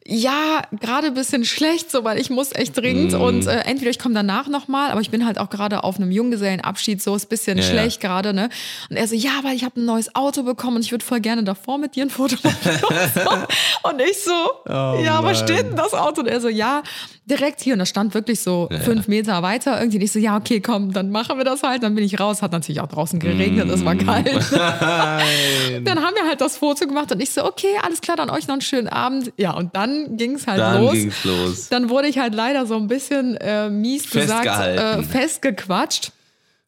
ja, 0.06 0.62
gerade 0.80 1.08
ein 1.08 1.14
bisschen 1.14 1.44
schlecht, 1.44 1.90
so, 1.90 2.02
weil 2.02 2.18
ich 2.18 2.30
muss 2.30 2.52
echt 2.54 2.76
dringend 2.76 3.12
und 3.14 3.46
äh, 3.46 3.60
entweder 3.60 3.90
ich 3.90 3.98
komme 3.98 4.14
danach 4.14 4.48
nochmal, 4.48 4.90
aber 4.90 5.00
ich 5.02 5.10
bin 5.10 5.26
halt 5.26 5.38
auch 5.38 5.50
gerade 5.50 5.84
auf 5.84 5.96
einem 5.96 6.10
Junggesellenabschied, 6.10 7.02
so 7.02 7.14
ist 7.14 7.26
ein 7.26 7.28
bisschen 7.28 7.58
Ja, 7.58 7.64
ja. 7.64 7.70
schlecht 7.70 8.00
gerade, 8.00 8.32
ne? 8.32 8.48
Und 8.88 8.96
er 8.96 9.06
so, 9.06 9.14
ja, 9.14 9.32
weil 9.42 9.54
ich 9.54 9.64
habe 9.64 9.80
ein 9.80 9.84
neues 9.84 10.14
Auto 10.14 10.42
bekommen 10.42 10.76
und 10.76 10.82
ich 10.82 10.92
würde 10.92 11.04
voll 11.04 11.20
gerne 11.20 11.44
davor 11.44 11.78
mit 11.78 11.94
dir 11.94 12.04
ein 12.04 12.10
Foto 12.10 12.36
machen. 12.42 12.56
und, 12.88 13.14
so. 13.14 13.88
und 13.90 14.00
ich 14.00 14.24
so, 14.24 14.72
ja, 15.04 15.22
was 15.22 15.40
steht 15.40 15.66
denn 15.66 15.76
das 15.76 15.92
Auto? 15.92 16.22
Und 16.22 16.28
er 16.28 16.40
so, 16.40 16.48
ja, 16.48 16.82
direkt 17.28 17.60
hier. 17.60 17.74
Und 17.74 17.80
das 17.80 17.88
stand 17.88 18.14
wirklich 18.14 18.40
so 18.40 18.68
fünf 18.84 19.08
Meter 19.08 19.42
weiter 19.42 19.78
irgendwie. 19.78 19.98
Und 19.98 20.04
ich 20.04 20.12
so, 20.12 20.18
ja, 20.18 20.36
okay, 20.36 20.60
komm, 20.60 20.92
dann 20.92 21.10
machen 21.10 21.36
wir 21.36 21.44
das 21.44 21.62
halt. 21.62 21.82
Dann 21.82 21.94
bin 21.94 22.04
ich 22.04 22.18
raus. 22.18 22.42
Hat 22.42 22.52
natürlich 22.52 22.80
auch 22.80 22.88
draußen 22.88 23.18
geregnet, 23.20 23.68
es 23.70 23.84
war 23.84 23.94
kalt. 23.96 24.32
Nein. 24.52 25.84
Dann 25.98 26.06
haben 26.06 26.14
wir 26.14 26.26
halt 26.28 26.40
das 26.40 26.56
Foto 26.58 26.86
gemacht 26.86 27.10
und 27.10 27.20
ich 27.20 27.30
so, 27.30 27.44
okay, 27.44 27.76
alles 27.82 28.00
klar, 28.00 28.16
dann 28.16 28.30
euch 28.30 28.46
noch 28.46 28.52
einen 28.54 28.60
schönen 28.60 28.86
Abend. 28.88 29.32
Ja, 29.36 29.50
und 29.54 29.74
dann 29.74 30.16
ging 30.16 30.34
es 30.36 30.46
halt 30.46 30.60
Dann 30.60 30.80
los. 30.82 30.92
ging's 30.92 31.24
los. 31.24 31.68
Dann 31.70 31.90
wurde 31.90 32.06
ich 32.06 32.18
halt 32.18 32.34
leider 32.36 32.66
so 32.66 32.76
ein 32.76 32.86
bisschen 32.86 33.36
äh, 33.38 33.68
mies 33.68 34.08
gesagt, 34.08 34.46
äh, 34.46 35.02
festgequatscht. 35.02 36.12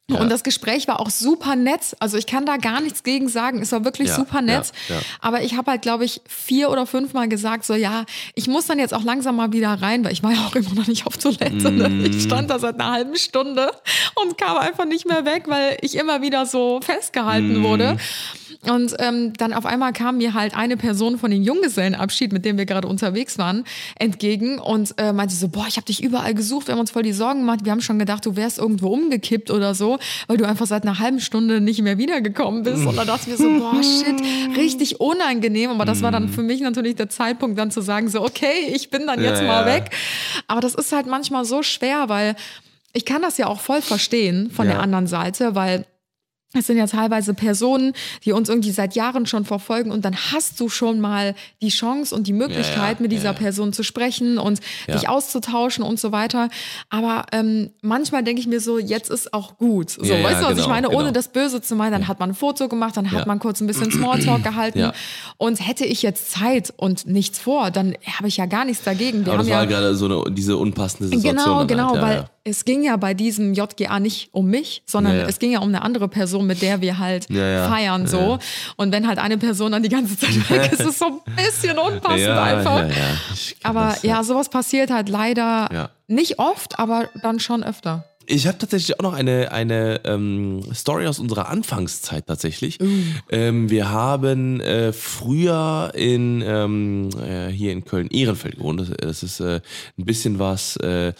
Und 0.08 0.28
das 0.28 0.42
Gespräch 0.42 0.88
war 0.88 0.98
auch 0.98 1.08
super 1.10 1.54
nett. 1.54 1.94
Also 2.00 2.18
ich 2.18 2.26
kann 2.26 2.44
da 2.44 2.56
gar 2.56 2.80
nichts 2.80 3.04
gegen 3.04 3.28
sagen. 3.28 3.62
Es 3.62 3.70
war 3.70 3.84
wirklich 3.84 4.08
Ja, 4.08 4.16
super 4.16 4.42
nett. 4.42 4.72
ja, 4.88 4.96
ja. 4.96 5.00
Aber 5.20 5.42
ich 5.42 5.56
habe 5.56 5.70
halt, 5.70 5.82
glaube 5.82 6.04
ich, 6.04 6.20
vier 6.26 6.70
oder 6.70 6.84
fünfmal 6.86 7.28
gesagt, 7.28 7.64
so 7.64 7.74
ja, 7.74 8.04
ich 8.34 8.48
muss 8.48 8.66
dann 8.66 8.80
jetzt 8.80 8.92
auch 8.92 9.04
langsam 9.04 9.36
mal 9.36 9.52
wieder 9.52 9.68
rein, 9.80 10.04
weil 10.04 10.12
ich 10.12 10.24
war 10.24 10.32
ja 10.32 10.44
auch 10.48 10.56
immer 10.56 10.74
noch 10.74 10.88
nicht 10.88 11.06
auf 11.06 11.16
Toilette. 11.16 11.70
Mm. 11.70 12.04
Ich 12.06 12.24
stand 12.24 12.50
da 12.50 12.58
seit 12.58 12.80
einer 12.80 12.90
halben 12.90 13.14
Stunde 13.14 13.70
und 14.20 14.36
kam 14.36 14.56
einfach 14.56 14.84
nicht 14.84 15.06
mehr 15.06 15.24
weg, 15.24 15.44
weil 15.46 15.76
ich 15.80 15.94
immer 15.96 16.22
wieder 16.22 16.44
so 16.44 16.80
festgehalten 16.82 17.60
Mm. 17.60 17.62
wurde. 17.62 17.96
Und 18.68 18.94
ähm, 18.98 19.32
dann 19.38 19.54
auf 19.54 19.64
einmal 19.64 19.94
kam 19.94 20.18
mir 20.18 20.34
halt 20.34 20.54
eine 20.54 20.76
Person 20.76 21.16
von 21.18 21.30
dem 21.30 21.42
Junggesellenabschied, 21.42 22.30
mit 22.30 22.44
dem 22.44 22.58
wir 22.58 22.66
gerade 22.66 22.86
unterwegs 22.88 23.38
waren, 23.38 23.64
entgegen 23.98 24.58
und 24.58 24.92
äh, 24.98 25.14
meinte 25.14 25.34
so, 25.34 25.48
boah, 25.48 25.64
ich 25.66 25.76
habe 25.76 25.86
dich 25.86 26.02
überall 26.02 26.34
gesucht, 26.34 26.66
wir 26.68 26.72
haben 26.72 26.80
uns 26.80 26.90
voll 26.90 27.02
die 27.02 27.14
Sorgen 27.14 27.40
gemacht, 27.40 27.60
wir 27.64 27.72
haben 27.72 27.80
schon 27.80 27.98
gedacht, 27.98 28.26
du 28.26 28.36
wärst 28.36 28.58
irgendwo 28.58 28.88
umgekippt 28.88 29.50
oder 29.50 29.74
so, 29.74 29.98
weil 30.26 30.36
du 30.36 30.46
einfach 30.46 30.66
seit 30.66 30.82
einer 30.82 30.98
halben 30.98 31.20
Stunde 31.20 31.62
nicht 31.62 31.80
mehr 31.80 31.96
wiedergekommen 31.96 32.62
bist. 32.62 32.84
Und 32.84 32.96
dann 32.96 33.06
dachte 33.06 33.30
ich 33.30 33.38
mir 33.38 33.42
so, 33.42 33.48
boah, 33.58 33.82
shit, 33.82 34.20
richtig 34.58 35.00
unangenehm. 35.00 35.70
Aber 35.70 35.86
das 35.86 36.02
war 36.02 36.12
dann 36.12 36.28
für 36.28 36.42
mich 36.42 36.60
natürlich 36.60 36.96
der 36.96 37.08
Zeitpunkt, 37.08 37.58
dann 37.58 37.70
zu 37.70 37.80
sagen, 37.80 38.08
so, 38.10 38.20
okay, 38.22 38.68
ich 38.74 38.90
bin 38.90 39.06
dann 39.06 39.22
jetzt 39.22 39.40
Ja, 39.40 39.46
mal 39.46 39.66
ja. 39.66 39.74
weg. 39.74 39.84
Aber 40.48 40.60
das 40.60 40.74
ist 40.74 40.92
halt 40.92 41.06
manchmal 41.06 41.46
so 41.46 41.62
schwer, 41.62 42.10
weil 42.10 42.36
ich 42.92 43.06
kann 43.06 43.22
das 43.22 43.38
ja 43.38 43.46
auch 43.46 43.60
voll 43.60 43.80
verstehen 43.80 44.50
von 44.50 44.66
Ja. 44.66 44.72
der 44.74 44.82
anderen 44.82 45.06
Seite, 45.06 45.54
weil 45.54 45.86
es 46.52 46.66
sind 46.66 46.78
ja 46.78 46.86
teilweise 46.86 47.32
Personen, 47.32 47.92
die 48.24 48.32
uns 48.32 48.48
irgendwie 48.48 48.72
seit 48.72 48.96
Jahren 48.96 49.26
schon 49.26 49.44
verfolgen 49.44 49.92
und 49.92 50.04
dann 50.04 50.16
hast 50.16 50.58
du 50.58 50.68
schon 50.68 51.00
mal 51.00 51.36
die 51.62 51.68
Chance 51.68 52.12
und 52.14 52.26
die 52.26 52.32
Möglichkeit, 52.32 52.76
Ja, 52.76 52.88
ja, 52.88 52.96
mit 52.98 53.12
dieser 53.12 53.24
ja. 53.26 53.32
Person 53.34 53.72
zu 53.72 53.84
sprechen 53.84 54.36
und 54.36 54.60
dich 54.88 55.08
auszutauschen 55.08 55.84
und 55.84 56.00
so 56.00 56.10
weiter. 56.10 56.48
Aber 56.88 57.26
ähm, 57.30 57.70
manchmal 57.82 58.24
denke 58.24 58.40
ich 58.40 58.48
mir 58.48 58.60
so, 58.60 58.78
jetzt 58.78 59.10
ist 59.10 59.32
auch 59.32 59.58
gut. 59.58 59.90
So, 59.90 60.02
weißt 60.02 60.42
du, 60.42 60.46
was 60.46 60.50
ich 60.52 60.56
genau, 60.56 60.68
meine? 60.68 60.88
Ohne 60.88 60.98
genau. 60.98 61.10
das 61.12 61.28
Böse 61.28 61.62
zu 61.62 61.76
meinen, 61.76 61.92
dann 61.92 62.08
hat 62.08 62.18
man 62.18 62.30
ein 62.30 62.34
Foto 62.34 62.68
gemacht, 62.68 62.96
dann 62.96 63.12
hat 63.12 63.26
man 63.28 63.38
kurz 63.38 63.60
ein 63.60 63.68
bisschen 63.68 63.92
Smalltalk 63.92 64.42
gehalten. 64.42 64.90
Und 65.36 65.64
hätte 65.64 65.84
ich 65.84 66.02
jetzt 66.02 66.32
Zeit 66.32 66.72
und 66.76 67.06
nichts 67.06 67.38
vor, 67.38 67.70
dann 67.70 67.94
habe 68.18 68.26
ich 68.26 68.36
ja 68.38 68.46
gar 68.46 68.64
nichts 68.64 68.82
dagegen. 68.82 69.24
Wir 69.24 69.34
Aber 69.34 69.44
das 69.44 69.52
war 69.52 69.66
gerade 69.66 69.94
so 69.94 70.06
eine, 70.06 70.34
diese 70.34 70.56
unpassende 70.56 71.16
Situation. 71.16 71.36
Genau, 71.36 71.58
dann 71.58 71.66
genau, 71.68 71.90
halt. 71.90 72.02
weil. 72.02 72.30
Es 72.44 72.64
ging 72.64 72.82
ja 72.82 72.96
bei 72.96 73.12
diesem 73.14 73.52
JGA 73.52 74.00
nicht 74.00 74.30
um 74.32 74.46
mich, 74.46 74.82
sondern 74.86 75.14
Ja, 75.14 75.20
ja. 75.20 75.28
es 75.28 75.38
ging 75.38 75.52
ja 75.52 75.58
um 75.60 75.68
eine 75.68 75.82
andere 75.82 76.08
Person, 76.08 76.46
mit 76.46 76.62
der 76.62 76.80
wir 76.80 76.98
halt 76.98 77.28
Ja, 77.28 77.68
feiern 77.68 78.06
so. 78.06 78.38
Und 78.76 78.92
wenn 78.92 79.06
halt 79.06 79.18
eine 79.18 79.36
Person 79.36 79.72
dann 79.72 79.82
die 79.82 79.88
ganze 79.90 80.16
Zeit 80.16 80.50
weg 80.50 80.72
ist, 80.72 80.80
ist 80.80 80.86
es 80.88 80.98
so 80.98 81.22
ein 81.26 81.36
bisschen 81.36 81.78
unpassend 81.78 82.28
einfach. 82.28 82.88
Aber 83.62 83.90
das, 83.90 84.02
ja, 84.02 84.24
sowas 84.24 84.48
passiert 84.48 84.90
halt 84.90 85.08
leider 85.08 85.90
nicht 86.08 86.38
oft, 86.38 86.78
aber 86.78 87.08
dann 87.22 87.40
schon 87.40 87.62
öfter. 87.62 88.04
Ich 88.26 88.46
habe 88.46 88.58
tatsächlich 88.58 88.96
auch 89.00 89.02
noch 89.02 89.14
eine, 89.14 89.50
eine 89.50 90.02
ähm, 90.04 90.60
Story 90.72 91.08
aus 91.08 91.18
unserer 91.18 91.48
Anfangszeit 91.48 92.26
tatsächlich. 92.28 92.78
Ähm, 93.28 93.68
wir 93.70 93.90
haben 93.90 94.60
äh, 94.60 94.92
früher 94.92 95.90
in 95.96 96.40
ähm, 96.46 97.08
äh, 97.20 97.48
hier 97.48 97.72
in 97.72 97.84
Köln-Ehrenfeld 97.84 98.56
gewohnt. 98.56 98.80
Das, 98.80 98.90
das 98.98 99.22
ist 99.24 99.40
äh, 99.40 99.60
ein 99.98 100.04
bisschen 100.04 100.38
was 100.38 100.76
äh, 100.76 101.12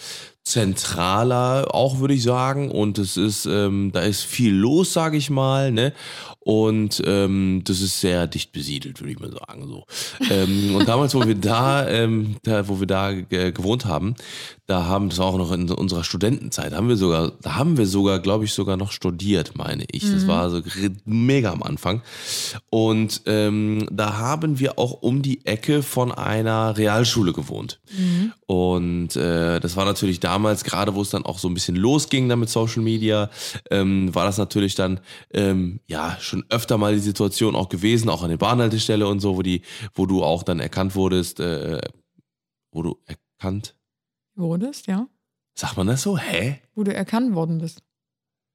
zentraler, 0.51 1.75
auch 1.75 1.99
würde 2.01 2.15
ich 2.15 2.23
sagen. 2.23 2.71
Und 2.71 2.99
es 2.99 3.17
ist, 3.17 3.47
ähm, 3.47 3.91
da 3.93 4.01
ist 4.01 4.23
viel 4.23 4.55
los, 4.55 4.93
sage 4.93 5.17
ich 5.17 5.31
mal. 5.31 5.71
Ne? 5.73 5.93
Und 6.42 7.03
ähm, 7.07 7.61
das 7.64 7.83
ist 7.83 8.00
sehr 8.00 8.26
dicht 8.26 8.53
besiedelt, 8.53 9.00
würde 9.00 9.12
ich 9.12 9.20
mal 9.20 9.31
sagen. 9.31 9.66
So. 9.68 9.85
Ähm, 10.31 10.74
und 10.74 10.88
damals, 10.88 11.14
wo 11.14 11.26
wir 11.26 11.35
da, 11.35 11.87
ähm, 11.87 12.37
da 12.42 12.66
wo 12.66 12.81
wir 12.81 12.87
da 12.87 13.11
äh, 13.11 13.53
gewohnt 13.53 13.85
haben, 13.85 14.14
da 14.66 14.87
haben 14.87 15.11
das 15.11 15.18
war 15.18 15.26
auch 15.26 15.37
noch 15.37 15.53
in 15.53 15.68
unserer 15.70 16.05
Studentenzeit, 16.05 16.72
haben 16.72 16.88
wir 16.88 16.96
sogar, 16.96 17.33
da 17.42 17.57
haben 17.57 17.76
wir 17.76 17.87
sogar, 17.87 18.20
glaube 18.20 18.44
ich, 18.44 18.53
sogar 18.53 18.76
noch 18.76 18.92
studiert, 18.92 19.53
meine 19.57 19.85
ich. 19.90 20.11
Das 20.11 20.29
war 20.29 20.48
so 20.48 20.62
mega 21.05 21.50
am 21.50 21.62
Anfang. 21.62 22.03
Und 22.70 23.22
ähm, 23.26 23.88
da 23.90 24.16
haben 24.16 24.61
wir 24.61 24.79
auch 24.79 25.03
um 25.03 25.22
die 25.22 25.44
Ecke 25.44 25.83
von 25.83 26.12
einer 26.12 26.76
Realschule 26.76 27.33
gewohnt. 27.33 27.81
Und 28.46 29.16
äh, 29.16 29.61
das 29.61 29.76
war 29.76 29.85
natürlich 29.85 30.20
damals, 30.20 30.64
gerade 30.64 30.94
wo 30.94 31.03
es 31.03 31.11
dann 31.11 31.26
auch 31.26 31.38
so 31.38 31.48
ein 31.48 31.55
bisschen 31.55 31.76
losging 31.76 32.29
dann 32.29 32.38
mit 32.38 32.48
Social 32.48 32.83
Media, 32.83 33.29
ähm, 33.70 34.14
war 34.14 34.24
das 34.24 34.38
natürlich 34.38 34.76
dann 34.76 35.00
ähm, 35.33 35.81
ja 35.88 36.16
schon 36.31 36.45
öfter 36.49 36.79
mal 36.79 36.95
die 36.95 37.01
Situation 37.01 37.55
auch 37.55 37.69
gewesen, 37.69 38.09
auch 38.09 38.23
an 38.23 38.31
der 38.31 38.38
Bahnhaltestelle 38.38 39.07
und 39.07 39.21
so, 39.21 39.37
wo 39.37 39.43
die, 39.43 39.62
wo 39.95 40.07
du 40.07 40.23
auch 40.25 40.43
dann 40.43 40.61
erkannt 40.61 40.95
wurdest, 40.95 41.40
äh, 41.40 41.81
wo 42.73 42.83
du 42.83 42.99
erkannt, 43.07 43.77
Wurdest, 44.37 44.87
ja? 44.87 45.07
sagt 45.55 45.77
man 45.77 45.87
das 45.88 46.03
so? 46.03 46.16
Hä? 46.16 46.62
Wo 46.75 46.85
du 46.85 46.95
erkannt 46.95 47.35
worden 47.35 47.59
bist. 47.59 47.83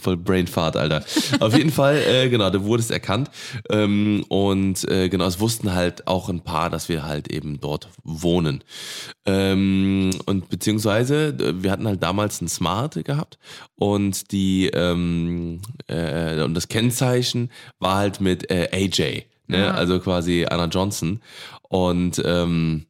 Voll 0.00 0.16
Brainfart, 0.16 0.76
Alter. 0.76 1.04
Auf 1.40 1.56
jeden 1.56 1.70
Fall, 1.70 1.96
äh, 1.96 2.28
genau, 2.28 2.50
du 2.50 2.64
wurdest 2.64 2.90
erkannt. 2.90 3.30
Ähm, 3.70 4.24
und 4.28 4.88
äh, 4.90 5.08
genau, 5.08 5.26
es 5.26 5.40
wussten 5.40 5.74
halt 5.74 6.06
auch 6.06 6.28
ein 6.28 6.42
paar, 6.42 6.70
dass 6.70 6.88
wir 6.88 7.04
halt 7.04 7.30
eben 7.30 7.60
dort 7.60 7.88
wohnen. 8.02 8.62
Ähm, 9.26 10.10
und 10.26 10.48
beziehungsweise, 10.48 11.36
wir 11.62 11.70
hatten 11.70 11.86
halt 11.86 12.02
damals 12.02 12.40
ein 12.40 12.48
Smart 12.48 13.04
gehabt 13.04 13.38
und 13.76 14.30
die 14.32 14.66
ähm, 14.66 15.60
äh, 15.86 16.42
und 16.42 16.54
das 16.54 16.68
Kennzeichen 16.68 17.50
war 17.78 17.96
halt 17.96 18.20
mit 18.20 18.50
äh, 18.50 18.68
AJ, 18.72 19.24
ne? 19.46 19.58
Ja. 19.58 19.70
Also 19.74 20.00
quasi 20.00 20.46
Anna 20.48 20.66
Johnson. 20.66 21.20
Und 21.68 22.22
ähm, 22.24 22.86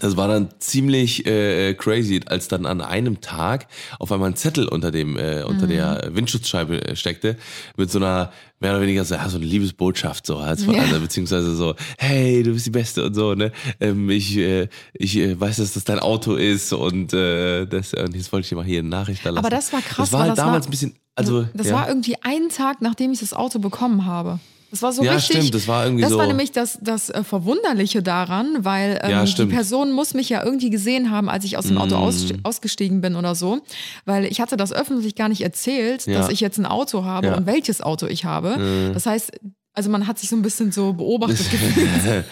Das 0.00 0.16
war 0.16 0.26
dann 0.26 0.48
ziemlich 0.58 1.26
äh, 1.26 1.74
crazy, 1.74 2.20
als 2.24 2.48
dann 2.48 2.64
an 2.64 2.80
einem 2.80 3.20
Tag 3.20 3.66
auf 3.98 4.10
einmal 4.10 4.30
ein 4.30 4.36
Zettel 4.36 4.66
unter 4.66 4.90
dem 4.90 5.18
äh, 5.18 5.42
unter 5.42 5.66
der 5.66 6.08
Windschutzscheibe 6.12 6.82
äh, 6.88 6.96
steckte 6.96 7.36
mit 7.76 7.90
so 7.90 7.98
einer 7.98 8.32
mehr 8.58 8.70
oder 8.72 8.80
weniger 8.80 9.04
so, 9.04 9.14
ja, 9.16 9.28
so 9.28 9.36
eine 9.36 9.44
Liebesbotschaft 9.44 10.26
so 10.26 10.38
als, 10.38 10.64
Ja. 10.64 10.72
also, 10.80 10.98
beziehungsweise 10.98 11.54
so 11.54 11.74
hey 11.98 12.42
du 12.42 12.52
bist 12.54 12.64
die 12.64 12.70
Beste 12.70 13.04
und 13.04 13.12
so 13.14 13.34
ne 13.34 13.52
ähm, 13.80 14.08
ich 14.08 14.34
äh, 14.38 14.68
ich 14.94 15.18
äh, 15.18 15.38
weiß 15.38 15.56
dass 15.58 15.74
das 15.74 15.84
dein 15.84 15.98
Auto 15.98 16.36
ist 16.36 16.72
und 16.72 17.12
äh, 17.12 17.66
das 17.66 17.92
und 17.92 18.16
jetzt 18.16 18.32
wollte 18.32 18.44
ich 18.44 18.48
dir 18.48 18.56
mal 18.56 18.64
hier 18.64 18.78
eine 18.78 18.88
Nachricht 18.88 19.26
da 19.26 19.28
lassen. 19.30 19.44
Aber 19.44 19.54
das 19.54 19.74
war 19.74 19.82
krass, 19.82 20.08
Das 20.08 20.12
war 20.12 20.20
halt 20.20 20.30
das 20.30 20.36
damals 20.38 20.64
war- 20.64 20.68
ein 20.68 20.70
bisschen 20.70 20.96
also 21.16 21.46
Das 21.52 21.66
ja. 21.66 21.74
war 21.74 21.88
irgendwie 21.88 22.16
einen 22.22 22.48
Tag, 22.48 22.80
nachdem 22.80 23.12
ich 23.12 23.20
das 23.20 23.34
Auto 23.34 23.58
bekommen 23.58 24.06
habe. 24.06 24.38
Das 24.72 24.80
war 24.82 24.90
so 24.92 25.04
Ja, 25.04 25.12
richtig. 25.12 25.36
stimmt, 25.36 25.54
das 25.54 25.68
war 25.68 25.84
irgendwie 25.84 26.02
Das 26.02 26.10
so- 26.12 26.18
war 26.18 26.26
nämlich 26.26 26.50
das, 26.50 26.78
das 26.80 27.10
äh, 27.10 27.22
Verwunderliche 27.22 28.02
daran, 28.02 28.64
weil 28.64 28.98
ähm, 29.02 29.10
Ja, 29.10 29.24
die. 29.24 29.44
Person 29.44 29.92
muss 29.92 30.14
mich 30.14 30.30
ja 30.30 30.42
irgendwie 30.42 30.70
gesehen 30.70 31.10
haben, 31.10 31.28
als 31.28 31.44
ich 31.44 31.58
aus 31.58 31.66
dem 31.66 31.76
Auto 31.76 31.94
aus, 31.96 32.32
Mm. 32.32 32.36
ausgestiegen 32.42 33.02
bin 33.02 33.14
oder 33.14 33.34
so. 33.34 33.60
Weil 34.06 34.24
ich 34.24 34.40
hatte 34.40 34.56
das 34.56 34.72
öffentlich 34.72 35.14
gar 35.14 35.28
nicht 35.28 35.42
erzählt, 35.42 36.06
Ja. 36.06 36.14
dass 36.18 36.30
ich 36.30 36.40
jetzt 36.40 36.56
ein 36.58 36.64
Auto 36.66 37.04
habe 37.04 37.26
Ja. 37.26 37.34
Mm. 37.34 37.38
und 37.40 37.46
welches 37.46 37.82
Auto 37.82 38.06
ich 38.06 38.24
habe. 38.24 38.90
Das 38.94 39.04
heißt, 39.04 39.32
also 39.74 39.90
man 39.90 40.06
hat 40.06 40.18
sich 40.18 40.30
so 40.30 40.36
ein 40.36 40.42
bisschen 40.42 40.72
so 40.72 40.94
beobachtet 40.94 41.38
gefühlt. 41.50 42.24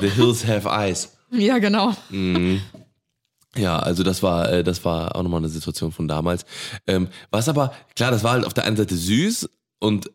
The 0.00 0.08
Hills 0.08 0.46
Have 0.46 0.68
Eyes. 0.68 1.16
ja, 1.32 1.58
genau. 1.58 1.92
Ja, 3.56 3.80
also 3.80 4.04
das 4.04 4.22
war, 4.22 4.52
äh, 4.52 4.62
das 4.62 4.84
war 4.84 5.16
auch 5.16 5.22
nochmal 5.24 5.40
eine 5.40 5.48
Situation 5.48 5.90
von 5.90 6.06
damals. 6.06 6.44
Ähm, 6.86 7.08
was 7.32 7.48
aber, 7.48 7.72
klar, 7.96 8.12
das 8.12 8.22
war 8.22 8.32
halt 8.32 8.44
auf 8.46 8.54
der 8.54 8.64
einen 8.64 8.76
Seite 8.76 8.94
süß 8.96 9.50
und 9.80 10.10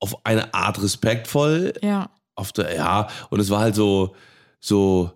auf 0.00 0.24
eine 0.24 0.54
Art 0.54 0.82
respektvoll, 0.82 1.72
Ja. 1.82 2.10
auf 2.34 2.52
der, 2.52 2.74
ja, 2.74 3.08
und 3.30 3.40
es 3.40 3.50
war 3.50 3.60
halt 3.60 3.74
so, 3.74 4.14
so 4.60 5.10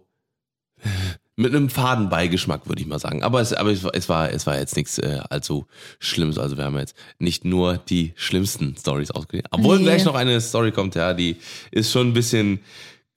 mit 1.37 1.55
einem 1.55 1.71
faden 1.71 2.09
Beigeschmack, 2.11 2.68
würde 2.68 2.83
ich 2.83 2.87
mal 2.87 2.99
sagen. 2.99 3.23
Aber 3.23 3.40
es, 3.40 3.53
aber 3.53 3.71
es, 3.71 3.83
war- 3.85 3.95
es 3.95 4.09
war, 4.09 4.31
es 4.31 4.47
war 4.47 4.59
jetzt 4.59 4.77
nichts 4.77 4.99
äh, 4.99 5.21
allzu 5.31 5.66
Schlimmes. 5.99 6.38
Also 6.38 6.57
wir 6.59 6.64
haben 6.64 6.77
jetzt 6.79 6.95
nicht 7.18 7.45
nur 7.45 7.79
die 7.79 8.12
schlimmsten 8.16 8.77
Stories 8.77 9.11
ausgewählt. 9.11 9.47
Obwohl 9.51 9.79
Nee. 9.79 9.85
gleich 9.85 10.05
noch 10.05 10.14
eine 10.14 10.40
Story 10.40 10.73
kommt, 10.73 10.95
ja, 10.95 11.14
die 11.14 11.37
ist 11.71 11.90
schon 11.90 12.09
ein 12.09 12.12
bisschen 12.12 12.61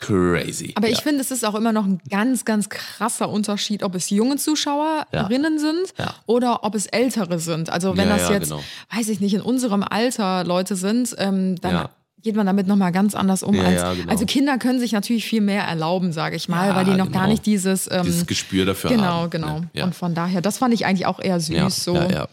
crazy. 0.05 0.73
Aber 0.75 0.87
ich 0.89 0.97
ja. 0.97 1.01
finde, 1.03 1.21
es 1.21 1.31
ist 1.31 1.45
auch 1.45 1.55
immer 1.55 1.71
noch 1.71 1.85
ein 1.85 1.99
ganz, 2.09 2.45
ganz 2.45 2.69
krasser 2.69 3.29
Unterschied, 3.29 3.83
ob 3.83 3.95
es 3.95 4.09
junge 4.09 4.37
Zuschauerinnen 4.37 5.59
sind 5.59 5.93
Ja. 5.97 6.13
oder 6.25 6.63
ob 6.63 6.75
es 6.75 6.85
ältere 6.87 7.39
sind. 7.39 7.69
Also 7.69 7.97
wenn 7.97 8.07
Ja, 8.09 8.17
das 8.17 8.29
ja, 8.29 8.35
jetzt, 8.35 8.49
genau. 8.49 8.63
weiß 8.93 9.09
ich 9.09 9.19
nicht, 9.19 9.33
in 9.33 9.41
unserem 9.41 9.83
Alter 9.83 10.43
Leute 10.43 10.75
sind, 10.75 11.15
ähm, 11.17 11.55
dann 11.61 11.71
Ja. 11.73 11.89
geht 12.21 12.35
man 12.35 12.45
damit 12.45 12.67
nochmal 12.67 12.91
ganz 12.91 13.15
anders 13.15 13.43
um. 13.43 13.53
Ja, 13.55 13.63
als, 13.63 13.81
ja, 13.81 13.93
genau. 13.93 14.11
Also 14.11 14.25
Kinder 14.25 14.57
können 14.57 14.79
sich 14.79 14.91
natürlich 14.91 15.25
viel 15.25 15.41
mehr 15.41 15.63
erlauben, 15.63 16.11
sage 16.11 16.35
ich 16.35 16.49
mal, 16.49 16.69
Ja, 16.69 16.75
weil 16.75 16.85
die 16.85 16.91
noch 16.91 17.11
gar 17.11 17.23
genau. 17.23 17.27
nicht 17.27 17.45
dieses... 17.45 17.89
Ähm, 17.91 18.03
Dieses 18.03 18.25
Gespür 18.25 18.65
dafür 18.65 18.89
Genau, 18.89 19.03
haben. 19.03 19.29
genau. 19.29 19.61
Ja. 19.73 19.85
Und 19.85 19.95
von 19.95 20.13
daher, 20.15 20.41
das 20.41 20.57
fand 20.57 20.73
ich 20.73 20.85
eigentlich 20.85 21.05
auch 21.05 21.19
eher 21.19 21.39
süß. 21.39 21.55
ja, 21.55 21.69
so. 21.69 21.95
ja, 21.95 22.09
ja. 22.11 22.27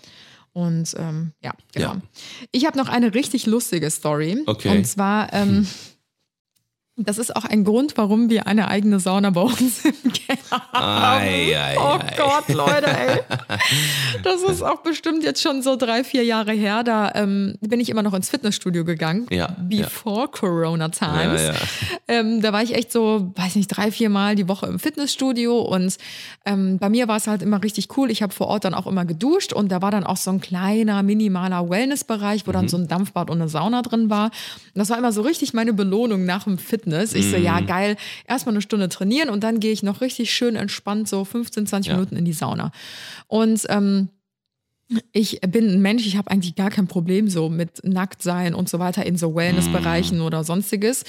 Und 0.55 0.95
ähm, 0.99 1.33
ja, 1.43 1.53
genau. 1.75 1.93
Ja. 1.95 2.01
Ich 2.51 2.67
habe 2.67 2.77
noch 2.77 2.89
eine 2.91 3.15
richtig 3.15 3.47
lustige 3.47 3.91
Story. 3.91 4.43
Okay. 4.45 4.69
Und 4.77 4.85
zwar, 4.87 5.33
ähm, 5.33 5.67
das 6.97 7.17
ist 7.19 7.35
auch 7.35 7.45
ein 7.47 7.65
Grund, 7.65 7.97
warum 7.97 8.29
wir 8.29 8.47
eine 8.47 8.69
eigene 8.69 9.01
Sauna 9.01 9.31
bei 9.31 9.41
uns 9.41 9.85
im 9.85 10.13
Keller 10.13 10.63
haben. 10.73 11.23
Ei, 11.23 11.57
ei, 11.59 11.77
oh 11.79 11.99
ei. 11.99 12.15
Gott, 12.17 12.49
Leute, 12.49 12.87
ey. 12.87 13.21
Das 14.23 14.43
ist 14.43 14.63
auch 14.63 14.83
bestimmt 14.83 15.25
jetzt 15.25 15.43
schon 15.43 15.63
so 15.63 15.77
drei, 15.77 16.05
vier 16.05 16.23
Jahre 16.25 16.53
her. 16.53 16.85
Da 16.85 17.13
ähm, 17.15 17.55
bin 17.61 17.81
ich 17.81 17.89
immer 17.89 18.03
noch 18.03 18.13
ins 18.15 18.29
Fitnessstudio 18.29 18.85
gegangen. 18.85 19.27
Ja, 19.31 19.57
Before 19.61 20.29
Corona 20.29 20.91
Times. 20.91 21.41
Ja, 21.43 21.53
ja. 21.53 21.59
Ähm, 22.09 22.41
da 22.43 22.53
war 22.53 22.63
ich 22.63 22.75
echt 22.75 22.93
so, 22.93 23.33
weiß 23.37 23.57
nicht, 23.57 23.69
drei, 23.69 23.91
vier 23.91 24.11
Mal 24.11 24.37
die 24.37 24.47
Woche 24.49 24.67
im 24.67 24.79
Fitnessstudio 24.79 25.61
und 25.61 25.97
ähm, 26.45 26.79
bei 26.79 26.89
mir 26.91 27.09
war 27.09 27.17
es 27.17 27.27
halt 27.27 27.43
immer 27.43 27.63
richtig 27.63 27.97
cool. 27.97 28.11
Ich 28.11 28.23
habe 28.23 28.33
vor 28.35 28.49
Ort 28.49 28.65
dann 28.65 28.75
auch 28.75 28.87
immer 28.87 29.05
geduscht 29.05 29.53
und 29.53 29.71
da 29.73 29.81
war 29.83 29.91
dann 29.91 30.05
auch 30.05 30.17
so 30.19 30.31
ein 30.31 30.41
kleiner, 30.41 31.03
minimaler 31.03 31.69
Wellnessbereich, 31.71 32.47
wo 32.47 32.51
Mhm. 32.51 32.55
dann 32.55 32.69
so 32.69 32.77
ein 32.77 32.87
Dampfbad 32.89 33.31
und 33.31 33.41
eine 33.41 33.49
Sauna 33.49 33.81
drin 33.83 34.11
war. 34.11 34.27
Und 34.27 34.33
das 34.75 34.91
war 34.91 34.99
immer 34.99 35.13
so 35.13 35.23
richtig 35.23 35.55
meine 35.55 35.73
Belohnung 35.73 36.25
nach 36.27 36.45
dem 36.45 36.59
Fitness. 36.59 36.82
Ich 36.91 37.31
so, 37.31 37.37
Mhm. 37.37 37.45
ja, 37.45 37.61
geil, 37.61 37.97
erstmal 38.27 38.55
eine 38.55 38.63
Stunde 38.63 38.89
trainieren 38.89 39.29
und 39.31 39.45
dann 39.45 39.61
gehe 39.61 39.73
ich 39.73 39.83
noch 39.83 40.01
richtig 40.01 40.33
schön 40.33 40.57
entspannt 40.57 41.09
so 41.09 41.25
15, 41.25 41.67
20 41.67 41.89
Ja. 41.91 41.95
Minuten 41.97 42.17
in 42.17 42.25
die 42.25 42.33
Sauna. 42.33 42.73
Und 43.29 43.65
ähm, 43.69 44.09
ich 45.13 45.41
bin 45.41 45.69
ein 45.69 45.81
Mensch, 45.81 46.07
ich 46.07 46.17
habe 46.19 46.31
eigentlich 46.31 46.55
gar 46.55 46.71
kein 46.71 46.87
Problem 46.87 47.29
so 47.29 47.49
mit 47.49 47.83
Nacktsein 47.83 48.55
und 48.55 48.69
so 48.69 48.79
weiter 48.79 49.07
in 49.07 49.17
so 49.17 49.35
Wellnessbereichen 49.35 50.21
oder 50.21 50.45
sonstiges. 50.45 51.05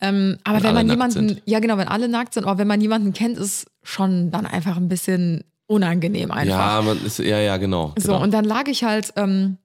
Ähm, 0.00 0.38
aber 0.42 0.58
Wenn 0.58 0.64
wenn, 0.64 0.74
man 0.74 0.88
jemanden, 0.90 1.40
ja 1.44 1.60
genau, 1.60 1.78
wenn 1.78 1.86
alle 1.88 2.08
nackt 2.08 2.34
sind, 2.34 2.44
aber 2.44 2.58
wenn 2.58 2.66
man 2.66 2.80
jemanden 2.80 3.12
kennt, 3.12 3.38
ist 3.38 3.66
schon 3.82 4.30
dann 4.32 4.46
einfach 4.46 4.76
ein 4.76 4.88
bisschen 4.88 5.44
unangenehm 5.66 6.32
einfach. 6.32 6.48
Ja, 6.58 6.82
man 6.82 7.04
ist, 7.04 7.18
ja, 7.20 7.38
ja, 7.38 7.56
genau. 7.56 7.94
So, 7.96 8.08
genau. 8.12 8.22
und 8.24 8.32
dann 8.34 8.44
lag 8.44 8.66
ich 8.66 8.82
halt 8.82 9.12
ähm, 9.14 9.58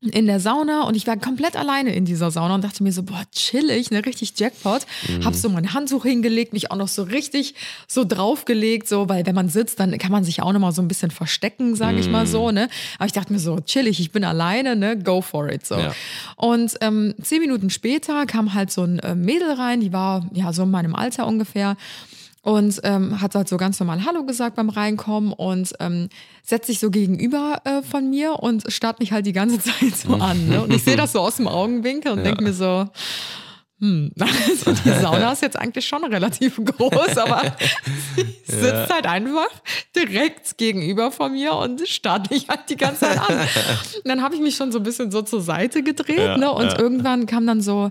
in 0.00 0.26
der 0.26 0.38
Sauna 0.38 0.82
und 0.84 0.94
ich 0.94 1.08
war 1.08 1.16
komplett 1.16 1.56
alleine 1.56 1.92
in 1.92 2.04
dieser 2.04 2.30
Sauna 2.30 2.54
und 2.54 2.62
dachte 2.62 2.84
mir 2.84 2.92
so, 2.92 3.02
boah, 3.02 3.22
chillig, 3.32 3.90
ne, 3.90 4.06
richtig 4.06 4.32
Jackpot. 4.38 4.82
Mhm. 5.08 5.24
Hab 5.24 5.34
so 5.34 5.48
mein 5.48 5.74
Handtuch 5.74 6.04
hingelegt, 6.04 6.52
mich 6.52 6.70
auch 6.70 6.76
noch 6.76 6.86
so 6.86 7.02
richtig 7.02 7.54
so 7.88 8.04
draufgelegt, 8.04 8.86
so, 8.88 9.08
weil 9.08 9.26
wenn 9.26 9.34
man 9.34 9.48
sitzt, 9.48 9.80
dann 9.80 9.98
kann 9.98 10.12
man 10.12 10.22
sich 10.22 10.40
auch 10.40 10.52
noch 10.52 10.60
mal 10.60 10.70
so 10.70 10.82
ein 10.82 10.88
bisschen 10.88 11.10
verstecken, 11.10 11.74
sage 11.74 11.98
ich 11.98 12.08
mal 12.08 12.26
Mhm. 12.26 12.30
so, 12.30 12.50
ne. 12.52 12.68
Aber 12.98 13.06
ich 13.06 13.12
dachte 13.12 13.32
mir 13.32 13.40
so, 13.40 13.58
chillig, 13.58 13.98
ich 13.98 14.12
bin 14.12 14.22
alleine, 14.24 14.76
ne, 14.76 14.96
go 14.96 15.20
for 15.20 15.48
it, 15.50 15.66
so. 15.66 15.74
Ja. 15.74 15.92
Und 16.36 16.76
ähm, 16.80 17.14
zehn 17.20 17.40
Minuten 17.40 17.68
später 17.68 18.24
kam 18.26 18.54
halt 18.54 18.70
so 18.70 18.82
ein 18.84 19.00
äh, 19.00 19.16
Mädel 19.16 19.50
rein, 19.52 19.80
die 19.80 19.92
war 19.92 20.24
ja 20.32 20.52
so 20.52 20.62
in 20.62 20.70
meinem 20.70 20.94
Alter 20.94 21.26
ungefähr 21.26 21.76
und 22.48 22.80
ähm, 22.82 23.20
hat 23.20 23.34
halt 23.34 23.46
so 23.46 23.58
ganz 23.58 23.78
normal 23.78 24.06
Hallo 24.06 24.24
gesagt 24.24 24.56
beim 24.56 24.70
Reinkommen 24.70 25.34
und 25.34 25.74
ähm, 25.80 26.08
setzt 26.42 26.68
sich 26.68 26.78
so 26.78 26.90
gegenüber 26.90 27.60
äh, 27.64 27.82
von 27.82 28.08
mir 28.08 28.36
und 28.42 28.72
starrt 28.72 29.00
mich 29.00 29.12
halt 29.12 29.26
die 29.26 29.34
ganze 29.34 29.58
Zeit 29.60 29.94
so 29.94 30.14
an. 30.14 30.48
Ne? 30.48 30.62
Und 30.62 30.72
ich 30.72 30.82
sehe 30.82 30.96
das 30.96 31.12
so 31.12 31.20
aus 31.20 31.36
dem 31.36 31.46
Augenwinkel 31.46 32.10
und 32.12 32.24
denk 32.24 32.40
mir 32.40 32.54
so, 32.54 32.86
hm, 33.80 34.12
also 34.18 34.72
die 34.72 34.88
Sauna 34.98 35.32
ist 35.32 35.42
jetzt 35.42 35.58
eigentlich 35.58 35.86
schon 35.86 36.02
relativ 36.04 36.58
groß, 36.64 37.18
aber 37.18 37.42
sie 38.16 38.54
sitzt 38.54 38.94
halt 38.94 39.04
einfach 39.06 39.50
direkt 39.94 40.56
gegenüber 40.56 41.12
von 41.12 41.32
mir 41.32 41.52
und 41.52 41.86
starrt 41.86 42.30
mich 42.30 42.48
halt 42.48 42.60
die 42.70 42.76
ganze 42.76 43.00
Zeit 43.00 43.18
an. 43.20 43.40
Und 43.40 44.06
dann 44.06 44.22
habe 44.22 44.34
ich 44.34 44.40
mich 44.40 44.56
schon 44.56 44.72
so 44.72 44.78
ein 44.78 44.84
bisschen 44.84 45.10
so 45.10 45.20
zur 45.20 45.42
Seite 45.42 45.82
gedreht 45.82 46.16
Ja, 46.16 46.38
ne? 46.38 46.50
und 46.50 46.64
ja. 46.72 46.78
irgendwann 46.78 47.26
kam 47.26 47.46
dann 47.46 47.60
so, 47.60 47.90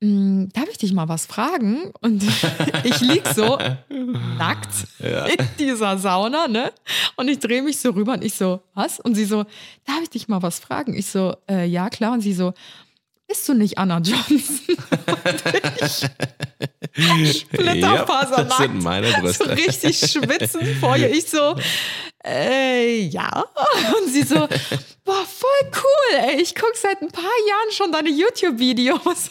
darf 0.00 0.68
ich 0.70 0.78
dich 0.78 0.94
mal 0.94 1.08
was 1.08 1.26
fragen? 1.26 1.92
Und 2.00 2.22
ich 2.84 3.00
lieg 3.00 3.26
so 3.28 3.58
nackt 4.38 4.86
in 4.98 5.46
dieser 5.58 5.98
Sauna, 5.98 6.48
ne? 6.48 6.72
Und 7.16 7.28
ich 7.28 7.38
drehe 7.38 7.62
mich 7.62 7.78
so 7.78 7.90
rüber 7.90 8.14
und 8.14 8.24
ich 8.24 8.34
so, 8.34 8.62
was? 8.74 8.98
Und 8.98 9.14
sie 9.14 9.26
so, 9.26 9.44
darf 9.84 10.02
ich 10.02 10.10
dich 10.10 10.28
mal 10.28 10.42
was 10.42 10.58
fragen? 10.58 10.94
Ich 10.94 11.06
so, 11.06 11.36
äh, 11.48 11.66
ja, 11.66 11.90
klar. 11.90 12.12
Und 12.12 12.22
sie 12.22 12.32
so, 12.32 12.54
bist 13.30 13.48
du 13.48 13.54
nicht 13.54 13.78
Anna 13.78 13.98
Johnson? 13.98 14.76
Splitterfasernackt. 17.32 18.50
das 18.50 18.56
sind 18.58 18.82
meine 18.82 19.10
Brüste. 19.12 19.44
So 19.44 19.50
richtig 19.50 19.98
schwitzend 19.98 20.76
vor 20.80 20.96
ihr. 20.96 21.10
Ich 21.10 21.30
so, 21.30 21.54
äh, 22.26 23.02
ja. 23.02 23.44
Und 24.02 24.12
sie 24.12 24.22
so, 24.22 24.34
boah, 25.04 25.24
voll 25.24 25.70
cool, 25.76 26.18
ey. 26.26 26.40
Ich 26.42 26.54
gucke 26.54 26.76
seit 26.76 27.00
ein 27.00 27.08
paar 27.08 27.22
Jahren 27.22 27.70
schon 27.72 27.92
deine 27.92 28.10
YouTube-Videos. 28.10 29.00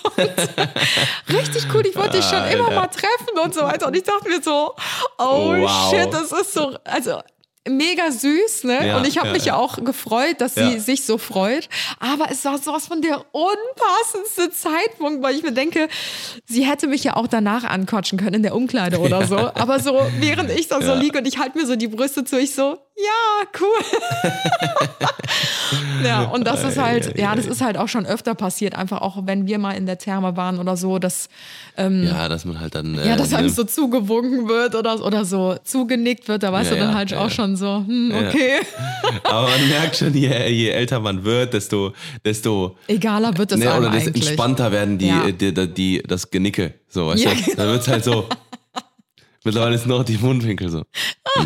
Richtig 1.30 1.66
cool, 1.74 1.86
ich 1.86 1.96
wollte 1.96 2.18
dich 2.18 2.26
schon 2.26 2.46
immer 2.48 2.72
mal 2.72 2.88
treffen 2.88 3.38
und 3.44 3.54
so 3.54 3.62
weiter. 3.62 3.88
Und 3.88 3.98
ich 3.98 4.04
dachte 4.04 4.30
mir 4.30 4.42
so, 4.42 4.74
oh 5.18 5.54
Wow. 5.58 5.90
shit, 5.90 6.14
das 6.14 6.32
ist 6.32 6.54
so, 6.54 6.78
also 6.86 7.22
mega 7.70 8.12
süß, 8.12 8.64
ne? 8.66 8.88
Ja, 8.88 8.98
und 8.98 9.08
ich 9.08 9.18
habe 9.18 9.28
ja, 9.28 9.34
mich 9.34 9.46
ja 9.46 9.56
auch 9.56 9.84
gefreut, 9.84 10.42
dass 10.42 10.56
sie 10.56 10.80
sich 10.80 11.06
so 11.06 11.18
freut. 11.18 11.70
Aber 12.00 12.32
es 12.32 12.44
war 12.46 12.58
sowas 12.58 12.88
von 12.88 13.02
der 13.02 13.24
unpassendste 13.32 14.52
Zeitpunkt, 14.52 15.24
weil 15.24 15.36
ich 15.36 15.44
mir 15.44 15.52
denke, 15.52 15.88
sie 16.46 16.66
hätte 16.66 16.88
mich 16.88 17.04
ja 17.04 17.16
auch 17.16 17.28
danach 17.28 17.64
anquatschen 17.64 18.20
können 18.20 18.36
in 18.36 18.44
der 18.44 18.56
Umkleide 18.56 19.00
oder 19.00 19.26
so. 19.28 19.38
Aber 19.38 19.80
so, 19.80 20.00
während 20.20 20.52
ich 20.52 20.68
da 20.68 20.82
so 20.82 20.94
liege 20.96 21.20
und 21.20 21.28
ich 21.28 21.38
halte 21.38 21.58
mir 21.58 21.66
so 21.66 21.76
die 21.76 21.88
Brüste 21.88 22.24
zu, 22.24 22.40
ich 22.40 22.54
so, 22.56 22.78
ja, 22.98 23.48
cool. 23.62 24.32
ja, 26.04 26.24
und 26.24 26.46
das 26.46 26.64
ist 26.64 26.78
halt, 26.78 27.18
ja, 27.18 27.36
das 27.36 27.46
ist 27.46 27.62
halt 27.62 27.78
auch 27.78 27.88
schon 27.88 28.06
öfter 28.06 28.36
passiert, 28.36 28.76
einfach 28.76 29.02
auch 29.02 29.26
wenn 29.26 29.48
wir 29.48 29.58
mal 29.60 29.72
in 29.74 29.86
der 29.86 29.98
Therme 29.98 30.36
waren 30.36 30.60
oder 30.60 30.76
so, 30.76 31.00
dass, 31.00 31.30
ja, 31.78 32.28
dass 32.28 32.44
man 32.46 32.60
halt 32.60 32.76
dann. 32.76 32.96
ja, 32.96 33.16
dass 33.16 33.32
äh, 33.32 33.36
einem 33.38 33.48
ne- 33.48 33.54
so 33.54 33.64
zugewunken 33.64 34.48
wird 34.50 34.76
oder, 34.76 35.02
oder 35.04 35.24
so 35.26 35.56
zugenickt 35.64 36.28
wird, 36.28 36.44
da 36.44 36.52
weißt 36.52 36.72
du 36.72 36.76
dann 36.76 36.94
halt 36.96 37.14
auch 37.14 37.30
schon 37.30 37.56
so, 37.60 37.84
hm, 37.86 38.12
okay. 38.12 38.60
Aber 39.24 39.50
man 39.50 39.70
merkt 39.70 39.98
schon, 39.98 40.14
je, 40.14 40.30
je 40.50 40.70
älter 40.70 41.00
man 41.00 41.24
wird, 41.24 41.54
desto, 41.54 41.94
desto 42.26 42.78
Egaler 42.88 43.38
wird 43.38 43.52
es 43.52 43.60
ne, 43.60 43.66
oder 43.78 43.90
desto 43.92 44.10
eigentlich. 44.10 44.28
entspannter 44.28 44.72
werden 44.72 44.98
die, 44.98 45.08
Ja. 45.08 45.30
die, 45.30 45.54
die, 45.54 45.68
die, 45.74 46.04
das 46.08 46.30
Genicke. 46.32 46.74
So, 46.88 47.08
weißt 47.08 47.24
Ja, 47.24 47.32
du? 47.34 47.56
Dann 47.56 47.68
wird's 47.68 47.88
halt 47.88 48.04
so. 48.04 48.28
Mittlerweile 49.44 49.76
ist 49.76 49.86
nur 49.86 50.00
noch 50.00 50.06
die 50.06 50.18
Mundwinkel 50.18 50.70
so. 50.70 50.84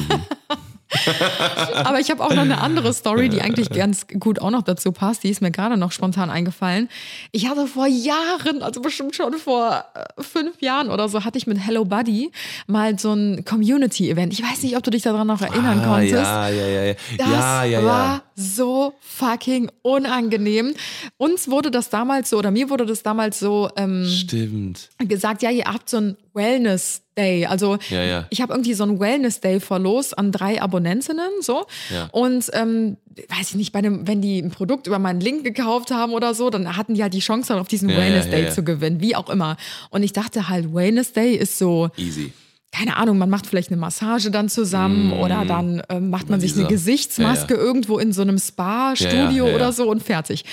Aber 1.84 2.00
ich 2.00 2.10
habe 2.12 2.24
auch 2.24 2.32
noch 2.34 2.42
eine 2.44 2.62
andere 2.62 2.94
Story, 2.94 3.30
die 3.30 3.42
eigentlich 3.42 3.70
ganz 3.70 4.06
gut 4.20 4.40
auch 4.40 4.52
noch 4.52 4.62
dazu 4.64 4.92
passt. 4.92 5.24
Die 5.24 5.30
ist 5.30 5.42
mir 5.42 5.52
gerade 5.52 5.78
noch 5.78 5.92
spontan 5.92 6.30
eingefallen. 6.30 6.90
Ich 7.32 7.50
hatte 7.50 7.68
vor 7.68 7.88
Jahren, 7.88 8.62
also 8.62 8.82
bestimmt 8.82 9.16
schon 9.16 9.34
vor 9.34 9.86
äh, 9.96 10.22
fünf 10.22 10.62
Jahren 10.62 10.90
oder 10.90 11.10
so, 11.10 11.24
hatte 11.24 11.38
ich 11.38 11.48
mit 11.48 11.58
Hello 11.60 11.86
Buddy 11.86 12.32
mal 12.68 12.98
so 13.00 13.14
ein 13.14 13.44
Community-Event. 13.46 14.34
Ich 14.34 14.44
weiß 14.44 14.64
nicht, 14.64 14.78
ob 14.78 14.84
du 14.84 14.91
dich 14.91 15.04
daran 15.04 15.28
noch 15.28 15.41
erinnern 15.41 15.82
Ah, 15.82 15.88
konntest. 15.88 16.14
ja, 16.14 16.50
ja, 16.50 16.68
ja, 16.68 16.84
ja. 16.84 16.94
Das 17.18 17.28
ja, 17.28 17.64
ja, 17.66 17.84
war 17.84 18.06
ja. 18.16 18.22
So 18.36 18.94
fucking 19.02 19.70
unangenehm. 19.82 20.74
Uns 21.18 21.50
wurde 21.50 21.72
das 21.72 21.90
damals 21.90 22.30
so, 22.30 22.38
oder 22.38 22.52
mir 22.52 22.70
wurde 22.70 22.86
das 22.86 23.04
damals 23.04 23.40
so 23.40 23.70
ähm, 23.76 24.06
Stimmt. 24.06 24.90
gesagt, 25.00 25.42
ja, 25.42 25.50
ihr 25.50 25.66
habt 25.66 25.90
so 25.90 25.98
ein 25.98 26.18
Wellness 26.34 27.02
Day. 27.16 27.46
Also 27.46 27.78
Ja, 27.90 28.04
ja. 28.04 28.26
ich 28.32 28.42
habe 28.42 28.54
irgendwie 28.54 28.74
so 28.74 28.84
ein 28.84 29.00
Wellness 29.00 29.40
Day 29.40 29.60
verlost 29.60 30.18
an 30.18 30.32
drei 30.32 30.62
Abonnentinnen 30.62 31.30
so. 31.42 31.66
Ja. 31.94 32.10
Und 32.12 32.50
ähm, 32.54 32.98
weiß 33.30 33.50
ich 33.52 33.56
nicht, 33.56 33.72
bei 33.72 33.80
einem, 33.80 34.08
wenn 34.08 34.22
die 34.22 34.40
ein 34.40 34.50
Produkt 34.50 34.88
über 34.88 34.98
meinen 35.00 35.22
Link 35.22 35.44
gekauft 35.44 35.92
haben 35.92 36.14
oder 36.14 36.34
so, 36.34 36.50
dann 36.50 36.76
hatten 36.76 36.96
die 36.96 37.04
halt 37.04 37.14
die 37.14 37.20
Chance, 37.20 37.56
auf 37.56 37.68
diesen 37.68 37.90
Wellness 37.90 38.30
Day 38.30 38.50
zu 38.50 38.64
gewinnen, 38.64 39.00
wie 39.00 39.16
auch 39.16 39.30
immer. 39.30 39.58
Und 39.92 40.04
ich 40.04 40.14
dachte 40.14 40.50
halt, 40.50 40.74
Wellness 40.74 41.14
Day 41.14 41.36
ist 41.36 41.58
so, 41.60 41.90
Easy. 41.98 42.34
Keine 42.76 42.97
Ahnung, 42.97 43.19
man 43.19 43.30
macht 43.30 43.45
vielleicht 43.45 43.69
eine 43.69 43.78
Massage 43.80 44.32
dann 44.32 44.49
zusammen 44.49 45.13
oder 45.13 45.45
dann 45.45 45.84
ähm, 45.89 46.09
macht 46.09 46.30
man 46.30 46.41
sich 46.41 46.55
eine 46.55 46.63
Mm. 46.65 46.69
Gesichtsmaske 46.69 47.53
Ja, 47.53 47.59
ja. 47.59 47.65
irgendwo 47.65 47.99
in 47.99 48.13
so 48.13 48.24
einem 48.24 48.39
Spa-Studio 48.39 49.47
Ja, 49.47 49.53
oder 49.55 49.71
so 49.71 49.89
und 49.91 50.01
fertig. 50.01 50.43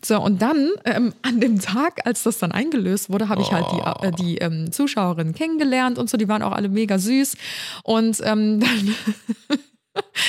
So, 0.00 0.20
und 0.20 0.40
dann 0.40 0.70
ähm, 0.84 1.12
an 1.22 1.40
dem 1.40 1.60
Tag, 1.60 2.06
als 2.06 2.22
das 2.22 2.38
dann 2.38 2.52
eingelöst 2.52 3.10
wurde, 3.10 3.28
habe 3.28 3.42
ich 3.42 3.50
halt 3.50 3.66
die, 3.72 4.06
äh, 4.06 4.12
die 4.12 4.38
ähm, 4.38 4.70
Zuschauerinnen 4.70 5.34
kennengelernt 5.34 5.98
und 5.98 6.08
so, 6.08 6.16
die 6.16 6.28
waren 6.28 6.42
auch 6.42 6.52
alle 6.52 6.68
mega 6.68 6.96
süß. 6.98 7.36
Und 7.82 8.18
ähm, 8.22 8.60
dann 8.60 8.94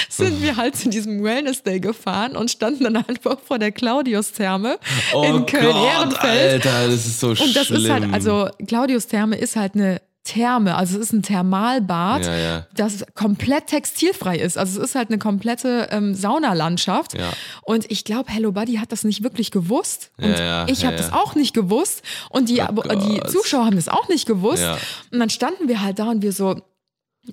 sind 0.10 0.42
wir 0.42 0.58
halt 0.58 0.76
zu 0.76 0.90
diesem 0.90 1.24
Wellness 1.24 1.62
Day 1.64 1.80
gefahren 1.80 2.36
und 2.36 2.50
standen 2.52 2.84
dann 2.86 2.98
einfach 2.98 3.40
vor 3.40 3.60
der 3.60 3.72
Claudius-Therme 3.72 4.80
Oh 5.14 5.24
in 5.24 5.46
Köln-Ehrenfeld. 5.46 6.66
Alter, 6.66 6.88
das 6.88 7.06
ist 7.06 7.20
so 7.20 7.36
schlimm. 7.36 7.50
Und 7.50 7.56
das 7.56 7.70
ist 7.70 7.90
halt, 7.90 8.12
also 8.14 8.50
Claudius 8.68 9.08
Therme 9.08 9.38
ist 9.38 9.56
halt 9.56 9.76
eine 9.76 10.02
Therme, 10.26 10.76
also 10.76 10.98
es 11.00 11.06
ist 11.08 11.14
ein 11.14 11.22
Thermalbad, 11.22 12.26
Ja, 12.26 12.36
ja. 12.38 12.68
das 12.76 13.06
komplett 13.14 13.68
textilfrei 13.68 14.38
ist. 14.38 14.58
Also 14.58 14.82
es 14.82 14.90
ist 14.90 14.96
halt 14.96 15.10
eine 15.10 15.20
komplette 15.20 15.88
ähm, 15.92 16.14
Saunalandschaft. 16.14 17.14
Ja. 17.14 17.32
Und 17.62 17.90
ich 17.90 18.04
glaube, 18.04 18.32
Hello 18.32 18.52
Buddy 18.52 18.76
hat 18.76 18.92
das 18.92 19.04
nicht 19.06 19.24
wirklich 19.24 19.52
gewusst. 19.52 20.12
Und 20.18 20.36
ich 20.68 20.86
habe 20.86 20.98
das 20.98 21.14
auch 21.14 21.36
nicht 21.36 21.54
gewusst. 21.54 22.02
Und 22.30 22.50
die, 22.50 22.62
Oh 22.62 22.82
die. 22.82 23.22
Zuschauer 23.32 23.66
haben 23.66 23.76
das 23.78 23.88
auch 23.88 24.10
nicht 24.10 24.26
gewusst. 24.26 24.64
Und 25.12 25.20
dann 25.20 25.30
standen 25.30 25.68
wir 25.70 25.82
halt 25.82 26.00
da 26.00 26.10
und 26.10 26.22
wir 26.22 26.34
so, 26.34 26.60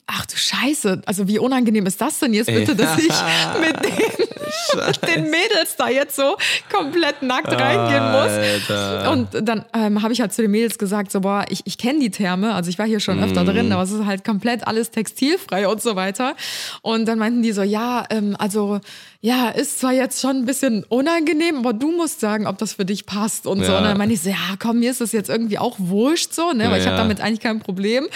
Ach 0.07 0.25
du 0.25 0.37
Scheiße, 0.39 1.03
also 1.05 1.29
wie 1.29 1.39
unangenehm 1.39 1.85
ist 1.85 2.01
das 2.01 2.19
denn 2.19 2.33
jetzt 2.33 2.47
bitte, 2.47 2.75
dass 2.75 2.99
ich 2.99 3.13
mit 3.61 3.77
den, 3.85 4.22
den 5.07 5.25
Mädels 5.31 5.77
da 5.77 5.89
jetzt 5.89 6.17
so 6.17 6.37
komplett 6.73 7.23
nackt 7.23 7.49
reingehen 7.49 8.11
muss. 8.13 8.31
Alter. 8.69 9.11
Und 9.13 9.29
dann 9.49 9.65
ähm, 9.75 10.03
habe 10.03 10.13
ich 10.13 10.21
halt 10.21 10.33
zu 10.33 10.43
den 10.43 10.51
Mädels 10.51 10.79
gesagt, 10.79 11.13
so 11.13 11.21
boah, 11.21 11.45
ich, 11.49 11.63
ich 11.65 11.79
kenne 11.79 11.99
die 12.01 12.11
Therme, 12.11 12.55
also 12.55 12.71
ich 12.71 12.79
war 12.79 12.87
hier 12.87 13.01
schon 13.01 13.19
Mhm. 13.19 13.25
öfter 13.25 13.45
drin, 13.45 13.73
aber 13.73 13.83
es 13.83 13.91
ist 13.91 14.07
halt 14.07 14.25
komplett 14.25 14.67
alles 14.67 14.91
textilfrei 14.91 15.69
und 15.69 15.83
so 15.83 15.97
weiter. 15.97 16.35
Und 16.83 17.07
dann 17.07 17.19
meinten 17.19 17.43
die 17.43 17.53
so, 17.53 17.63
ja, 17.63 18.05
ähm, 18.11 18.37
also 18.39 18.81
ja, 19.25 19.51
ist 19.51 19.79
zwar 19.79 19.93
jetzt 19.93 20.21
schon 20.21 20.39
ein 20.39 20.47
bisschen 20.47 20.83
unangenehm, 20.89 21.59
aber 21.59 21.73
du 21.73 21.93
musst 21.93 22.19
sagen, 22.19 22.47
ob 22.49 22.59
das 22.59 22.73
für 22.73 22.85
dich 22.85 23.07
passt 23.07 23.47
und 23.47 23.65
so. 23.65 23.71
Ja. 23.71 23.79
Und 23.79 23.85
dann 23.85 23.97
meinte 23.97 24.15
ich 24.15 24.21
so, 24.23 24.31
ja, 24.31 24.37
komm, 24.59 24.81
mir 24.81 24.91
ist 24.91 25.01
das 25.01 25.13
jetzt 25.13 25.29
irgendwie 25.31 25.59
auch 25.59 25.77
wurscht 25.79 26.33
so, 26.33 26.53
ne, 26.53 26.69
weil 26.71 26.79
ich 26.81 26.85
Ja, 26.87 26.91
habe 26.91 26.97
ja. 26.99 27.03
damit 27.05 27.21
eigentlich 27.21 27.39
kein 27.41 27.61
Problem. 27.61 28.09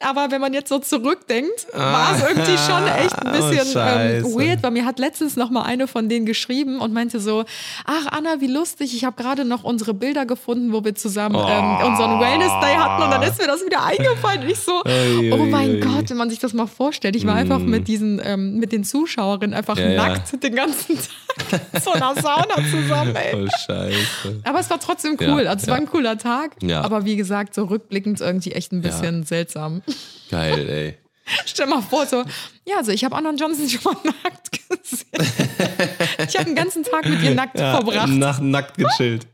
Aber 0.00 0.30
wenn 0.32 0.40
man 0.40 0.52
jetzt 0.54 0.68
so 0.68 0.78
zurückdenkt, 0.80 1.66
war 1.72 2.14
es 2.16 2.22
irgendwie 2.22 2.56
schon 2.58 2.86
echt 2.88 3.16
ein 3.18 3.28
Oh, 3.28 3.32
bisschen 3.50 3.66
ähm, 3.68 3.72
Scheiße. 3.72 4.24
weird, 4.34 4.62
weil 4.62 4.70
mir 4.72 4.84
hat 4.84 4.98
letztens 4.98 5.36
noch 5.36 5.50
mal 5.50 5.62
eine 5.62 5.86
von 5.86 5.97
denen 6.06 6.26
geschrieben 6.26 6.80
und 6.80 6.92
meinte 6.92 7.18
so, 7.18 7.44
ach 7.86 8.06
Anna, 8.12 8.40
wie 8.40 8.46
lustig, 8.46 8.94
ich 8.94 9.04
habe 9.04 9.16
gerade 9.20 9.46
noch 9.46 9.64
unsere 9.64 9.94
Bilder 9.94 10.26
gefunden, 10.26 10.72
wo 10.72 10.84
wir 10.84 10.94
zusammen 10.94 11.36
ähm, 11.36 11.86
unseren 11.86 12.20
Wellness 12.20 12.52
Day 12.60 12.74
hatten 12.76 13.02
und 13.02 13.10
dann 13.10 13.22
ist 13.22 13.40
mir 13.40 13.46
das 13.46 13.64
wieder 13.64 13.82
eingefallen 13.82 14.42
und 14.42 14.50
ich 14.50 14.58
so, 14.58 14.82
oh 14.84 15.44
mein. 15.46 15.80
Gott, 15.80 16.10
wenn 16.10 16.16
man 16.16 16.28
sich 16.28 16.38
das 16.38 16.52
mal 16.52 16.66
vorstellt, 16.66 17.16
ich 17.16 17.26
war 17.26 17.34
einfach 17.34 17.58
mit 17.58 17.88
diesen, 17.88 18.20
ähm, 18.22 18.56
mit 18.58 18.72
den 18.72 18.84
Zuschauerinnen 18.84 19.54
einfach 19.54 19.76
Ja, 19.78 19.88
ja. 19.88 20.08
nackt 20.08 20.42
den 20.42 20.54
ganzen 20.54 20.96
Tag 20.96 21.60
in 21.72 21.80
so 21.80 21.92
einer 21.92 22.14
Sauna 22.14 22.54
zusammen, 22.70 23.14
ey. 23.16 23.34
Oh, 23.34 23.48
Scheiße. 23.48 24.40
Aber 24.44 24.60
es 24.60 24.68
war 24.68 24.80
trotzdem 24.80 25.16
Ja, 25.20 25.34
cool. 25.34 25.46
Also 25.46 25.62
es 25.62 25.68
war 25.68 25.76
ja. 25.76 25.82
ein 25.82 25.88
cooler 25.88 26.18
Tag. 26.18 26.56
Ja. 26.62 26.82
Aber 26.82 27.04
wie 27.04 27.16
gesagt, 27.16 27.54
so 27.54 27.64
rückblickend 27.64 28.20
irgendwie 28.20 28.52
echt 28.52 28.72
ein 28.72 28.82
bisschen 28.82 29.24
seltsam. 29.24 29.82
Geil, 30.30 30.68
ey. 30.68 30.98
Stell 31.46 31.66
mal 31.66 31.82
vor, 31.82 32.06
so, 32.06 32.24
ja, 32.64 32.76
also 32.78 32.92
ich 32.92 33.04
habe 33.04 33.16
Anna 33.16 33.32
Johnson 33.32 33.68
schon 33.68 33.82
mal 33.84 34.14
nackt 34.22 34.50
gesehen. 34.68 35.08
Ich 36.28 36.36
habe 36.36 36.46
den 36.46 36.54
ganzen 36.54 36.84
Tag 36.84 37.08
mit 37.08 37.22
ihr 37.22 37.34
nackt 37.34 37.58
verbracht. 37.58 38.08
Nach, 38.08 38.40
nackt 38.40 38.78
gechillt. 38.78 39.26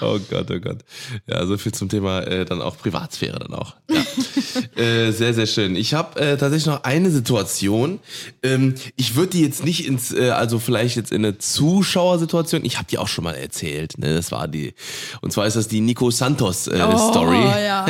Oh 0.00 0.18
Gott, 0.30 0.50
oh 0.50 0.60
Gott. 0.60 0.78
Ja, 1.26 1.44
so 1.46 1.56
viel 1.56 1.72
zum 1.72 1.88
Thema 1.88 2.20
äh, 2.20 2.44
dann 2.44 2.62
auch 2.62 2.76
Privatsphäre 2.76 3.38
dann 3.38 3.54
auch. 3.54 3.74
Ja. 3.90 4.02
äh, 4.82 5.10
sehr, 5.12 5.34
sehr 5.34 5.46
schön. 5.46 5.76
Ich 5.76 5.94
habe 5.94 6.20
äh, 6.20 6.36
tatsächlich 6.36 6.66
noch 6.66 6.84
eine 6.84 7.10
Situation. 7.10 8.00
Ähm, 8.42 8.74
ich 8.96 9.16
würde 9.16 9.30
die 9.30 9.42
jetzt 9.42 9.64
nicht 9.64 9.86
ins, 9.86 10.12
äh, 10.12 10.30
also 10.30 10.58
vielleicht 10.58 10.96
jetzt 10.96 11.12
in 11.12 11.24
eine 11.24 11.38
Zuschauersituation. 11.38 12.64
Ich 12.64 12.76
habe 12.78 12.86
die 12.90 12.98
auch 12.98 13.08
schon 13.08 13.24
mal 13.24 13.34
erzählt. 13.34 13.98
Ne? 13.98 14.14
Das 14.14 14.32
war 14.32 14.48
die. 14.48 14.74
Und 15.20 15.32
zwar 15.32 15.46
ist 15.46 15.56
das 15.56 15.68
die 15.68 15.80
Nico 15.80 16.10
Santos 16.10 16.66
äh, 16.66 16.78
Story. 16.96 17.38
Oh, 17.38 17.58
ja. 17.58 17.86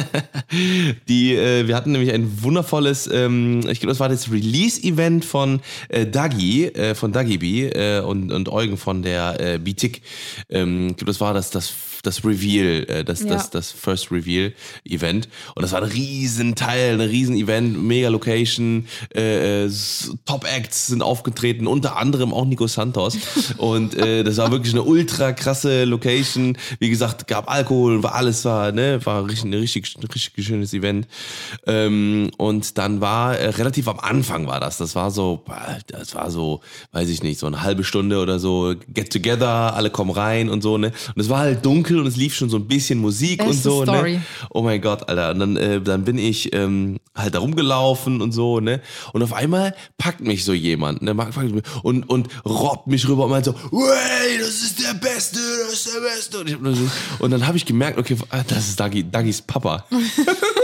Die, 1.08 1.34
äh, 1.34 1.66
wir 1.66 1.76
hatten 1.76 1.92
nämlich 1.92 2.12
ein 2.12 2.42
wundervolles, 2.42 3.08
ähm, 3.12 3.60
ich 3.68 3.80
glaube, 3.80 3.92
das 3.92 4.00
war 4.00 4.08
das 4.08 4.30
Release-Event 4.30 5.24
von 5.24 5.60
äh, 5.88 6.06
Dagi, 6.06 6.66
äh, 6.66 6.94
von 6.94 7.12
Dagi 7.12 7.38
B 7.38 7.68
äh, 7.68 8.00
und, 8.00 8.32
und 8.34 8.48
Eugen 8.48 8.76
von 8.76 9.02
der 9.02 9.40
äh, 9.40 9.58
Bitik. 9.58 10.02
Ähm, 10.48 10.88
ich 10.90 10.96
glaube, 10.96 11.10
das 11.10 11.20
war 11.20 11.34
das, 11.34 11.50
das, 11.50 11.72
das 12.06 12.24
Reveal, 12.24 12.84
äh, 12.88 13.04
das, 13.04 13.20
Ja. 13.22 13.28
das, 13.34 13.50
das 13.50 13.70
First 13.70 14.10
Reveal-Event. 14.10 15.28
Und 15.54 15.62
das 15.62 15.72
war 15.72 15.82
ein 15.82 15.88
Riesenteil, 15.90 16.94
ein 16.94 17.00
Riesen-Event, 17.00 17.82
mega 17.82 18.08
Location, 18.08 18.86
äh, 19.14 19.62
äh, 19.62 19.66
s- 19.66 20.12
Top-Acts 20.26 20.86
sind 20.88 21.02
aufgetreten, 21.02 21.66
unter 21.66 21.96
anderem 21.96 22.32
auch 22.32 22.44
Nico 22.44 22.66
Santos. 22.66 23.16
Und 23.58 23.94
äh, 23.94 24.22
das 24.24 24.36
war 24.36 24.50
wirklich 24.50 24.72
eine 24.72 24.82
ultra 24.82 25.32
krasse 25.32 25.84
Location. 25.84 26.56
Wie 26.78 26.90
gesagt, 26.90 27.26
gab 27.26 27.50
Alkohol, 27.50 28.02
war 28.02 28.14
alles 28.14 28.44
war, 28.44 28.72
ne, 28.72 29.00
war 29.04 29.24
richtig, 29.26 29.44
ein 29.44 29.54
richtig, 29.54 29.94
richtig 30.14 30.46
schönes 30.46 30.72
Event. 30.74 31.06
Ähm, 31.66 32.30
und 32.38 32.78
dann 32.78 33.00
war 33.00 33.38
äh, 33.38 33.48
relativ 33.50 33.88
am 33.88 33.98
Anfang 34.00 34.46
war 34.46 34.60
das. 34.60 34.76
Das 34.78 34.94
war 34.94 35.10
so, 35.10 35.44
das 35.88 36.14
war 36.14 36.30
so, 36.30 36.60
weiß 36.92 37.08
ich 37.08 37.22
nicht, 37.22 37.38
so 37.40 37.46
eine 37.46 37.62
halbe 37.62 37.84
Stunde 37.84 38.20
oder 38.20 38.38
so, 38.38 38.74
get 38.92 39.10
together, 39.12 39.74
alle 39.74 39.90
kommen 39.90 40.10
rein 40.10 40.48
und 40.48 40.62
so, 40.62 40.78
ne. 40.78 40.92
Und 41.14 41.20
es 41.20 41.28
war 41.28 41.40
halt 41.40 41.64
dunkel 41.64 41.93
und 42.00 42.06
es 42.06 42.16
lief 42.16 42.34
schon 42.34 42.50
so 42.50 42.56
ein 42.56 42.66
bisschen 42.66 42.98
Musik 42.98 43.40
und 43.42 43.48
Beste 43.48 43.62
so, 43.62 43.84
ne. 43.84 44.22
Oh 44.50 44.62
mein 44.62 44.80
Gott, 44.80 45.08
Alter. 45.08 45.30
Und 45.30 45.40
dann, 45.40 45.56
äh, 45.56 45.80
dann 45.80 46.04
bin 46.04 46.18
ich 46.18 46.54
ähm, 46.54 46.98
halt 47.14 47.34
da 47.34 47.38
rumgelaufen 47.38 48.20
und 48.20 48.32
so, 48.32 48.60
ne? 48.60 48.80
Und 49.12 49.22
auf 49.22 49.32
einmal 49.32 49.74
packt 49.98 50.20
mich 50.20 50.44
so 50.44 50.52
jemand, 50.52 51.02
ne? 51.02 51.14
Und, 51.82 52.08
und 52.08 52.28
robbt 52.44 52.86
mich 52.86 53.08
rüber 53.08 53.24
und 53.24 53.30
meint 53.30 53.44
so, 53.44 53.54
hey, 53.54 54.38
das 54.38 54.62
ist 54.62 54.82
der 54.84 54.94
Beste, 54.94 55.38
das 55.64 55.74
ist 55.74 55.94
der 55.94 56.00
Beste. 56.00 56.40
Und, 56.40 56.48
ich 56.48 56.54
hab 56.54 56.76
so, 56.76 56.90
und 57.24 57.30
dann 57.30 57.46
habe 57.46 57.56
ich 57.56 57.66
gemerkt, 57.66 57.98
okay, 57.98 58.16
ah, 58.30 58.42
das 58.46 58.68
ist 58.68 58.80
Dagi, 58.80 59.08
Dagis 59.10 59.42
Papa. 59.42 59.84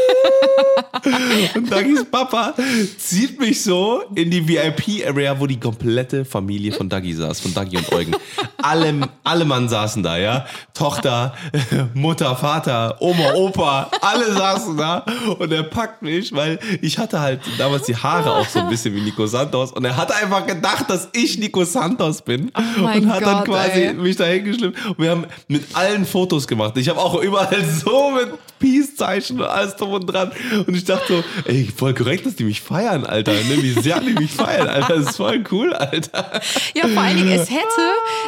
Und 1.55 1.71
Dagis 1.71 2.05
Papa 2.05 2.55
zieht 2.99 3.41
mich 3.41 3.63
so 3.63 4.03
in 4.15 4.31
die 4.31 4.47
VIP-Area, 4.47 5.39
wo 5.39 5.47
die 5.47 5.59
komplette 5.59 6.25
Familie 6.25 6.73
von 6.73 6.89
Dagi 6.89 7.15
saß, 7.15 7.41
von 7.41 7.55
Dagi 7.55 7.77
und 7.77 7.93
Eugen. 7.93 8.15
Alle, 8.63 9.09
alle 9.25 9.45
Mann 9.45 9.69
saßen 9.69 10.03
da, 10.03 10.19
ja. 10.19 10.47
Tochter, 10.75 11.35
Mutter, 11.95 12.37
Vater, 12.37 12.97
Oma, 13.01 13.33
Opa, 13.35 13.91
alle 14.01 14.33
saßen 14.33 14.77
da. 14.77 15.05
Und 15.39 15.53
er 15.53 15.63
packt 15.63 16.03
mich, 16.03 16.33
weil 16.35 16.59
ich 16.83 16.99
hatte 16.99 17.21
halt 17.21 17.41
damals 17.59 17.85
die 17.85 17.97
Haare 17.97 18.33
auch 18.33 18.47
so 18.47 18.61
ein 18.61 18.69
bisschen 18.69 18.95
wie 18.95 19.01
Nico 19.01 19.27
Santos. 19.27 19.73
Und 19.73 19.85
er 19.85 19.97
hat 19.97 20.13
einfach 20.13 20.47
gedacht, 20.47 20.89
dass 20.89 21.09
ich 21.13 21.39
Nico 21.39 21.65
Santos 21.65 22.23
bin. 22.23 22.51
mein 22.79 23.05
und 23.05 23.13
hat 23.13 23.23
dann 23.23 23.45
Gott, 23.45 23.47
quasi 23.47 23.83
ey. 23.83 23.95
mich 23.95 24.17
da 24.17 24.25
hingeschleppt. 24.25 24.87
Und 24.87 24.99
wir 24.99 25.11
haben 25.11 25.27
mit 25.49 25.65
allen 25.75 26.05
Fotos 26.07 26.47
gemacht. 26.47 26.77
Ich 26.77 26.89
habe 26.89 27.01
auch 27.01 27.21
überall 27.21 27.65
so 27.85 28.11
mit 28.11 28.29
Peace-Zeichen 28.59 29.41
und 29.41 29.47
alles 29.47 29.75
drum 29.77 29.93
und 29.93 30.07
dran. 30.07 30.31
Und 30.67 30.77
ich 30.77 30.85
dachte 30.85 31.05
so, 31.09 31.25
ey, 31.51 31.71
voll 31.75 31.95
korrekt, 31.95 32.27
dass 32.27 32.37
die 32.37 32.45
mich 32.45 32.61
feiern, 32.61 33.05
Alter. 33.05 33.33
Ne? 33.33 33.63
Wie 33.63 33.73
sehr 33.81 34.01
die 34.01 34.13
mich 34.15 34.33
feiern, 34.33 34.69
Alter. 34.69 34.97
Das 34.97 35.11
ist 35.11 35.17
voll 35.17 35.45
cool, 35.51 35.73
Alter. 35.73 36.41
Ja, 36.75 36.87
vor 36.89 37.03
allen 37.03 37.17
Dingen, 37.17 37.31
es 37.33 37.51
hätte, 37.51 37.63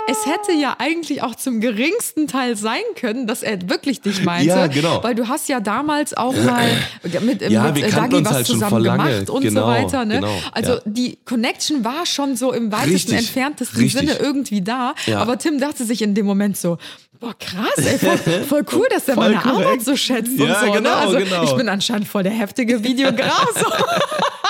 es 0.08 0.26
hätte 0.26 0.52
ja 0.52 0.76
eigentlich 0.78 1.22
auch 1.22 1.34
zum 1.34 1.60
geringsten 1.60 2.26
Teil 2.28 2.56
sein 2.56 2.82
können, 2.96 3.26
dass 3.26 3.42
er 3.42 3.68
wirklich 3.68 4.00
dich 4.00 4.24
meinte. 4.24 4.48
Ja, 4.48 4.66
genau. 4.66 5.02
Weil 5.02 5.14
du 5.14 5.28
hast 5.28 5.48
ja 5.48 5.60
damals 5.60 6.14
auch 6.16 6.34
mal 6.34 6.68
mit, 7.02 7.42
Ja, 7.50 7.70
mit 7.72 7.76
wir 7.76 7.90
Dagi 7.90 8.16
uns 8.16 8.28
was 8.28 8.34
halt 8.34 8.46
schon 8.46 8.56
zusammen 8.56 8.84
lange. 8.84 9.10
gemacht 9.10 9.30
und 9.30 9.42
Genau, 9.42 9.60
so 9.62 9.66
weiter. 9.66 10.04
Ne? 10.04 10.14
genau, 10.16 10.34
also 10.52 10.72
ja. 10.74 10.80
die 10.84 11.18
Connection 11.24 11.84
war 11.84 12.06
schon 12.06 12.36
so 12.36 12.52
im 12.52 12.70
weitesten 12.72 12.92
Richtig, 12.92 13.18
entferntesten 13.18 13.80
richtig. 13.80 14.00
Sinne 14.00 14.14
irgendwie 14.18 14.62
da. 14.62 14.94
Ja. 15.06 15.20
Aber 15.20 15.38
Tim 15.38 15.58
dachte 15.60 15.84
sich 15.84 16.02
in 16.02 16.14
dem 16.14 16.26
Moment 16.26 16.56
so, 16.56 16.78
boah 17.22 17.34
krass, 17.38 17.78
ey, 17.86 17.98
voll, 17.98 18.18
voll 18.44 18.64
cool, 18.72 18.86
dass 18.90 19.04
der 19.06 19.14
Voll 19.14 19.30
meine 19.30 19.40
korrekt. 19.40 19.66
Arbeit 19.66 19.82
so 19.82 19.96
schätzt 19.96 20.32
Ja, 20.36 20.44
und 20.60 20.60
so. 20.60 20.66
ne? 20.66 20.72
genau, 20.72 20.94
Also 20.96 21.16
genau. 21.18 21.42
ich 21.44 21.52
bin 21.52 21.68
anscheinend 21.68 22.08
voll 22.08 22.22
der 22.24 22.32
heftige 22.32 22.82
Videograf. 22.84 23.46
So. 23.54 23.64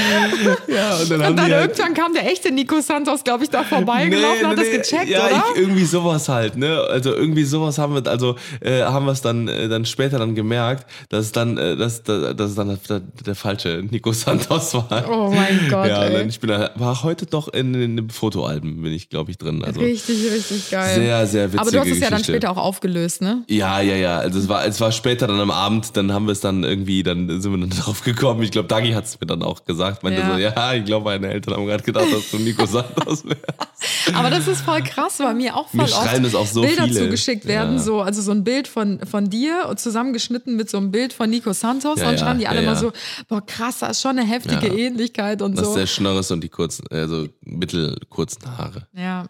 Ja, 0.68 0.96
und 0.96 1.10
dann 1.10 1.20
Und 1.20 1.36
dann 1.36 1.50
halt, 1.50 1.70
irgendwann 1.78 1.94
kam 1.94 2.14
der 2.14 2.30
echte 2.30 2.52
Nico 2.52 2.80
Santos, 2.80 3.24
glaube 3.24 3.44
ich, 3.44 3.50
da 3.50 3.64
vorbeigelaufen, 3.64 4.46
hat 4.46 4.58
das 4.58 4.70
gecheckt, 4.70 5.08
ja, 5.08 5.26
oder? 5.26 5.44
Ich, 5.54 5.60
irgendwie 5.60 5.84
sowas 5.84 6.28
halt, 6.28 6.56
ne? 6.56 6.80
Also 6.88 7.14
irgendwie 7.14 7.44
sowas 7.44 7.78
haben 7.78 7.94
wir, 7.94 8.10
also 8.10 8.36
äh, 8.60 8.82
haben 8.82 9.06
wir 9.06 9.12
es 9.12 9.20
dann, 9.20 9.48
äh, 9.48 9.68
dann 9.68 9.84
später 9.84 10.18
dann 10.18 10.34
gemerkt, 10.34 10.86
dass 11.08 11.26
es 11.26 11.32
dann, 11.32 11.58
äh, 11.58 11.76
dass, 11.76 12.02
dass, 12.02 12.36
dass 12.36 12.54
dann 12.54 12.78
der, 12.88 13.00
der 13.00 13.34
falsche 13.34 13.82
Nico 13.90 14.12
Santos 14.12 14.74
war. 14.74 15.04
Oh 15.10 15.30
mein 15.32 15.68
Gott, 15.68 15.88
ja, 15.88 16.00
und 16.00 16.06
ey. 16.06 16.18
dann, 16.18 16.28
ich 16.28 16.40
bin 16.40 16.50
da, 16.50 16.70
war 16.76 17.02
heute 17.02 17.26
doch 17.26 17.48
in, 17.48 17.72
den 17.72 18.10
Fotoalben, 18.10 18.82
bin 18.82 18.92
ich, 18.92 19.08
glaube 19.08 19.30
ich, 19.30 19.38
drin. 19.38 19.64
Also 19.64 19.80
richtig, 19.80 20.30
richtig 20.32 20.70
geil. 20.70 20.94
sehr, 20.94 21.26
sehr 21.26 21.52
witzige 21.52 21.60
Aber 21.60 21.70
du 21.70 21.80
hast 21.80 21.88
es 21.88 22.00
ja 22.00 22.10
dann 22.10 22.24
später 22.24 22.50
auch 22.50 22.56
aufgelöst, 22.56 23.22
ne? 23.22 23.44
Ja, 23.48 23.80
ja, 23.80 23.96
ja. 23.96 24.18
Also 24.18 24.38
es 24.38 24.48
war, 24.48 24.64
es 24.64 24.80
war 24.80 24.92
später 24.92 25.26
dann 25.26 25.40
am 25.40 25.50
Abend, 25.50 25.96
dann 25.96 26.12
haben 26.12 26.26
wir 26.26 26.32
es 26.32 26.40
dann 26.40 26.64
irgendwie, 26.64 27.02
dann 27.02 27.40
sind 27.40 27.52
wir 27.52 27.58
dann 27.58 27.70
drauf 27.78 28.02
gekommen. 28.02 28.42
Ich 28.42 28.50
glaube, 28.50 28.68
Dagi 28.68 28.92
hat 28.92 29.04
es 29.04 29.20
mir 29.20 29.26
dann 29.26 29.42
auch 29.42 29.64
gesagt. 29.90 30.02
Meinte 30.02 30.20
Ja. 30.20 30.32
so, 30.32 30.38
ja, 30.38 30.74
ich 30.74 30.84
glaube, 30.84 31.04
meine 31.04 31.28
Eltern 31.32 31.54
haben 31.54 31.66
gerade 31.66 31.82
gedacht, 31.82 32.06
dass 32.12 32.30
du 32.30 32.38
Nico 32.38 32.64
Santos 32.66 33.24
wärst. 33.24 33.44
Aber 34.14 34.30
das 34.30 34.46
ist 34.48 34.62
voll 34.62 34.82
krass, 34.82 35.18
weil 35.20 35.34
mir 35.34 35.56
auch 35.56 35.68
voll 35.68 35.78
Mir 35.84 35.92
oft 35.92 36.24
das 36.24 36.34
auch 36.34 36.46
so 36.46 36.62
Bilder 36.62 36.84
viele. 36.84 37.00
zugeschickt 37.04 37.46
werden, 37.46 37.74
Ja. 37.76 37.78
so, 37.82 38.00
also 38.02 38.22
so 38.22 38.30
ein 38.32 38.44
Bild 38.44 38.68
von, 38.68 39.00
von 39.06 39.28
dir 39.30 39.66
und 39.68 39.78
zusammengeschnitten 39.80 40.56
mit 40.56 40.68
so 40.70 40.78
einem 40.78 40.90
Bild 40.90 41.12
von 41.12 41.28
Nico 41.30 41.52
Santos 41.52 42.00
Ja, 42.00 42.08
und 42.10 42.18
schreiben 42.18 42.38
die 42.38 42.46
alle 42.48 42.62
mal 42.62 42.76
so, 42.76 42.92
boah 43.28 43.44
krass, 43.44 43.78
da 43.80 43.88
ist 43.88 44.00
schon 44.02 44.18
eine 44.18 44.26
heftige. 44.26 44.66
Ähnlichkeit 44.68 45.42
und 45.42 45.56
Das 45.56 45.64
so. 45.64 45.70
ist 45.72 45.76
der 45.80 45.86
Schnörres 45.86 46.30
und 46.30 46.42
die 46.42 46.48
kurzen, 46.48 46.84
also 46.90 47.28
mittelkurzen 47.42 48.56
Haare. 48.58 48.86
Ja, 48.94 49.26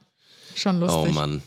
schon 0.55 0.81
lustig. 0.81 1.01
Oh 1.09 1.13
Mann. 1.13 1.43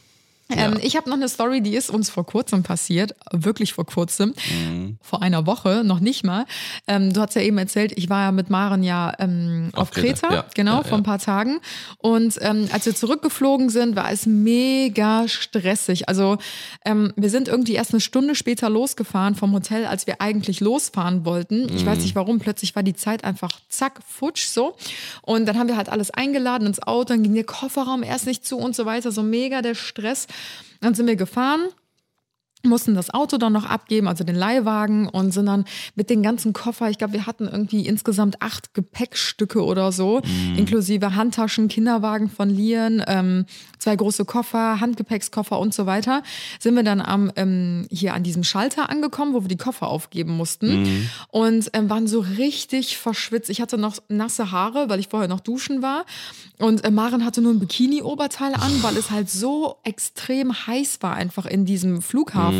Ähm, 0.49 0.73
Ja. 0.73 0.79
ich 0.81 0.95
habe 0.97 1.09
noch 1.09 1.15
eine 1.17 1.29
Story, 1.29 1.61
die 1.61 1.73
ist 1.75 1.89
uns 1.89 2.09
vor 2.09 2.25
kurzem 2.25 2.63
passiert, 2.63 3.15
wirklich 3.31 3.73
vor 3.73 3.85
kurzem, 3.85 4.33
Mhm. 4.51 4.97
vor 5.01 5.21
einer 5.21 5.45
Woche, 5.45 5.83
noch 5.85 5.99
nicht 6.01 6.23
mal. 6.25 6.45
Ähm, 6.87 7.13
du 7.13 7.21
hast 7.21 7.35
ja 7.35 7.41
eben 7.41 7.57
erzählt, 7.57 7.93
ich 7.95 8.09
war 8.09 8.23
ja 8.25 8.31
mit 8.31 8.49
Maren 8.49 8.83
ja 8.83 9.13
ähm, 9.19 9.69
auf, 9.73 9.83
Auf 9.83 9.91
Kreta, 9.91 10.27
Kreta, 10.27 10.33
ja. 10.33 10.45
genau, 10.53 10.77
Ja, 10.77 10.83
vor 10.83 10.97
ein 10.97 11.03
paar 11.03 11.19
Tagen. 11.19 11.59
Und 11.97 12.37
ähm, 12.41 12.67
als 12.73 12.85
wir 12.85 12.93
zurückgeflogen 12.93 13.69
sind, 13.69 13.95
war 13.95 14.11
es 14.11 14.25
mega 14.25 15.27
stressig. 15.27 16.09
Also 16.09 16.37
ähm, 16.85 17.13
wir 17.15 17.29
sind 17.29 17.47
irgendwie 17.47 17.73
erst 17.73 17.91
eine 17.91 18.01
Stunde 18.01 18.35
später 18.35 18.69
losgefahren 18.69 19.35
vom 19.35 19.53
Hotel, 19.53 19.85
als 19.85 20.07
wir 20.07 20.19
eigentlich 20.21 20.59
losfahren 20.59 21.25
wollten. 21.25 21.67
Ich 21.73 21.83
Mhm. 21.83 21.87
weiß 21.87 21.99
nicht 21.99 22.15
warum, 22.15 22.39
plötzlich 22.39 22.75
war 22.75 22.83
die 22.83 22.93
Zeit 22.95 23.23
einfach 23.23 23.51
zack, 23.69 24.01
futsch 24.07 24.45
so. 24.47 24.75
Und 25.21 25.45
dann 25.45 25.57
haben 25.57 25.67
wir 25.67 25.77
halt 25.77 25.89
alles 25.89 26.11
eingeladen 26.11 26.67
ins 26.67 26.81
Auto, 26.83 27.05
dann 27.13 27.23
ging 27.23 27.33
der 27.33 27.43
Kofferraum 27.45 28.03
erst 28.03 28.27
nicht 28.27 28.45
zu 28.45 28.57
und 28.57 28.75
so 28.75 28.85
weiter, 28.85 29.11
so 29.11 29.23
mega 29.23 29.61
der 29.61 29.75
Stress. 29.75 30.27
Dann 30.81 30.95
sind 30.95 31.07
wir 31.07 31.15
gefahren 31.15 31.69
mussten 32.65 32.95
das 32.95 33.13
Auto 33.13 33.37
dann 33.37 33.51
noch 33.51 33.65
abgeben, 33.65 34.07
also 34.07 34.23
den 34.23 34.35
Leihwagen 34.35 35.07
und 35.09 35.33
sind 35.33 35.47
dann 35.47 35.65
mit 35.95 36.09
den 36.09 36.23
ganzen 36.23 36.53
Koffer, 36.53 36.89
ich 36.89 36.97
glaube, 36.97 37.13
wir 37.13 37.25
hatten 37.25 37.47
irgendwie 37.47 37.85
insgesamt 37.85 38.41
acht 38.41 38.73
Gepäckstücke 38.73 39.63
oder 39.63 39.91
so, 39.91 40.21
inklusive 40.55 41.15
Handtaschen, 41.15 41.67
Kinderwagen 41.67 42.29
von 42.29 42.49
Lieren, 42.49 43.03
ähm, 43.05 43.45
zwei 43.79 43.97
große 43.97 44.23
Koffer, 44.23 44.79
Handgepäckskoffer 44.79 45.59
und 45.59 45.73
so 45.73 45.85
weiter, 45.85 46.23
sind 46.57 46.75
wir 46.75 46.83
dann 46.83 47.01
am 47.01 47.33
ähm, 47.35 47.85
hier 47.91 48.13
an 48.13 48.23
diesem 48.23 48.45
Schalter 48.45 48.89
angekommen, 48.89 49.33
wo 49.33 49.41
wir 49.41 49.49
die 49.49 49.57
Koffer 49.57 49.87
aufgeben 49.87 50.37
mussten 50.37 51.09
und 51.29 51.69
ähm, 51.73 51.89
waren 51.89 52.07
so 52.07 52.21
richtig 52.21 52.97
verschwitzt. 52.97 53.49
Ich 53.49 53.59
hatte 53.59 53.77
noch 53.77 53.97
nasse 54.07 54.51
Haare, 54.51 54.87
weil 54.87 55.01
ich 55.01 55.09
vorher 55.09 55.27
noch 55.27 55.41
duschen 55.41 55.81
war 55.81 56.05
und 56.59 56.85
äh, 56.85 56.91
Maren 56.91 57.25
hatte 57.25 57.41
nur 57.41 57.51
ein 57.51 57.59
Bikini-Oberteil 57.59 58.53
an, 58.53 58.81
weil 58.81 58.95
es 58.95 59.11
halt 59.11 59.29
so 59.29 59.75
extrem 59.83 60.53
heiß 60.65 60.99
war 61.01 61.15
einfach 61.15 61.45
in 61.45 61.65
diesem 61.65 62.01
Flughafen. 62.01 62.52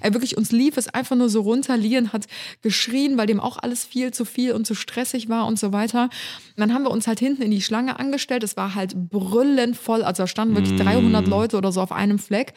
Er 0.00 0.12
wirklich 0.12 0.36
uns 0.36 0.52
lief 0.52 0.76
es 0.76 0.88
einfach 0.88 1.16
nur 1.16 1.28
so 1.28 1.42
runter. 1.42 1.76
Lian 1.76 2.12
hat 2.12 2.26
geschrien, 2.62 3.16
weil 3.16 3.26
dem 3.26 3.40
auch 3.40 3.58
alles 3.58 3.84
viel 3.84 4.12
zu 4.12 4.24
viel 4.24 4.52
und 4.52 4.66
zu 4.66 4.74
stressig 4.74 5.28
war 5.28 5.46
und 5.46 5.58
so 5.58 5.72
weiter. 5.72 6.04
Und 6.04 6.58
dann 6.58 6.74
haben 6.74 6.84
wir 6.84 6.90
uns 6.90 7.06
halt 7.06 7.20
hinten 7.20 7.42
in 7.42 7.50
die 7.50 7.62
Schlange 7.62 7.98
angestellt. 7.98 8.42
Es 8.42 8.56
war 8.56 8.74
halt 8.74 8.94
brüllend 9.10 9.76
voll. 9.76 10.02
Also 10.02 10.22
da 10.22 10.26
standen 10.26 10.56
wirklich 10.56 10.78
300 10.80 11.26
Leute 11.26 11.56
oder 11.56 11.72
so 11.72 11.80
auf 11.80 11.92
einem 11.92 12.18
Fleck. 12.18 12.54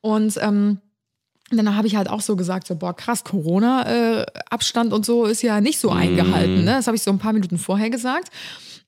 Und 0.00 0.38
ähm, 0.40 0.78
dann 1.50 1.76
habe 1.76 1.86
ich 1.86 1.96
halt 1.96 2.08
auch 2.08 2.20
so 2.20 2.36
gesagt, 2.36 2.66
so, 2.66 2.76
boah, 2.76 2.94
krass, 2.94 3.24
Corona-Abstand 3.24 4.92
und 4.92 5.04
so 5.04 5.24
ist 5.24 5.42
ja 5.42 5.60
nicht 5.60 5.80
so 5.80 5.90
eingehalten. 5.90 6.64
Ne? 6.64 6.72
Das 6.76 6.86
habe 6.86 6.96
ich 6.96 7.02
so 7.02 7.10
ein 7.10 7.18
paar 7.18 7.32
Minuten 7.32 7.58
vorher 7.58 7.90
gesagt. 7.90 8.30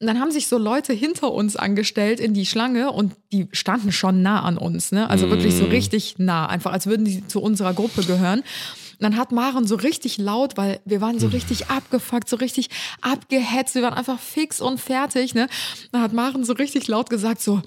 Und 0.01 0.07
dann 0.07 0.21
haben 0.21 0.31
sich 0.31 0.47
so 0.47 0.59
Leute 0.59 0.93
hinter 0.93 1.33
uns 1.33 1.57
angestellt 1.57 2.21
in 2.21 2.35
die 2.35 2.47
Schlange 2.47 2.93
und 2.93 3.15
die 3.33 3.49
standen 3.53 3.93
schon 3.93 4.23
nah 4.23 4.43
an 4.43 4.59
uns. 4.59 4.93
Ne? 4.93 5.09
Also 5.09 5.31
wirklich 5.31 5.55
so 5.55 5.65
richtig 5.65 6.17
nah, 6.19 6.47
einfach 6.47 6.73
als 6.73 6.87
würden 6.87 7.05
die 7.05 7.27
zu 7.27 7.41
unserer 7.41 7.75
Gruppe 7.75 8.03
gehören. 8.05 8.41
Und 8.41 9.03
dann 9.11 9.17
hat 9.17 9.33
Maren 9.33 9.67
so 9.67 9.75
richtig 9.75 10.19
laut, 10.19 10.57
weil 10.57 10.81
wir 10.85 11.01
waren 11.01 11.19
so 11.19 11.27
richtig 11.29 11.69
abgefuckt, 11.69 12.29
so 12.29 12.37
richtig 12.37 12.69
abgehetzt, 13.01 13.75
wir 13.75 13.83
waren 13.83 13.95
einfach 13.95 14.21
fix 14.21 14.61
und 14.61 14.81
fertig. 14.81 15.35
Ne? 15.35 15.49
Dann 15.91 16.03
hat 16.03 16.13
Maren 16.13 16.45
so 16.45 16.53
richtig 16.53 16.87
laut 16.89 17.11
gesagt, 17.11 17.43
so, 17.43 17.63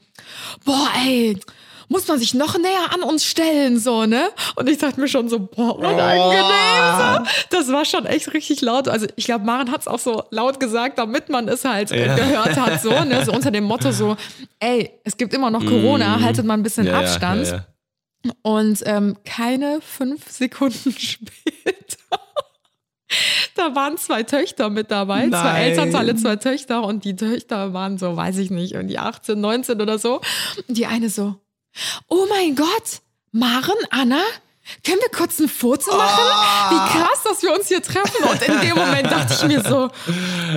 boah, 0.63 0.89
ey, 1.05 1.37
muss 1.87 2.07
man 2.07 2.19
sich 2.19 2.33
noch 2.33 2.57
näher 2.57 2.93
an 2.93 3.01
uns 3.03 3.23
stellen, 3.25 3.79
so, 3.79 4.05
ne? 4.05 4.29
Und 4.55 4.69
ich 4.69 4.77
dachte 4.77 4.99
mir 4.99 5.07
schon 5.07 5.29
so, 5.29 5.39
boah, 5.39 5.77
unangenehm. 5.77 7.25
So. 7.25 7.31
Das 7.57 7.71
war 7.71 7.85
schon 7.85 8.05
echt 8.05 8.33
richtig 8.33 8.61
laut. 8.61 8.87
Also 8.87 9.07
ich 9.15 9.25
glaube, 9.25 9.45
Maren 9.45 9.71
hat 9.71 9.81
es 9.81 9.87
auch 9.87 9.99
so 9.99 10.23
laut 10.31 10.59
gesagt, 10.59 10.97
damit 10.97 11.29
man 11.29 11.47
es 11.47 11.63
halt 11.65 11.91
Ja. 11.91 12.15
gehört 12.15 12.55
hat, 12.59 12.81
so, 12.81 12.89
ne? 13.03 13.23
So 13.25 13.31
unter 13.33 13.51
dem 13.51 13.63
Motto 13.65 13.91
so, 13.91 14.17
ey, 14.59 14.91
es 15.03 15.17
gibt 15.17 15.33
immer 15.33 15.49
noch 15.51 15.65
Corona, 15.65 16.19
haltet 16.21 16.45
mal 16.45 16.53
ein 16.55 16.63
bisschen 16.63 16.85
Mm. 16.85 16.87
Ja, 16.87 16.99
Abstand. 16.99 17.47
Ja. 17.47 17.65
Und 18.41 18.81
ähm, 18.85 19.17
keine 19.23 19.79
fünf 19.81 20.29
Sekunden 20.31 20.91
später. 20.97 22.19
Da 23.55 23.73
waren 23.75 23.97
zwei 23.97 24.23
Töchter 24.23 24.69
mit 24.69 24.91
dabei, 24.91 25.21
zwei 25.29 25.43
Nein. 25.43 25.55
Elternteile, 25.63 26.15
zwei 26.15 26.35
Töchter 26.35 26.83
und 26.83 27.05
die 27.05 27.15
Töchter 27.15 27.71
waren 27.73 27.97
so, 27.97 28.17
weiß 28.17 28.37
ich 28.39 28.49
nicht, 28.49 28.73
irgendwie 28.73 28.97
18, 28.97 29.39
19 29.39 29.79
oder 29.81 29.99
so. 29.99 30.21
Und 30.67 30.77
die 30.77 30.85
eine 30.87 31.09
so, 31.09 31.35
oh 32.07 32.25
mein 32.29 32.55
Gott, 32.55 33.01
Maren, 33.31 33.75
Anna, 33.89 34.21
können 34.83 34.99
wir 34.99 35.09
kurz 35.15 35.39
ein 35.39 35.47
Foto 35.47 35.95
machen? 35.95 36.23
Wie 36.71 36.97
krass, 36.97 37.23
dass 37.23 37.43
wir 37.43 37.53
uns 37.53 37.67
hier 37.67 37.81
treffen. 37.81 38.23
Und 38.23 38.41
in 38.41 38.61
dem 38.61 38.75
Moment 38.75 39.11
dachte 39.11 39.33
ich 39.33 39.43
mir 39.43 39.61
so, 39.61 39.89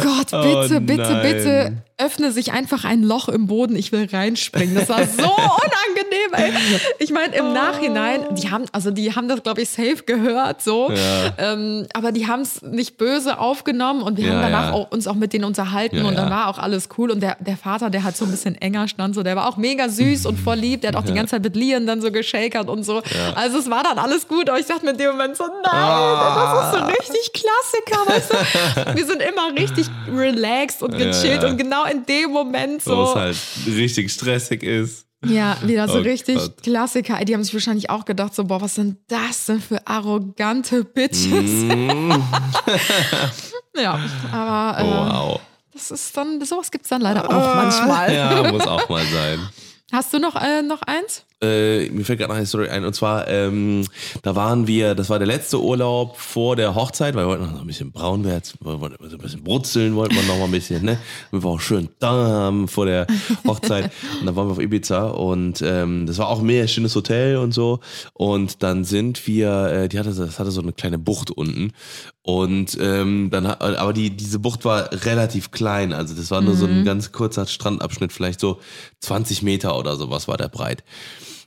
Gott, 0.00 0.30
bitte, 0.30 0.76
Oh 0.76 0.80
bitte, 0.80 1.20
bitte, 1.22 1.82
öffne 1.98 2.30
sich 2.32 2.52
einfach 2.52 2.84
ein 2.84 3.02
Loch 3.02 3.28
im 3.28 3.46
Boden, 3.48 3.74
ich 3.74 3.90
will 3.92 4.08
reinspringen. 4.10 4.74
Das 4.76 4.88
war 4.88 5.00
so 5.04 5.22
unangenehm, 5.24 6.32
ey. 6.32 6.52
Ich 7.00 7.10
meine, 7.10 7.34
im 7.36 7.52
Nachhinein, 7.52 8.20
die 8.36 8.50
haben, 8.50 8.64
also 8.72 8.90
die 8.92 9.14
haben 9.16 9.28
das, 9.28 9.42
glaube 9.42 9.62
ich, 9.62 9.68
safe 9.68 10.04
gehört, 10.06 10.62
so. 10.62 10.90
Ja. 10.92 11.32
Ähm, 11.52 11.86
aber 11.94 12.12
die 12.12 12.28
haben 12.28 12.42
es 12.42 12.62
nicht 12.62 12.98
böse 12.98 13.38
aufgenommen 13.40 14.02
und 14.02 14.16
wir 14.16 14.26
Ja, 14.28 14.32
haben 14.34 14.42
danach 14.42 14.66
ja. 14.68 14.72
auch, 14.74 14.90
uns 14.92 15.08
auch 15.08 15.14
mit 15.16 15.32
denen 15.32 15.44
unterhalten 15.44 16.04
und 16.04 16.14
dann 16.16 16.30
war 16.30 16.46
auch 16.48 16.58
alles 16.58 16.88
cool. 16.98 17.10
Und 17.10 17.20
der, 17.20 17.36
der 17.40 17.56
Vater, 17.56 17.90
der 17.90 18.04
halt 18.04 18.16
so 18.16 18.24
ein 18.26 18.30
bisschen 18.30 18.54
enger 18.60 18.86
stand, 18.86 19.16
so, 19.16 19.24
der 19.24 19.34
war 19.34 19.48
auch 19.48 19.56
mega 19.56 19.88
süß 19.88 20.26
und 20.26 20.38
voll 20.38 20.56
lieb. 20.56 20.82
Der 20.82 20.92
hat 20.92 20.96
auch 20.96 21.04
die 21.04 21.14
ganze 21.14 21.32
Zeit 21.32 21.42
mit 21.42 21.56
Lian 21.56 21.86
dann 21.86 22.00
so 22.00 22.12
geschakert 22.12 22.68
und 22.68 22.84
so. 22.84 23.02
Also 23.34 23.58
es 23.58 23.68
war 23.68 23.82
dann 23.82 23.98
alles 23.98 24.28
gut, 24.28 24.48
aber 24.48 24.60
ich 24.60 24.66
dachte 24.66 24.84
mir 24.84 24.92
in 24.92 24.98
dem 24.98 25.10
Moment 25.10 25.36
so, 25.36 25.44
nein, 25.44 25.72
Ah. 25.72 26.62
das 26.70 26.74
ist 26.74 26.78
so 26.78 26.86
richtig 26.86 27.32
Klassiker, 27.32 28.06
weißt 28.06 28.30
du? 28.32 28.96
Wir 28.96 29.04
sind 29.06 29.20
immer 29.20 29.52
richtig 29.60 29.86
relaxed 30.16 30.82
und 30.82 30.96
gechillt 30.96 31.42
und 31.42 31.56
genau 31.56 31.84
in 31.90 32.04
dem 32.06 32.30
Moment 32.30 32.84
Wo 32.86 32.90
so. 32.90 33.10
es 33.10 33.14
halt 33.14 33.36
richtig 33.66 34.12
stressig 34.12 34.62
ist. 34.62 35.06
Ja, 35.26 35.56
wieder 35.64 35.88
so 35.88 35.98
Oh 35.98 36.02
richtig 36.02 36.36
Gott. 36.36 36.62
Klassiker. 36.62 37.24
Die 37.24 37.34
haben 37.34 37.42
sich 37.42 37.52
wahrscheinlich 37.52 37.90
auch 37.90 38.04
gedacht, 38.04 38.34
so, 38.34 38.44
boah, 38.44 38.60
was 38.60 38.76
sind 38.76 38.98
das 39.08 39.46
denn 39.46 39.60
für 39.60 39.84
arrogante 39.84 40.84
Bitches? 40.84 41.50
Mm. 41.50 42.12
ja, 43.76 43.98
aber 44.30 44.78
äh, 44.78 44.84
wow. 44.84 45.40
das 45.72 45.90
ist 45.90 46.16
dann, 46.16 46.40
sowas 46.44 46.70
gibt's 46.70 46.88
dann 46.88 47.00
leider 47.00 47.28
auch 47.28 47.54
manchmal. 47.56 48.14
Ja, 48.14 48.42
muss 48.52 48.66
auch 48.66 48.88
mal 48.88 49.04
sein. 49.06 49.40
Hast 49.90 50.12
du 50.12 50.20
noch, 50.20 50.36
äh, 50.36 50.62
noch 50.62 50.82
eins? 50.82 51.24
Äh, 51.40 51.88
mir 51.90 52.04
fällt 52.04 52.18
gerade 52.18 52.34
eine 52.34 52.46
Story 52.46 52.68
ein. 52.68 52.84
Und 52.84 52.94
zwar, 52.94 53.28
ähm, 53.28 53.84
da 54.22 54.34
waren 54.34 54.66
wir, 54.66 54.96
das 54.96 55.08
war 55.08 55.18
der 55.18 55.28
letzte 55.28 55.60
Urlaub 55.62 56.16
vor 56.18 56.56
der 56.56 56.74
Hochzeit, 56.74 57.14
weil 57.14 57.24
wir 57.26 57.28
wollten 57.28 57.52
noch 57.52 57.60
ein 57.60 57.66
bisschen 57.66 57.92
braun 57.92 58.24
werden, 58.24 58.42
wir 58.60 58.80
wollten 58.80 58.96
so 59.08 59.16
ein 59.16 59.22
bisschen 59.22 59.44
brutzeln, 59.44 59.94
wollten 59.94 60.16
wir 60.16 60.22
noch 60.24 60.36
mal 60.38 60.46
ein 60.46 60.50
bisschen, 60.50 60.84
ne? 60.84 60.98
Wir 61.30 61.42
waren 61.44 61.52
auch 61.52 61.60
schön 61.60 61.88
da 62.00 62.10
haben 62.10 62.66
vor 62.66 62.86
der 62.86 63.06
Hochzeit. 63.46 63.92
und 64.18 64.26
dann 64.26 64.34
waren 64.34 64.48
wir 64.48 64.52
auf 64.52 64.58
Ibiza 64.60 65.06
und 65.10 65.62
ähm, 65.62 66.06
das 66.06 66.18
war 66.18 66.28
auch 66.28 66.40
ein 66.40 66.46
mega 66.46 66.66
schönes 66.66 66.96
Hotel 66.96 67.36
und 67.36 67.52
so. 67.54 67.78
Und 68.14 68.62
dann 68.64 68.82
sind 68.84 69.24
wir, 69.28 69.66
äh, 69.66 69.88
die 69.88 69.98
hatte, 70.00 70.12
das 70.12 70.40
hatte 70.40 70.50
so 70.50 70.60
eine 70.60 70.72
kleine 70.72 70.98
Bucht 70.98 71.30
unten. 71.30 71.72
Und 72.22 72.76
ähm, 72.80 73.28
dann, 73.30 73.46
hat- 73.48 73.62
aber 73.62 73.92
die, 73.92 74.10
diese 74.10 74.38
Bucht 74.40 74.64
war 74.64 74.90
relativ 75.04 75.50
klein, 75.50 75.92
also 75.94 76.14
das 76.14 76.30
war 76.30 76.40
nur 76.42 76.56
so 76.56 76.66
ein 76.66 76.84
ganz 76.84 77.10
kurzer 77.12 77.46
Strandabschnitt, 77.46 78.12
vielleicht 78.12 78.40
so 78.40 78.58
20 79.00 79.42
Meter 79.42 79.78
oder 79.78 79.96
sowas 79.96 80.28
war 80.28 80.36
der 80.36 80.48
breit. 80.48 80.82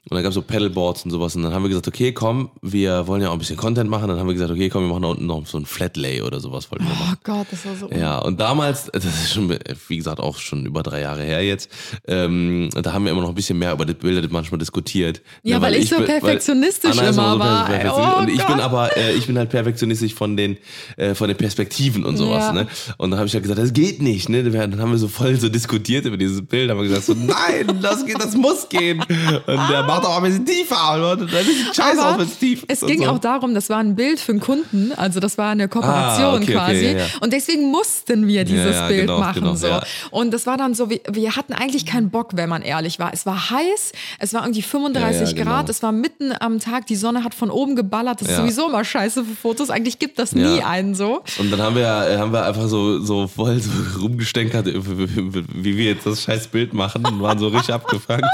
Und 0.09 0.15
dann 0.15 0.23
gab 0.23 0.29
es 0.31 0.35
so 0.35 0.41
Pedalboards 0.41 1.05
und 1.05 1.11
sowas. 1.11 1.35
Und 1.35 1.43
dann 1.43 1.53
haben 1.53 1.61
wir 1.61 1.69
gesagt, 1.69 1.87
okay, 1.87 2.11
komm, 2.11 2.49
wir 2.63 3.05
wollen 3.05 3.21
ja 3.21 3.29
auch 3.29 3.33
ein 3.33 3.39
bisschen 3.39 3.55
Content 3.55 3.87
machen. 3.87 4.07
Dann 4.07 4.19
haben 4.19 4.25
wir 4.27 4.33
gesagt, 4.33 4.49
okay, 4.51 4.67
komm, 4.67 4.83
wir 4.85 4.89
machen 4.89 5.03
da 5.03 5.09
unten 5.09 5.27
noch 5.27 5.45
so 5.45 5.59
ein 5.59 5.65
Flatlay 5.67 6.21
oder 6.23 6.39
sowas. 6.39 6.71
Wollten 6.71 6.85
wir 6.85 6.91
Oh 6.99 7.03
machen. 7.03 7.17
Gott, 7.23 7.45
das 7.51 7.65
war 7.67 7.75
so. 7.75 7.87
Ja, 7.95 8.17
und 8.17 8.39
damals, 8.39 8.89
das 8.91 9.05
ist 9.05 9.31
schon, 9.31 9.55
wie 9.87 9.97
gesagt, 9.97 10.19
auch 10.19 10.37
schon 10.39 10.65
über 10.65 10.81
drei 10.81 11.01
Jahre 11.01 11.21
her 11.21 11.43
jetzt, 11.45 11.69
ähm, 12.07 12.69
da 12.73 12.93
haben 12.93 13.05
wir 13.05 13.11
immer 13.11 13.21
noch 13.21 13.29
ein 13.29 13.35
bisschen 13.35 13.59
mehr 13.59 13.73
über 13.73 13.85
die 13.85 13.93
Bilder 13.93 14.27
manchmal 14.31 14.57
diskutiert. 14.57 15.21
Ja, 15.43 15.57
Ne, 15.57 15.61
weil 15.61 15.75
ich 15.75 15.89
so 15.89 15.97
bin- 15.97 16.07
weil 16.07 16.19
perfektionistisch 16.19 16.97
immer 16.97 17.37
war. 17.39 17.65
perfektionistisch. 17.67 18.13
Oh 18.15 18.19
und 18.21 18.29
ich 18.29 18.37
bin 18.47 18.55
Gott. 18.55 18.59
aber, 18.63 18.97
äh, 18.97 19.13
ich 19.13 19.27
bin 19.27 19.37
halt 19.37 19.51
perfektionistisch 19.51 20.15
von 20.15 20.35
den, 20.35 20.57
äh, 20.97 21.13
von 21.13 21.27
den 21.27 21.37
Perspektiven 21.37 22.05
und 22.05 22.17
sowas. 22.17 22.45
Ja. 22.45 22.53
Ne? 22.53 22.67
Und 22.97 23.11
dann 23.11 23.19
habe 23.19 23.27
ich 23.27 23.33
halt 23.35 23.43
gesagt, 23.43 23.59
das 23.61 23.71
geht 23.71 24.01
nicht. 24.01 24.29
Ne? 24.29 24.43
Dann 24.49 24.81
haben 24.81 24.91
wir 24.91 24.97
so 24.97 25.07
voll 25.07 25.35
so 25.35 25.47
diskutiert 25.47 26.05
über 26.05 26.17
dieses 26.17 26.43
Bild. 26.43 26.71
Haben 26.71 26.79
wir 26.81 26.87
gesagt, 26.87 27.05
so, 27.05 27.13
nein, 27.13 27.79
das, 27.83 28.03
geht, 28.03 28.19
das 28.19 28.35
muss 28.35 28.67
gehen. 28.67 28.99
Und 28.99 29.69
der 29.69 29.90
ein 29.99 30.23
bisschen 30.23 30.45
tiefer. 30.45 31.11
Und 31.11 31.21
dann 31.21 31.45
sieht 31.45 31.75
scheiße 31.75 31.99
aus, 31.99 32.13
Aber 32.13 32.19
wenn 32.19 32.27
es 32.67 32.81
ist. 32.81 32.87
ging 32.87 33.03
so. 33.03 33.09
auch 33.09 33.19
darum, 33.19 33.53
das 33.53 33.69
war 33.69 33.77
ein 33.79 33.95
Bild 33.95 34.19
für 34.19 34.31
einen 34.31 34.41
Kunden, 34.41 34.91
also 34.95 35.19
das 35.19 35.37
war 35.37 35.49
eine 35.49 35.67
Kooperation 35.67 36.25
Ah, 36.25 36.35
okay, 36.35 36.43
okay, 36.43 36.53
quasi. 36.53 36.85
ja, 36.85 36.91
ja. 36.99 37.05
Und 37.21 37.33
deswegen 37.33 37.69
mussten 37.71 38.27
wir 38.27 38.43
dieses 38.43 38.75
ja, 38.75 38.87
Bild 38.87 39.01
genau, 39.01 39.19
machen. 39.19 39.41
genau, 39.41 39.55
so. 39.55 39.79
Und 40.11 40.31
das 40.33 40.45
war 40.45 40.57
dann 40.57 40.73
so, 40.73 40.89
wir, 40.89 40.99
wir 41.09 41.35
hatten 41.35 41.53
eigentlich 41.53 41.85
keinen 41.85 42.09
Bock, 42.09 42.31
wenn 42.33 42.49
man 42.49 42.61
ehrlich 42.61 42.99
war. 42.99 43.13
Es 43.13 43.25
war 43.25 43.49
heiß, 43.49 43.91
es 44.19 44.33
war 44.33 44.43
irgendwie 44.43 44.61
35 44.61 45.21
Ja, 45.21 45.25
ja, 45.27 45.33
genau. 45.33 45.51
Grad, 45.51 45.69
es 45.69 45.83
war 45.83 45.91
mitten 45.91 46.31
am 46.39 46.59
Tag, 46.59 46.85
die 46.87 46.95
Sonne 46.95 47.23
hat 47.23 47.33
von 47.33 47.49
oben 47.49 47.75
geballert. 47.75 48.21
Das 48.21 48.29
ist 48.29 48.37
sowieso 48.37 48.67
immer 48.69 48.83
scheiße 48.83 49.23
für 49.23 49.35
Fotos. 49.35 49.69
Eigentlich 49.69 49.99
gibt 49.99 50.19
das 50.19 50.33
nie 50.33 50.61
einen 50.61 50.95
so. 50.95 51.21
Und 51.39 51.51
dann 51.51 51.61
haben 51.61 51.75
wir, 51.75 51.83
äh, 51.85 52.17
haben 52.17 52.31
wir 52.31 52.45
einfach 52.45 52.67
so, 52.67 52.99
so 52.99 53.27
voll 53.27 53.59
so 53.59 53.69
rumgestänkert, 54.01 54.67
äh, 54.67 54.73
wie 54.83 55.77
wir 55.77 55.85
jetzt 55.85 56.05
das 56.05 56.23
scheiß 56.23 56.47
Bild 56.47 56.73
machen 56.73 57.05
und 57.05 57.21
waren 57.21 57.39
so 57.39 57.47
richtig 57.47 57.73
abgefangen. 57.73 58.29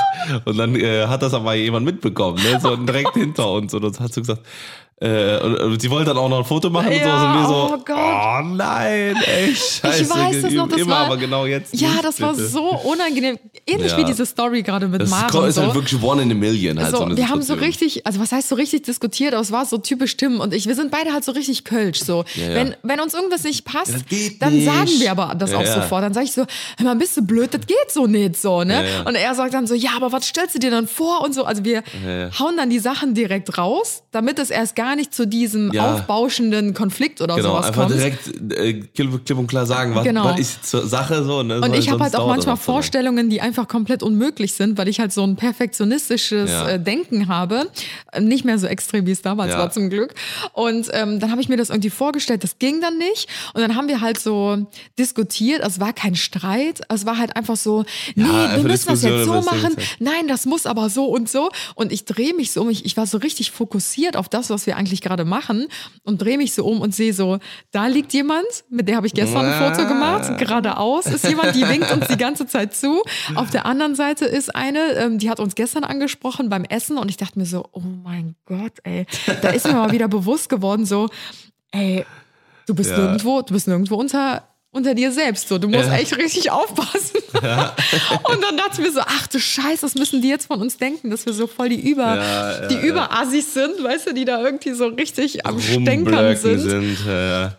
Und 0.46 0.58
dann 0.58 0.76
äh, 0.76 1.08
hat 1.08 1.22
das 1.22 1.34
aber 1.34 1.47
jemand 1.56 1.86
mitbekommen, 1.86 2.42
ne? 2.44 2.60
so 2.60 2.76
direkt 2.86 3.14
hinter 3.14 3.52
uns. 3.52 3.74
Und 3.74 3.84
uns 3.84 4.00
hat 4.00 4.14
so 4.14 4.22
gesagt, 4.22 4.42
äh, 5.00 5.38
und, 5.40 5.80
sie 5.80 5.92
wollte 5.92 6.06
dann 6.08 6.18
auch 6.18 6.28
noch 6.28 6.40
ein 6.40 6.44
Foto 6.46 6.72
machen 6.72 6.88
und 6.88 6.94
so. 6.94 7.00
Ja, 7.00 7.32
Und 7.34 7.40
wir 7.42 7.48
so, 7.48 7.74
oh 7.74 7.78
Gott. 7.86 7.98
oh 7.98 8.42
nein, 8.56 9.16
ey, 9.26 9.56
scheiße. 9.56 10.02
ich 10.04 10.10
weiß 10.10 10.42
das 10.42 10.54
noch, 10.54 10.68
das 10.68 10.80
immer, 10.82 10.92
war, 10.96 11.06
aber 11.06 11.18
genau 11.18 11.46
jetzt 11.46 11.80
Ja, 11.80 11.90
nicht, 11.90 12.04
das 12.04 12.20
war 12.20 12.34
bitte. 12.34 12.48
so 12.48 12.64
unangenehm. 12.70 13.38
Ähnlich 13.68 13.92
Ja. 13.92 13.98
wie 14.00 14.06
diese 14.06 14.26
Story 14.26 14.64
gerade 14.64 14.88
mit 14.88 15.02
Das 15.02 15.10
Maren. 15.12 15.28
ist, 15.44 15.50
ist 15.50 15.56
so. 15.56 15.62
halt 15.62 15.76
wirklich 15.76 16.02
one 16.02 16.22
in 16.24 16.32
a 16.32 16.34
million. 16.34 16.80
Halt 16.80 16.90
so, 16.92 16.98
so 16.98 17.04
eine 17.04 17.16
wir 17.16 17.30
haben 17.30 17.44
so 17.44 17.54
richtig, 17.54 18.08
also 18.08 18.20
was 18.20 18.32
heißt 18.32 18.50
so 18.50 18.56
richtig 18.56 18.84
diskutiert, 18.84 19.34
aber 19.34 19.42
es 19.44 19.52
war 19.52 19.66
so 19.66 19.78
typisch 19.78 20.18
Tim 20.18 20.40
und 20.40 20.52
ich, 20.54 20.68
wir 20.68 20.74
sind 20.76 20.90
beide 20.90 21.14
halt 21.14 21.24
so 21.24 21.32
richtig 21.32 21.64
Kölsch. 21.64 22.00
So. 22.00 22.26
Ja, 22.36 22.48
ja. 22.50 22.56
Wenn, 22.56 22.76
wenn 22.82 23.00
uns 23.00 23.14
irgendwas 23.14 23.44
nicht 23.44 23.66
passt, 23.66 23.94
Ja, 24.10 24.30
dann 24.40 24.54
nicht. 24.56 24.66
sagen 24.66 24.90
wir 25.00 25.12
aber 25.12 25.36
das 25.36 25.52
Ja, 25.52 25.58
auch 25.58 25.64
ja. 25.64 25.74
sofort. 25.82 26.04
Dann 26.04 26.14
sage 26.16 26.26
ich 26.26 26.32
so, 26.32 26.42
hör 26.78 26.86
mal, 26.86 26.96
bist 26.96 27.16
du 27.18 27.22
blöd, 27.22 27.54
das 27.54 27.68
geht 27.68 27.92
so 27.92 28.08
nicht 28.08 28.36
so, 28.36 28.64
ne? 28.64 28.74
Ja, 28.74 28.82
ja. 28.82 29.02
Und 29.04 29.14
er 29.14 29.36
sagt 29.36 29.54
dann 29.54 29.68
so, 29.68 29.76
ja, 29.76 29.92
aber 29.96 30.12
was 30.12 30.26
stellst 30.28 30.56
du 30.56 30.60
dir 30.60 30.72
dann 30.72 30.88
vor 30.88 31.22
und 31.24 31.36
so. 31.36 31.44
Also 31.44 31.64
wir 31.64 31.84
ja. 32.04 32.32
hauen 32.40 32.58
dann 32.58 32.72
die 32.72 32.80
Sachen 32.80 33.14
direkt 33.14 33.60
raus, 33.60 34.02
damit 34.12 34.40
es 34.40 34.50
erst 34.50 34.76
gar 34.76 34.87
nicht 34.96 35.14
zu 35.14 35.28
diesem 35.28 35.72
Ja. 35.74 35.94
aufbauschenden 35.94 36.74
Konflikt 36.74 37.22
oder 37.22 37.36
Genau, 37.36 37.50
sowas 37.50 37.68
einfach 37.68 37.88
kommt. 37.88 37.96
direkt 37.96 38.54
äh, 38.54 38.74
klipp, 38.94 39.38
und 39.38 39.48
klar 39.48 39.66
sagen, 39.66 39.96
was, 39.96 40.04
Genau. 40.04 40.26
was 40.26 40.40
ist 40.40 40.66
zur 40.70 40.88
Sache 40.88 41.24
so. 41.24 41.44
Ne? 41.44 41.62
Und 41.62 41.74
ich 41.76 41.90
habe 41.90 42.04
halt 42.04 42.16
auch 42.16 42.28
manchmal. 42.28 42.58
Vorstellungen, 42.58 43.30
die 43.30 43.42
einfach 43.42 43.68
komplett 43.68 44.04
unmöglich 44.04 44.54
sind, 44.54 44.78
weil 44.78 44.88
ich 44.88 45.00
halt 45.00 45.12
so 45.14 45.24
ein 45.24 45.36
perfektionistisches 45.36 46.50
Ja. 46.52 46.70
äh, 46.70 46.80
Denken 46.80 47.28
habe. 47.28 47.68
Äh, 48.12 48.22
Nicht 48.22 48.46
mehr 48.46 48.58
so 48.60 48.68
extrem, 48.68 49.06
wie 49.06 49.12
es 49.12 49.22
damals 49.22 49.52
Ja. 49.54 49.60
war 49.60 49.72
zum 49.72 49.90
Glück. 49.90 50.14
Und 50.54 50.88
ähm, 50.94 51.20
dann 51.20 51.32
habe 51.32 51.42
ich 51.42 51.50
mir 51.50 51.58
das 51.58 51.70
irgendwie 51.70 51.90
vorgestellt, 51.90 52.44
das 52.44 52.60
ging 52.60 52.82
dann 52.82 52.98
nicht. 52.98 53.28
Und 53.54 53.62
dann 53.62 53.76
haben 53.76 53.88
wir 53.88 54.02
halt 54.02 54.20
so 54.20 54.68
diskutiert, 54.98 55.62
es 55.66 55.80
war 55.80 55.94
kein 55.94 56.16
Streit, 56.16 56.82
es 56.90 57.06
war 57.06 57.18
halt 57.18 57.36
einfach 57.36 57.56
so, 57.56 57.86
nee, 58.16 58.24
wir 58.26 58.64
müssen 58.64 58.90
das 58.90 59.04
jetzt 59.04 59.26
so 59.26 59.34
machen. 59.42 59.76
Nein, 60.00 60.28
das 60.28 60.46
muss 60.46 60.66
aber 60.66 60.90
so 60.90 61.06
und 61.06 61.30
so. 61.30 61.50
Und 61.76 61.92
ich 61.92 62.06
drehe 62.06 62.34
mich 62.34 62.52
so 62.52 62.62
um, 62.62 62.70
ich, 62.70 62.86
ich 62.86 62.98
war 62.98 63.06
so 63.06 63.18
richtig 63.18 63.52
fokussiert 63.52 64.16
auf 64.18 64.30
das, 64.30 64.50
was 64.50 64.66
wir 64.66 64.77
eigentlich 64.78 65.02
gerade 65.02 65.26
machen 65.26 65.68
und 66.04 66.22
drehe 66.22 66.38
mich 66.38 66.54
so 66.54 66.66
um 66.66 66.80
und 66.82 66.96
sehe 66.96 67.14
so, 67.14 67.40
da 67.72 67.88
liegt 67.88 68.14
jemand, 68.14 68.46
mit 68.70 68.88
der 68.88 68.96
habe 68.96 69.08
ich 69.08 69.14
gestern 69.14 69.46
ein 69.46 69.76
Foto 69.76 69.88
gemacht, 69.88 70.38
geradeaus 70.38 71.06
ist 71.08 71.28
jemand, 71.28 71.56
die 71.56 71.68
winkt 71.68 71.92
uns 71.92 72.08
die 72.08 72.18
ganze 72.18 72.46
Zeit 72.48 72.76
zu. 72.76 73.02
Auf 73.36 73.50
der 73.50 73.66
anderen 73.66 73.96
Seite 73.96 74.26
ist 74.26 74.56
eine, 74.56 74.80
ähm, 74.94 75.18
die 75.20 75.30
hat 75.30 75.40
uns 75.40 75.56
gestern 75.56 75.84
angesprochen 75.84 76.50
beim 76.50 76.64
Essen 76.64 76.98
und 76.98 77.10
ich 77.10 77.18
dachte 77.18 77.38
mir 77.40 77.46
so, 77.46 77.66
oh 77.72 77.82
mein 78.04 78.36
Gott, 78.46 78.74
ey, 78.84 79.06
da 79.42 79.50
ist 79.50 79.66
mir 79.68 79.74
mal 79.74 79.92
wieder 79.92 80.08
bewusst 80.08 80.50
geworden, 80.50 80.86
so, 80.86 81.10
ey, 81.72 82.06
du 82.66 82.76
bist 82.76 82.92
Ja. 82.92 82.98
nirgendwo, 83.00 83.42
du 83.42 83.54
bist 83.54 83.68
nirgendwo 83.68 83.96
unter 83.96 84.44
unter 84.70 84.94
dir 84.94 85.12
selbst 85.12 85.48
so. 85.48 85.58
Du 85.58 85.70
musst 85.70 85.90
Ja. 85.90 85.96
echt 85.96 86.16
richtig 86.18 86.52
aufpassen. 86.52 87.17
Und 88.24 88.44
dann 88.44 88.58
dachte 88.58 88.74
ich 88.74 88.80
mir 88.80 88.92
so, 88.92 89.02
ach 89.02 89.28
du 89.28 89.40
Scheiße, 89.40 89.84
was 89.84 89.96
müssen 89.96 90.22
die 90.22 90.30
jetzt 90.30 90.48
von 90.48 90.62
uns 90.62 90.78
denken, 90.78 91.10
dass 91.10 91.26
wir 91.26 91.34
so 91.34 91.48
voll 91.48 91.70
die 91.70 91.90
Über, 91.90 92.16
Ja, 92.16 92.62
ja, 92.62 92.68
die. 92.68 92.76
Überassis 92.76 93.54
sind, 93.54 93.84
weißt 93.84 94.08
du, 94.08 94.14
die 94.14 94.26
da 94.26 94.42
irgendwie 94.42 94.74
so 94.74 94.88
richtig 94.88 95.46
am 95.46 95.60
Stänkern 95.60 96.36
sind. 96.36 96.98
äh, 97.08 97.50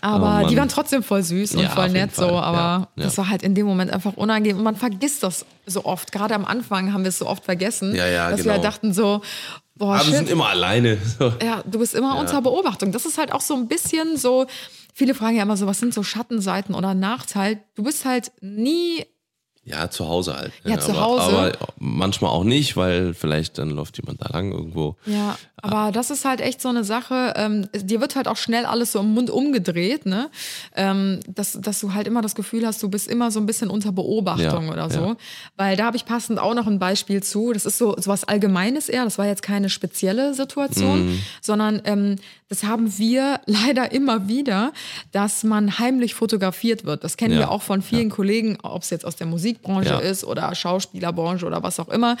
Aber 0.00 0.42
Oh 0.44 0.48
die 0.48 0.56
waren 0.56 0.68
trotzdem 0.68 1.02
voll 1.02 1.22
süß 1.22 1.54
und 1.54 1.66
voll 1.68 1.88
nett 1.88 2.14
so, 2.14 2.28
aber 2.28 2.88
das 2.96 3.16
war 3.18 3.28
halt 3.28 3.42
in 3.42 3.54
dem 3.54 3.66
Moment 3.66 3.92
einfach 3.92 4.14
unangenehm 4.14 4.58
und 4.58 4.64
man 4.64 4.76
vergisst 4.76 5.22
das 5.22 5.46
so 5.66 5.84
oft. 5.84 6.12
Gerade 6.12 6.34
am 6.34 6.44
Anfang 6.44 6.92
haben 6.92 7.02
wir 7.04 7.08
es 7.08 7.18
so 7.18 7.26
oft 7.26 7.44
vergessen, 7.44 7.94
dass 7.94 7.98
wir 8.10 8.20
halt 8.22 8.42
genau. 8.42 8.58
dachten 8.58 8.92
so, 8.92 9.22
boah, 9.76 9.94
aber 9.94 10.00
wir 10.00 10.04
shit. 10.04 10.16
sind 10.16 10.30
immer 10.30 10.48
alleine. 10.48 10.98
Ja, 11.42 11.62
du 11.64 11.78
bist 11.78 11.94
immer 11.94 12.18
unter 12.18 12.42
Beobachtung. 12.42 12.92
Das 12.92 13.06
ist 13.06 13.16
halt 13.18 13.32
auch 13.32 13.40
so 13.40 13.54
ein 13.54 13.66
bisschen 13.68 14.16
so, 14.16 14.46
viele 14.94 15.14
fragen 15.14 15.36
ja 15.36 15.42
immer 15.42 15.56
so, 15.56 15.66
was 15.66 15.78
sind 15.78 15.94
so 15.94 16.02
Schattenseiten 16.02 16.74
oder 16.74 16.94
Nachteil? 16.94 17.62
Du 17.74 17.82
bist 17.84 18.04
halt 18.04 18.32
nie 18.40 19.04
Ja, 19.62 19.90
zu 19.90 20.08
Hause 20.08 20.34
halt. 20.36 20.52
Ja, 20.64 20.78
zu 20.78 20.92
aber, 20.92 21.00
Hause. 21.02 21.22
Aber 21.22 21.52
manchmal 21.78 22.30
auch 22.30 22.44
nicht, 22.44 22.76
weil 22.76 23.12
vielleicht 23.14 23.58
dann 23.58 23.70
läuft 23.70 23.98
jemand 23.98 24.20
da 24.22 24.28
lang 24.32 24.50
irgendwo. 24.52 24.96
Ja, 25.04 25.36
aber 25.62 25.92
das 25.92 26.10
ist 26.10 26.24
halt 26.24 26.40
echt 26.40 26.62
so 26.62 26.70
eine 26.70 26.82
Sache. 26.82 27.34
Ähm, 27.36 27.68
dir 27.74 28.00
wird 28.00 28.16
halt 28.16 28.26
auch 28.26 28.38
schnell 28.38 28.64
alles 28.64 28.92
so 28.92 29.00
im 29.00 29.12
Mund 29.12 29.28
umgedreht, 29.28 30.06
ne? 30.06 30.30
Ähm, 30.74 31.20
dass, 31.28 31.52
dass 31.60 31.78
du 31.80 31.92
halt 31.92 32.06
immer 32.06 32.22
das 32.22 32.34
Gefühl 32.34 32.66
hast, 32.66 32.82
du 32.82 32.88
bist 32.88 33.06
immer 33.06 33.30
so 33.30 33.38
ein 33.38 33.44
bisschen 33.46 33.68
unter 33.68 33.92
Beobachtung 33.92 34.66
Ja, 34.66 34.72
oder 34.72 34.88
so. 34.90 35.00
ja. 35.00 35.16
Weil 35.56 35.76
da 35.76 35.84
habe 35.84 35.96
ich 35.98 36.06
passend 36.06 36.38
auch 36.38 36.54
noch 36.54 36.66
ein 36.66 36.78
Beispiel 36.78 37.22
zu. 37.22 37.52
Das 37.52 37.66
ist 37.66 37.76
so, 37.76 37.94
so 37.98 38.10
was 38.10 38.24
Allgemeines 38.24 38.88
eher. 38.88 39.04
Das 39.04 39.18
war 39.18 39.26
jetzt 39.26 39.42
keine 39.42 39.68
spezielle 39.68 40.32
Situation, 40.32 41.06
Mhm. 41.10 41.18
sondern 41.42 41.82
ähm, 41.84 42.16
das 42.50 42.64
haben 42.64 42.98
wir 42.98 43.40
leider 43.46 43.92
immer 43.92 44.28
wieder, 44.28 44.72
dass 45.12 45.42
man 45.44 45.78
heimlich 45.78 46.14
fotografiert 46.14 46.84
wird. 46.84 47.02
Das 47.04 47.16
kennen 47.16 47.32
Ja, 47.34 47.38
wir 47.40 47.50
auch 47.50 47.62
von 47.62 47.80
vielen 47.80 48.10
Kollegen, 48.10 48.58
ob 48.62 48.82
es 48.82 48.90
jetzt 48.90 49.06
aus 49.06 49.16
der 49.16 49.26
Musikbranche 49.28 49.88
Ja. 49.90 49.98
ist 50.00 50.24
oder 50.24 50.54
Schauspielerbranche 50.54 51.46
oder 51.46 51.62
was 51.62 51.80
auch 51.80 51.88
immer, 51.88 52.16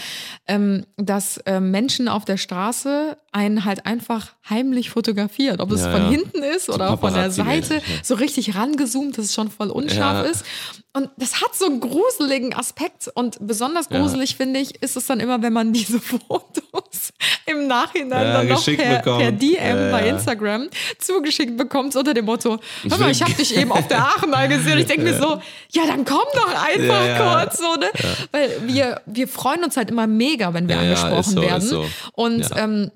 ähm, 0.46 0.86
dass 0.96 1.38
ähm, 1.46 1.70
Menschen 1.70 2.08
auf 2.08 2.24
der 2.24 2.38
Straße 2.38 3.18
einen 3.32 3.64
halt 3.64 3.86
einfach 3.86 4.28
heimlich 4.48 4.90
fotografiert. 4.90 5.60
Ob 5.60 5.70
es 5.72 5.82
Ja, 5.82 5.92
von 5.92 6.02
ja. 6.04 6.10
hinten 6.10 6.42
ist 6.42 6.68
oder 6.70 6.96
von 6.96 7.12
der 7.12 7.30
Seite, 7.30 7.74
ja. 7.74 7.80
so 8.02 8.14
richtig 8.14 8.54
rangezoomt, 8.56 9.18
dass 9.18 9.26
es 9.26 9.34
schon 9.34 9.50
voll 9.50 9.70
unscharf 9.70 10.24
Ja. 10.24 10.30
ist. 10.30 10.44
Und 10.92 11.08
das 11.18 11.40
hat 11.40 11.54
so 11.54 11.66
einen 11.66 11.78
gruseligen 11.78 12.52
Aspekt. 12.52 13.08
Und 13.14 13.38
besonders 13.40 13.86
Ja. 13.90 14.00
gruselig, 14.00 14.36
finde 14.36 14.58
ich, 14.58 14.82
ist 14.82 14.96
es 14.96 15.06
dann 15.06 15.20
immer, 15.20 15.40
wenn 15.40 15.52
man 15.52 15.72
diese 15.72 16.00
Fotos 16.00 17.12
im 17.46 17.68
Nachhinein 17.68 18.26
Ja, 18.26 18.32
dann 18.34 18.48
noch 18.48 18.64
per, 18.64 18.98
per 19.00 19.32
DM 19.32 19.54
Ja, 19.86 19.90
bei 19.92 20.06
ja. 20.06 20.14
Instagram 20.14 20.68
zugeschickt 20.98 21.56
bekommt, 21.56 21.94
unter 21.94 22.12
dem 22.12 22.24
Motto, 22.24 22.58
hör 22.88 22.98
mal, 22.98 23.10
ich 23.10 23.22
habe 23.22 23.32
dich 23.34 23.56
eben 23.56 23.70
auf 23.72 23.86
der 23.86 23.98
Aachener 24.04 24.48
gesehen. 24.48 24.78
Ich 24.78 24.86
denke 24.86 25.04
mir 25.04 25.16
so, 25.20 25.40
ja, 25.70 25.86
dann 25.86 26.04
komm 26.04 26.24
doch 26.34 26.54
einfach 26.60 27.06
Ja, 27.06 27.06
ja. 27.06 27.40
kurz. 27.44 27.58
So, 27.58 27.74
ne? 27.76 27.86
Weil 28.32 28.62
wir, 28.66 29.00
wir 29.06 29.28
freuen 29.28 29.62
uns 29.62 29.76
halt 29.76 29.90
immer 29.90 30.06
mega, 30.08 30.52
wenn 30.54 30.68
wir 30.68 30.74
Ja, 30.76 30.82
ja, 30.82 30.88
angesprochen 30.94 31.34
so, 31.34 31.42
werden. 31.42 31.60
so. 31.68 31.86
Und 32.14 32.40
Ja. 32.50 32.56
ähm, 32.64 32.90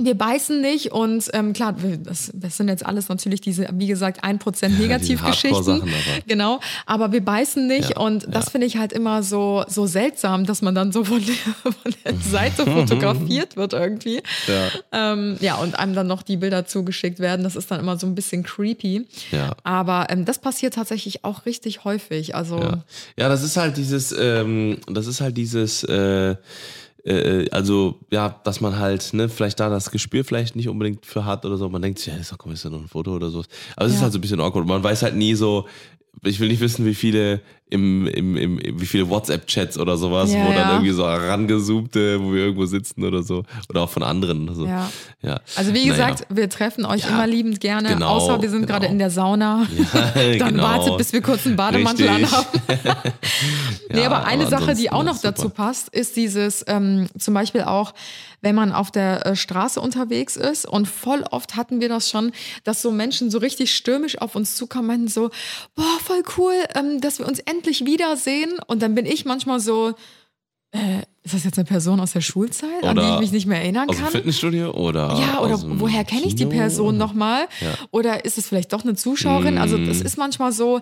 wir 0.00 0.14
beißen 0.14 0.60
nicht 0.60 0.92
und 0.92 1.24
ähm, 1.32 1.52
klar, 1.52 1.74
das, 2.04 2.30
das 2.32 2.56
sind 2.56 2.68
jetzt 2.68 2.86
alles 2.86 3.08
natürlich 3.08 3.40
diese, 3.40 3.68
wie 3.74 3.88
gesagt, 3.88 4.22
1% 4.24 4.68
Negativgeschichten. 4.68 5.82
Aber- 5.82 5.90
Genau, 6.28 6.60
aber 6.86 7.10
wir 7.10 7.24
beißen 7.24 7.66
nicht 7.66 7.90
Ja, 7.90 7.96
und 7.98 8.26
das 8.32 8.44
ja. 8.46 8.50
finde 8.52 8.66
ich 8.68 8.76
halt 8.76 8.92
immer 8.92 9.24
so, 9.24 9.64
so 9.66 9.86
seltsam, 9.86 10.46
dass 10.46 10.62
man 10.62 10.74
dann 10.76 10.92
so 10.92 11.02
von 11.04 11.20
der, 11.24 11.34
von 11.72 11.94
der 12.04 12.14
Seite 12.14 12.64
fotografiert 12.70 13.56
wird 13.56 13.72
irgendwie. 13.72 14.22
Ja. 14.46 15.12
Ähm, 15.12 15.36
ja, 15.40 15.56
und 15.56 15.76
einem 15.78 15.94
dann 15.94 16.06
noch 16.06 16.22
die 16.22 16.36
Bilder 16.36 16.64
zugeschickt 16.64 17.18
werden. 17.18 17.42
Das 17.42 17.56
ist 17.56 17.68
dann 17.70 17.80
immer 17.80 17.98
so 17.98 18.06
ein 18.06 18.14
bisschen 18.14 18.44
creepy. 18.44 19.04
Ja. 19.32 19.56
Aber 19.64 20.06
ähm, 20.10 20.24
das 20.24 20.38
passiert 20.38 20.74
tatsächlich 20.74 21.24
auch 21.24 21.44
richtig 21.44 21.82
häufig. 21.84 22.36
Also 22.36 22.58
Ja. 22.60 22.84
ja, 23.16 23.28
das 23.28 23.42
ist 23.42 23.56
halt 23.56 23.76
dieses, 23.76 24.14
ähm, 24.16 24.78
das 24.86 25.08
ist 25.08 25.20
halt 25.20 25.36
dieses, 25.36 25.82
äh, 25.84 26.36
äh, 27.04 27.48
also 27.50 28.00
ja, 28.10 28.40
dass 28.44 28.60
man 28.60 28.78
halt, 28.78 29.12
ne, 29.14 29.28
vielleicht 29.28 29.60
da 29.60 29.68
das 29.68 29.90
Gespür 29.90 30.24
vielleicht 30.24 30.56
nicht 30.56 30.68
unbedingt 30.68 31.06
für 31.06 31.24
hat 31.24 31.44
oder 31.44 31.56
so. 31.56 31.68
Man 31.68 31.82
denkt 31.82 31.98
sich, 31.98 32.08
ja, 32.12 32.18
ist 32.18 32.32
doch, 32.32 32.38
komm, 32.38 32.52
ist 32.52 32.64
ja 32.64 32.70
nur 32.70 32.80
ein 32.80 32.88
Foto 32.88 33.14
oder 33.14 33.30
so. 33.30 33.44
Aber 33.76 33.86
es 33.86 33.92
ist 33.92 33.98
Ja. 33.98 34.02
halt 34.04 34.12
so 34.12 34.18
ein 34.18 34.22
bisschen 34.22 34.40
awkward. 34.40 34.66
Man 34.66 34.82
weiß 34.82 35.02
halt 35.02 35.16
nie 35.16 35.34
so, 35.34 35.66
ich 36.24 36.40
will 36.40 36.48
nicht 36.48 36.60
wissen, 36.60 36.84
wie 36.84 36.94
viele 36.94 37.40
im, 37.70 38.06
im, 38.06 38.36
im 38.36 38.60
wie 38.80 38.86
viele 38.86 39.08
WhatsApp-Chats 39.08 39.78
oder 39.78 39.96
sowas, 39.96 40.32
Ja, 40.32 40.44
wo 40.44 40.48
dann 40.48 40.56
ja. 40.56 40.72
irgendwie 40.72 40.92
so 40.92 41.04
rangezoomte, 41.04 42.22
wo 42.22 42.32
wir 42.32 42.44
irgendwo 42.44 42.66
sitzen 42.66 43.04
oder 43.04 43.22
so. 43.22 43.44
Oder 43.68 43.82
auch 43.82 43.90
von 43.90 44.02
anderen. 44.02 44.48
Also, 44.48 44.66
Ja. 44.66 44.90
ja. 45.22 45.40
Also 45.56 45.74
wie 45.74 45.86
Naja. 45.88 46.08
gesagt, 46.08 46.26
wir 46.30 46.48
treffen 46.48 46.84
euch 46.84 47.08
immer 47.08 47.26
liebend 47.26 47.60
gerne, 47.60 47.88
Genau, 47.90 48.08
außer 48.08 48.40
wir 48.42 48.50
sind 48.50 48.62
genau. 48.62 48.72
gerade 48.74 48.86
in 48.86 48.98
der 48.98 49.10
Sauna. 49.10 49.66
Dann 50.14 50.38
genau. 50.38 50.62
wartet, 50.62 50.96
bis 50.96 51.12
wir 51.12 51.20
kurz 51.22 51.46
einen 51.46 51.56
Bademantel 51.56 52.08
Richtig. 52.08 52.32
anhaben. 52.32 52.46
nee, 53.92 54.04
aber 54.04 54.24
eine 54.24 54.46
aber 54.46 54.50
Sache, 54.58 54.74
die 54.74 54.90
auch 54.90 55.02
noch 55.04 55.20
dazu 55.20 55.48
passt, 55.50 55.88
ist 55.88 56.16
dieses, 56.16 56.64
ähm, 56.68 57.08
zum 57.18 57.34
Beispiel 57.34 57.62
auch, 57.62 57.92
wenn 58.40 58.54
man 58.54 58.72
auf 58.72 58.90
der 58.90 59.26
äh, 59.26 59.36
Straße 59.36 59.80
unterwegs 59.80 60.36
ist 60.36 60.64
und 60.66 60.86
voll 60.86 61.24
oft 61.30 61.56
hatten 61.56 61.80
wir 61.80 61.88
das 61.88 62.08
schon, 62.10 62.32
dass 62.64 62.82
so 62.82 62.90
Menschen 62.90 63.30
so 63.30 63.38
richtig 63.38 63.74
stürmisch 63.74 64.18
auf 64.18 64.36
uns 64.36 64.54
zukommen, 64.56 65.08
so, 65.08 65.30
boah, 65.74 65.98
voll 66.04 66.22
cool, 66.36 66.54
ähm, 66.74 67.00
dass 67.00 67.18
wir 67.18 67.26
uns 67.26 67.38
endlich 67.40 67.84
wiedersehen. 67.84 68.52
Und 68.66 68.82
dann 68.82 68.94
bin 68.94 69.06
ich 69.06 69.24
manchmal 69.24 69.58
so, 69.60 69.94
äh, 70.70 71.00
ist 71.24 71.34
das 71.34 71.44
jetzt 71.44 71.58
eine 71.58 71.64
Person 71.64 71.98
aus 72.00 72.12
der 72.12 72.20
Schulzeit, 72.20 72.84
an 72.84 72.96
die 72.96 73.02
Oder 73.02 73.14
ich 73.14 73.20
mich 73.20 73.32
nicht 73.32 73.46
mehr 73.46 73.60
erinnern 73.60 73.88
Aus 73.88 73.96
dem 73.96 74.04
kann? 74.04 74.12
Fitnessstudio 74.12 74.70
oder 74.72 75.18
Ja, 75.18 75.40
oder 75.40 75.58
woher 75.80 76.04
kenne 76.04 76.26
ich 76.26 76.34
die? 76.36 76.46
Person 76.46 76.96
nochmal? 76.96 77.46
Ja. 77.60 77.74
Oder 77.90 78.24
ist 78.24 78.38
es 78.38 78.48
vielleicht 78.48 78.72
doch 78.72 78.84
eine 78.84 78.94
Zuschauerin? 78.94 79.58
Also 79.58 79.76
Mm. 79.78 79.86
das 79.86 80.00
ist 80.00 80.16
manchmal 80.18 80.52
so, 80.52 80.80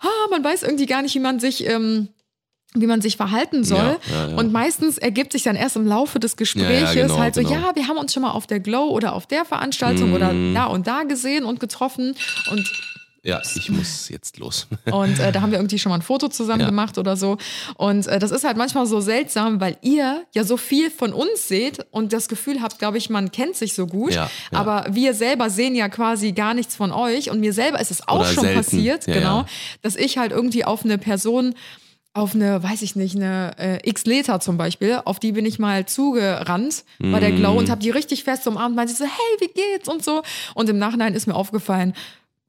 ah, 0.00 0.06
man 0.30 0.42
weiß 0.42 0.62
irgendwie 0.62 0.86
gar 0.86 1.02
nicht, 1.02 1.14
wie 1.14 1.20
man 1.20 1.38
sich, 1.40 1.66
ähm, 1.68 2.08
wie 2.76 2.86
man 2.86 3.00
sich 3.00 3.16
verhalten 3.16 3.62
soll. 3.62 3.78
Ja, 3.78 3.96
ja, 4.24 4.28
ja. 4.30 4.36
Und 4.36 4.52
meistens 4.52 4.98
ergibt 4.98 5.30
sich 5.32 5.44
dann 5.44 5.54
erst 5.54 5.76
im 5.76 5.86
Laufe 5.86 6.18
des 6.18 6.36
Gespräches 6.36 6.92
genau, 6.94 7.18
halt 7.18 7.34
so, 7.36 7.42
genau. 7.42 7.52
ja, 7.54 7.70
wir 7.76 7.86
haben 7.86 7.98
uns 7.98 8.12
schon 8.12 8.22
mal 8.22 8.32
auf 8.32 8.46
der 8.48 8.58
Glow 8.58 8.88
oder 8.90 9.14
auf 9.14 9.26
der 9.26 9.44
Veranstaltung 9.44 10.12
oder 10.12 10.32
Mm. 10.32 10.54
da 10.54 10.64
und 10.66 10.86
da 10.88 11.04
gesehen 11.04 11.44
und 11.44 11.60
getroffen. 11.60 12.16
Und 12.50 12.68
Ja, 13.22 13.40
ich 13.54 13.70
muss 13.70 14.08
jetzt 14.10 14.38
los. 14.38 14.66
und 14.92 15.18
äh, 15.20 15.30
da 15.32 15.40
haben 15.40 15.50
wir 15.52 15.58
irgendwie 15.58 15.78
schon 15.78 15.90
mal 15.90 15.96
ein 15.96 16.02
Foto 16.02 16.26
zusammen 16.28 16.60
Ja. 16.62 16.66
gemacht 16.66 16.98
oder 16.98 17.16
so. 17.16 17.38
Und 17.76 18.06
äh, 18.08 18.18
das 18.18 18.30
ist 18.32 18.42
halt 18.44 18.56
manchmal 18.56 18.86
so 18.86 19.00
seltsam, 19.00 19.60
weil 19.60 19.78
ihr 19.80 20.24
ja 20.34 20.42
so 20.44 20.56
viel 20.56 20.90
von 20.90 21.12
uns 21.14 21.46
seht 21.48 21.78
und 21.92 22.12
das 22.12 22.26
Gefühl 22.28 22.60
habt, 22.60 22.78
glaube 22.80 22.98
ich, 22.98 23.08
man 23.08 23.30
kennt 23.30 23.54
sich 23.56 23.72
so 23.74 23.86
gut. 23.86 24.12
Ja, 24.14 24.28
ja. 24.52 24.58
Aber 24.58 24.84
wir 24.90 25.14
selber 25.14 25.48
sehen 25.48 25.74
ja 25.76 25.88
quasi 25.88 26.32
gar 26.32 26.52
nichts 26.54 26.74
von 26.76 26.90
euch. 26.92 27.30
Und 27.30 27.38
mir 27.40 27.52
selber 27.52 27.80
ist 27.80 27.92
es 27.92 28.06
auch 28.08 28.20
Oder 28.20 28.26
schon 28.30 28.42
selten. 28.44 28.58
passiert, 28.58 29.06
genau, 29.06 29.46
dass 29.80 29.94
ich 29.96 30.18
halt 30.18 30.32
irgendwie 30.32 30.64
auf 30.66 30.84
eine 30.84 30.98
Person 30.98 31.54
auf 32.14 32.34
eine, 32.34 32.62
weiß 32.62 32.82
ich 32.82 32.94
nicht, 32.96 33.16
eine 33.16 33.52
äh, 33.58 33.88
X-Leta 33.90 34.38
zum 34.40 34.56
Beispiel, 34.56 35.00
auf 35.04 35.18
die 35.18 35.32
bin 35.32 35.44
ich 35.44 35.58
mal 35.58 35.84
zugerannt 35.84 36.84
bei 37.00 37.18
der 37.20 37.32
Glow 37.32 37.54
Mm. 37.54 37.58
und 37.58 37.70
habe 37.70 37.80
die 37.80 37.90
richtig 37.90 38.22
fest 38.24 38.46
umarmt, 38.46 38.76
meinte 38.76 38.94
so, 38.94 39.04
hey, 39.04 39.10
wie 39.40 39.52
geht's 39.52 39.88
und 39.88 40.04
so. 40.04 40.22
Und 40.54 40.68
im 40.70 40.78
Nachhinein 40.78 41.14
ist 41.14 41.26
mir 41.26 41.34
aufgefallen, 41.34 41.92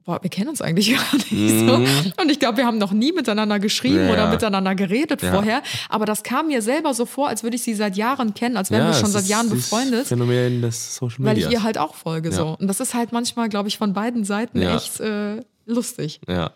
boah, 0.04 0.22
wir 0.22 0.30
kennen 0.30 0.50
uns 0.50 0.62
eigentlich 0.62 0.90
gar 0.96 1.14
nicht 1.16 1.28
so. 1.66 1.74
Und 2.22 2.30
ich 2.30 2.38
glaube, 2.38 2.58
wir 2.58 2.64
haben 2.64 2.78
noch 2.78 2.92
nie 2.92 3.10
miteinander 3.10 3.58
geschrieben 3.58 4.04
Mm. 4.04 4.06
Ja, 4.06 4.12
oder 4.12 4.22
ja. 4.26 4.30
miteinander 4.30 4.74
geredet 4.76 5.20
Ja. 5.22 5.32
vorher. 5.32 5.62
Aber 5.88 6.06
das 6.06 6.22
kam 6.22 6.46
mir 6.46 6.62
selber 6.62 6.94
so 6.94 7.04
vor, 7.04 7.26
als 7.26 7.42
würde 7.42 7.56
ich 7.56 7.62
sie 7.62 7.74
seit 7.74 7.96
Jahren 7.96 8.34
kennen, 8.34 8.56
als 8.56 8.70
wären 8.70 8.84
wir 8.84 8.90
es 8.92 9.00
schon 9.00 9.10
seit 9.10 9.26
Jahren 9.26 9.50
befreundet. 9.50 10.06
Phänomen 10.06 10.62
des 10.62 10.94
Social 10.94 11.24
Weil 11.24 11.34
Media. 11.34 11.48
ich 11.48 11.54
ihr 11.54 11.62
halt 11.64 11.76
auch 11.76 11.96
folge 11.96 12.30
so. 12.30 12.44
Ja. 12.44 12.50
Und 12.52 12.68
das 12.68 12.78
ist 12.78 12.94
halt 12.94 13.10
manchmal, 13.10 13.48
glaube 13.48 13.68
ich, 13.68 13.78
von 13.78 13.94
beiden 13.94 14.24
Seiten 14.24 14.62
Ja. 14.62 14.76
echt 14.76 15.00
äh, 15.00 15.40
lustig. 15.66 16.20
Ja. 16.28 16.52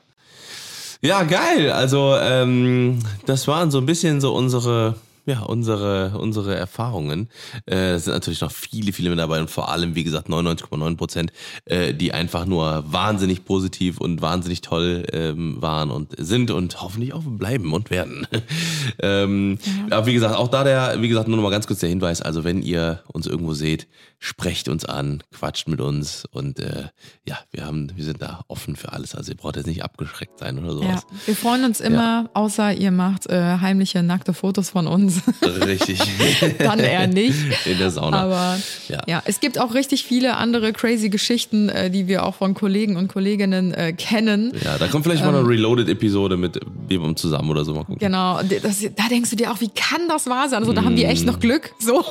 Ja, 1.02 1.22
geil. 1.22 1.72
Also, 1.72 2.14
ähm, 2.20 2.98
das 3.26 3.48
waren 3.48 3.70
so 3.70 3.78
ein 3.78 3.86
bisschen 3.86 4.20
so 4.20 4.34
unsere, 4.34 4.96
ja, 5.30 5.42
unsere, 5.42 6.18
unsere 6.18 6.56
Erfahrungen. 6.56 7.28
Äh, 7.66 7.92
es 7.92 8.04
sind 8.04 8.14
natürlich 8.14 8.40
noch 8.40 8.50
viele, 8.50 8.92
viele 8.92 9.10
mit 9.10 9.18
dabei 9.18 9.40
und 9.40 9.48
vor 9.48 9.70
allem, 9.70 9.94
wie 9.94 10.02
gesagt, 10.02 10.28
99,9 10.28 10.96
Prozent, 10.96 11.32
äh, 11.66 11.94
die 11.94 12.12
einfach 12.12 12.46
nur 12.46 12.84
wahnsinnig 12.90 13.44
positiv 13.44 14.00
und 14.00 14.22
wahnsinnig 14.22 14.60
toll 14.60 15.06
ähm, 15.12 15.62
waren 15.62 15.90
und 15.90 16.14
sind 16.18 16.50
und 16.50 16.82
hoffentlich 16.82 17.12
auch 17.12 17.22
bleiben 17.24 17.72
und 17.72 17.90
werden. 17.90 18.26
ähm, 19.00 19.58
Aber 19.90 20.06
wie 20.06 20.14
gesagt, 20.14 20.34
auch 20.34 20.48
da 20.48 20.64
der, 20.64 21.00
wie 21.00 21.08
gesagt, 21.08 21.28
nur 21.28 21.36
noch 21.36 21.44
mal 21.44 21.50
ganz 21.50 21.68
kurz 21.68 21.80
der 21.80 21.88
Hinweis, 21.88 22.20
also 22.20 22.42
wenn 22.42 22.62
ihr 22.62 23.04
uns 23.06 23.26
irgendwo 23.26 23.54
seht, 23.54 23.86
sprecht 24.18 24.68
uns 24.68 24.84
an, 24.84 25.22
quatscht 25.32 25.66
mit 25.66 25.80
uns 25.80 26.26
und 26.30 26.58
äh, 26.58 26.88
ja, 27.26 27.38
wir 27.52 27.64
haben, 27.64 27.90
wir 27.94 28.04
sind 28.04 28.20
da 28.20 28.44
offen 28.48 28.76
für 28.76 28.92
alles. 28.92 29.14
Also 29.14 29.32
ihr 29.32 29.36
braucht 29.36 29.56
jetzt 29.56 29.66
nicht 29.66 29.82
abgeschreckt 29.82 30.38
sein 30.38 30.58
oder 30.58 30.72
sowas. 30.72 31.06
Ja, 31.10 31.16
wir 31.26 31.36
freuen 31.36 31.64
uns 31.64 31.80
immer, 31.80 32.28
außer 32.34 32.74
ihr 32.74 32.90
macht 32.90 33.26
äh, 33.28 33.58
heimliche 33.60 34.02
nackte 34.02 34.34
Fotos 34.34 34.70
von 34.70 34.86
uns. 34.86 35.19
Richtig. 35.66 35.98
Dann 36.58 36.78
eher 36.78 37.06
nicht. 37.06 37.36
In 37.66 37.78
der 37.78 37.90
Sauna. 37.90 38.20
Aber 38.22 38.58
Ja. 38.88 39.02
ja. 39.06 39.22
es 39.26 39.40
gibt 39.40 39.58
auch 39.58 39.74
richtig 39.74 40.04
viele 40.04 40.36
andere 40.36 40.72
crazy 40.72 41.08
Geschichten, 41.10 41.68
äh, 41.68 41.90
die 41.90 42.08
wir 42.08 42.24
auch 42.24 42.34
von 42.36 42.54
Kollegen 42.54 42.96
und 42.96 43.08
Kolleginnen 43.08 43.72
äh, 43.74 43.92
kennen. 43.92 44.52
ja, 44.64 44.78
da 44.78 44.86
kommt 44.88 45.04
vielleicht 45.04 45.24
mal 45.24 45.34
eine 45.34 45.46
Reloaded-Episode 45.46 46.36
mit 46.36 46.58
Bebum 46.88 47.16
zusammen 47.16 47.50
oder 47.50 47.64
so. 47.64 47.72
Mal 47.74 47.80
gucken. 47.84 47.98
Genau, 47.98 48.40
das, 48.62 48.80
da 48.96 49.08
denkst 49.08 49.30
du 49.30 49.36
dir 49.36 49.50
auch, 49.52 49.60
wie 49.60 49.68
kann 49.70 50.08
das 50.08 50.26
wahr 50.28 50.48
sein? 50.48 50.60
Also 50.60 50.72
da 50.72 50.82
haben 50.84 50.96
die 50.96 51.04
echt 51.04 51.24
Mm. 51.24 51.26
noch 51.26 51.40
Glück. 51.40 51.72
So, 51.78 52.04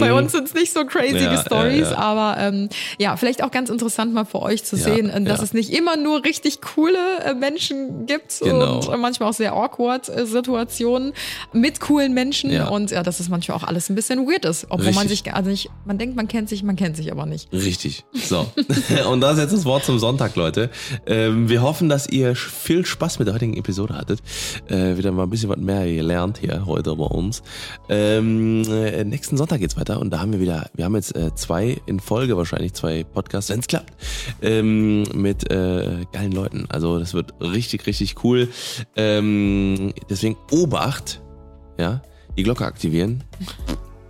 bei 0.00 0.12
uns 0.12 0.32
sind 0.32 0.48
es 0.48 0.54
nicht 0.54 0.72
so 0.72 0.84
crazy 0.84 1.16
Ja, 1.24 1.40
Stories, 1.42 1.90
ja. 1.90 1.96
aber 1.98 2.36
ähm, 2.40 2.68
ja, 2.98 3.16
vielleicht 3.16 3.42
auch 3.42 3.50
ganz 3.50 3.70
interessant 3.70 4.12
mal 4.14 4.24
für 4.24 4.42
euch 4.42 4.64
zu 4.64 4.76
sehen, 4.76 5.08
äh, 5.10 5.22
dass 5.22 5.42
es 5.42 5.52
nicht 5.52 5.70
immer 5.70 5.96
nur 5.96 6.24
richtig 6.24 6.60
coole 6.60 6.98
äh, 7.24 7.34
Menschen 7.34 8.06
gibt 8.06 8.38
Genau. 8.40 8.78
und 8.80 8.92
äh, 8.92 8.96
manchmal 8.96 9.28
auch 9.30 9.34
sehr 9.34 9.52
awkward 9.54 10.06
Situationen 10.06 11.12
mit 11.52 11.80
coolen 11.80 12.14
Menschen 12.16 12.50
Ja. 12.50 12.66
und 12.68 12.90
ja, 12.90 13.02
dass 13.04 13.20
es 13.20 13.28
manchmal 13.28 13.56
auch 13.56 13.62
alles 13.62 13.88
ein 13.88 13.94
bisschen 13.94 14.26
weird 14.26 14.44
ist, 14.44 14.66
obwohl 14.70 14.86
man 14.92 15.06
Richtig. 15.06 15.20
sich, 15.24 15.34
also 15.34 15.50
nicht, 15.50 15.70
man 15.84 15.98
denkt, 15.98 16.16
man 16.16 16.26
kennt 16.26 16.48
sich, 16.48 16.62
man 16.64 16.74
kennt 16.74 16.96
sich 16.96 17.12
aber 17.12 17.26
nicht. 17.26 17.52
Richtig. 17.52 18.04
So. 18.14 18.50
Und 19.10 19.20
das 19.20 19.34
ist 19.34 19.38
jetzt 19.40 19.52
das 19.52 19.64
Wort 19.64 19.84
zum 19.84 19.98
Sonntag, 20.00 20.34
Leute. 20.34 20.70
Ähm, 21.06 21.48
wir 21.48 21.62
hoffen, 21.62 21.88
dass 21.88 22.08
ihr 22.08 22.34
viel 22.34 22.84
Spaß 22.84 23.18
mit 23.20 23.28
der 23.28 23.34
heutigen 23.34 23.54
Episode 23.56 23.94
hattet. 23.94 24.20
Äh, 24.68 24.96
wieder 24.96 25.12
mal 25.12 25.24
ein 25.24 25.30
bisschen 25.30 25.50
was 25.50 25.58
mehr 25.58 25.86
gelernt 25.86 26.38
hier 26.38 26.66
heute 26.66 26.96
bei 26.96 27.04
uns. 27.04 27.42
Ähm, 27.88 28.62
äh, 28.68 29.04
nächsten 29.04 29.36
Sonntag 29.36 29.60
geht's 29.60 29.76
weiter 29.76 30.00
und 30.00 30.10
da 30.10 30.20
haben 30.20 30.32
wir 30.32 30.40
wieder, 30.40 30.70
wir 30.74 30.84
haben 30.86 30.94
jetzt 30.96 31.14
äh, 31.14 31.34
zwei 31.34 31.76
in 31.86 32.00
Folge 32.00 32.36
wahrscheinlich, 32.36 32.72
zwei 32.72 33.04
Podcasts, 33.04 33.50
wenn's 33.50 33.66
klappt, 33.66 33.92
ähm, 34.42 35.02
mit 35.14 35.50
äh, 35.50 36.04
geilen 36.12 36.32
Leuten. 36.32 36.66
Also 36.70 36.98
das 36.98 37.14
wird 37.14 37.34
richtig, 37.40 37.86
richtig 37.86 38.24
cool. 38.24 38.48
Ähm, 38.96 39.92
deswegen 40.08 40.36
Obacht, 40.50 41.20
ja, 41.78 42.02
die 42.36 42.42
Glocke 42.42 42.64
aktivieren. 42.64 43.24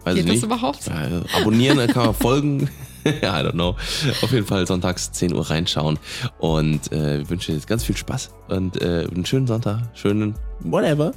Weiß 0.04 0.14
Geht 0.14 0.24
ich 0.24 0.26
das 0.26 0.34
nicht. 0.36 0.44
überhaupt? 0.44 0.86
Ja, 0.86 1.22
abonnieren, 1.40 1.78
dann 1.78 1.88
kann 1.88 2.06
man 2.06 2.14
folgen. 2.14 2.70
I 3.06 3.20
don't 3.20 3.52
know. 3.52 3.76
Auf 4.22 4.32
jeden 4.32 4.46
Fall 4.46 4.66
sonntags 4.66 5.12
10 5.12 5.32
Uhr 5.32 5.48
reinschauen. 5.48 5.98
Und 6.38 6.92
äh, 6.92 7.18
wir 7.18 7.30
wünschen 7.30 7.54
jetzt 7.54 7.68
ganz 7.68 7.84
viel 7.84 7.96
Spaß 7.96 8.30
und 8.48 8.80
äh, 8.82 9.06
einen 9.12 9.24
schönen 9.26 9.46
Sonntag, 9.46 9.82
schönen 9.94 10.34
whatever. 10.60 11.12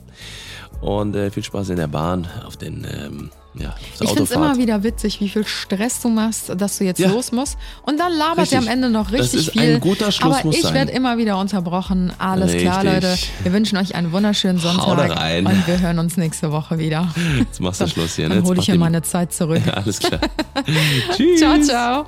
Und 0.82 1.16
äh, 1.16 1.32
viel 1.32 1.43
Spaß 1.43 1.70
in 1.70 1.78
der 1.78 1.88
Bahn, 1.88 2.28
auf 2.45 2.58
den 2.58 2.86
ähm, 2.89 3.30
ja, 3.60 3.76
Ich 3.99 4.07
finde 4.10 4.24
es 4.24 4.32
immer 4.32 4.57
wieder 4.57 4.84
witzig, 4.84 5.20
wie 5.22 5.30
viel 5.30 5.45
Stress 5.45 6.01
du 6.01 6.10
machst, 6.10 6.51
dass 6.57 6.78
du 6.78 6.86
jetzt 6.86 6.99
Ja. 6.99 7.10
los 7.10 7.32
musst. 7.32 7.57
Und 7.84 7.99
dann 7.99 8.14
labert 8.14 8.51
er 8.51 8.60
am 8.60 8.68
Ende 8.68 8.89
noch 8.89 9.12
Das 9.12 9.20
richtig 9.22 9.47
ist 9.47 9.51
viel. 9.51 9.76
ein 9.76 9.80
guter 9.80 10.12
Schluss, 10.12 10.36
Aber 10.38 10.45
muss 10.45 10.57
ich 10.57 10.74
werde 10.74 10.91
immer 10.91 11.18
wieder 11.18 11.38
unterbrochen. 11.38 12.12
Alles 12.18 12.55
klar, 12.55 12.84
Richtig. 12.84 13.01
Leute. 13.01 13.18
Wir 13.43 13.53
wünschen 13.53 13.78
euch 13.78 13.95
einen 13.95 14.12
wunderschönen 14.12 14.60
Sonntag. 14.60 15.16
rein. 15.16 15.45
Und 15.45 15.68
wir 15.68 15.80
hören 15.80 15.99
uns 15.99 16.18
nächste 16.18 16.51
Woche 16.51 16.78
wieder. 16.78 17.10
Jetzt 17.38 17.60
machst 17.60 17.82
du 17.82 17.88
Schluss 17.88 18.16
hier. 18.16 18.30
ne? 18.30 18.36
Dann 18.36 18.45
hole 18.45 18.60
ich 18.60 18.68
mir 18.68 18.74
die- 18.76 18.80
meine 18.80 19.01
Zeit 19.01 19.34
zurück. 19.34 19.62
Alles 19.74 19.99
klar. 19.99 20.22
Tschüss. 21.16 21.39
Ciao, 21.39 21.60
ciao. 21.62 22.05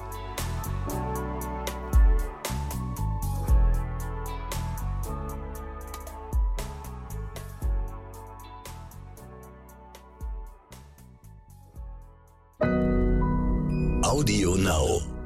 Audio 14.04 14.56
Now. 14.56 15.21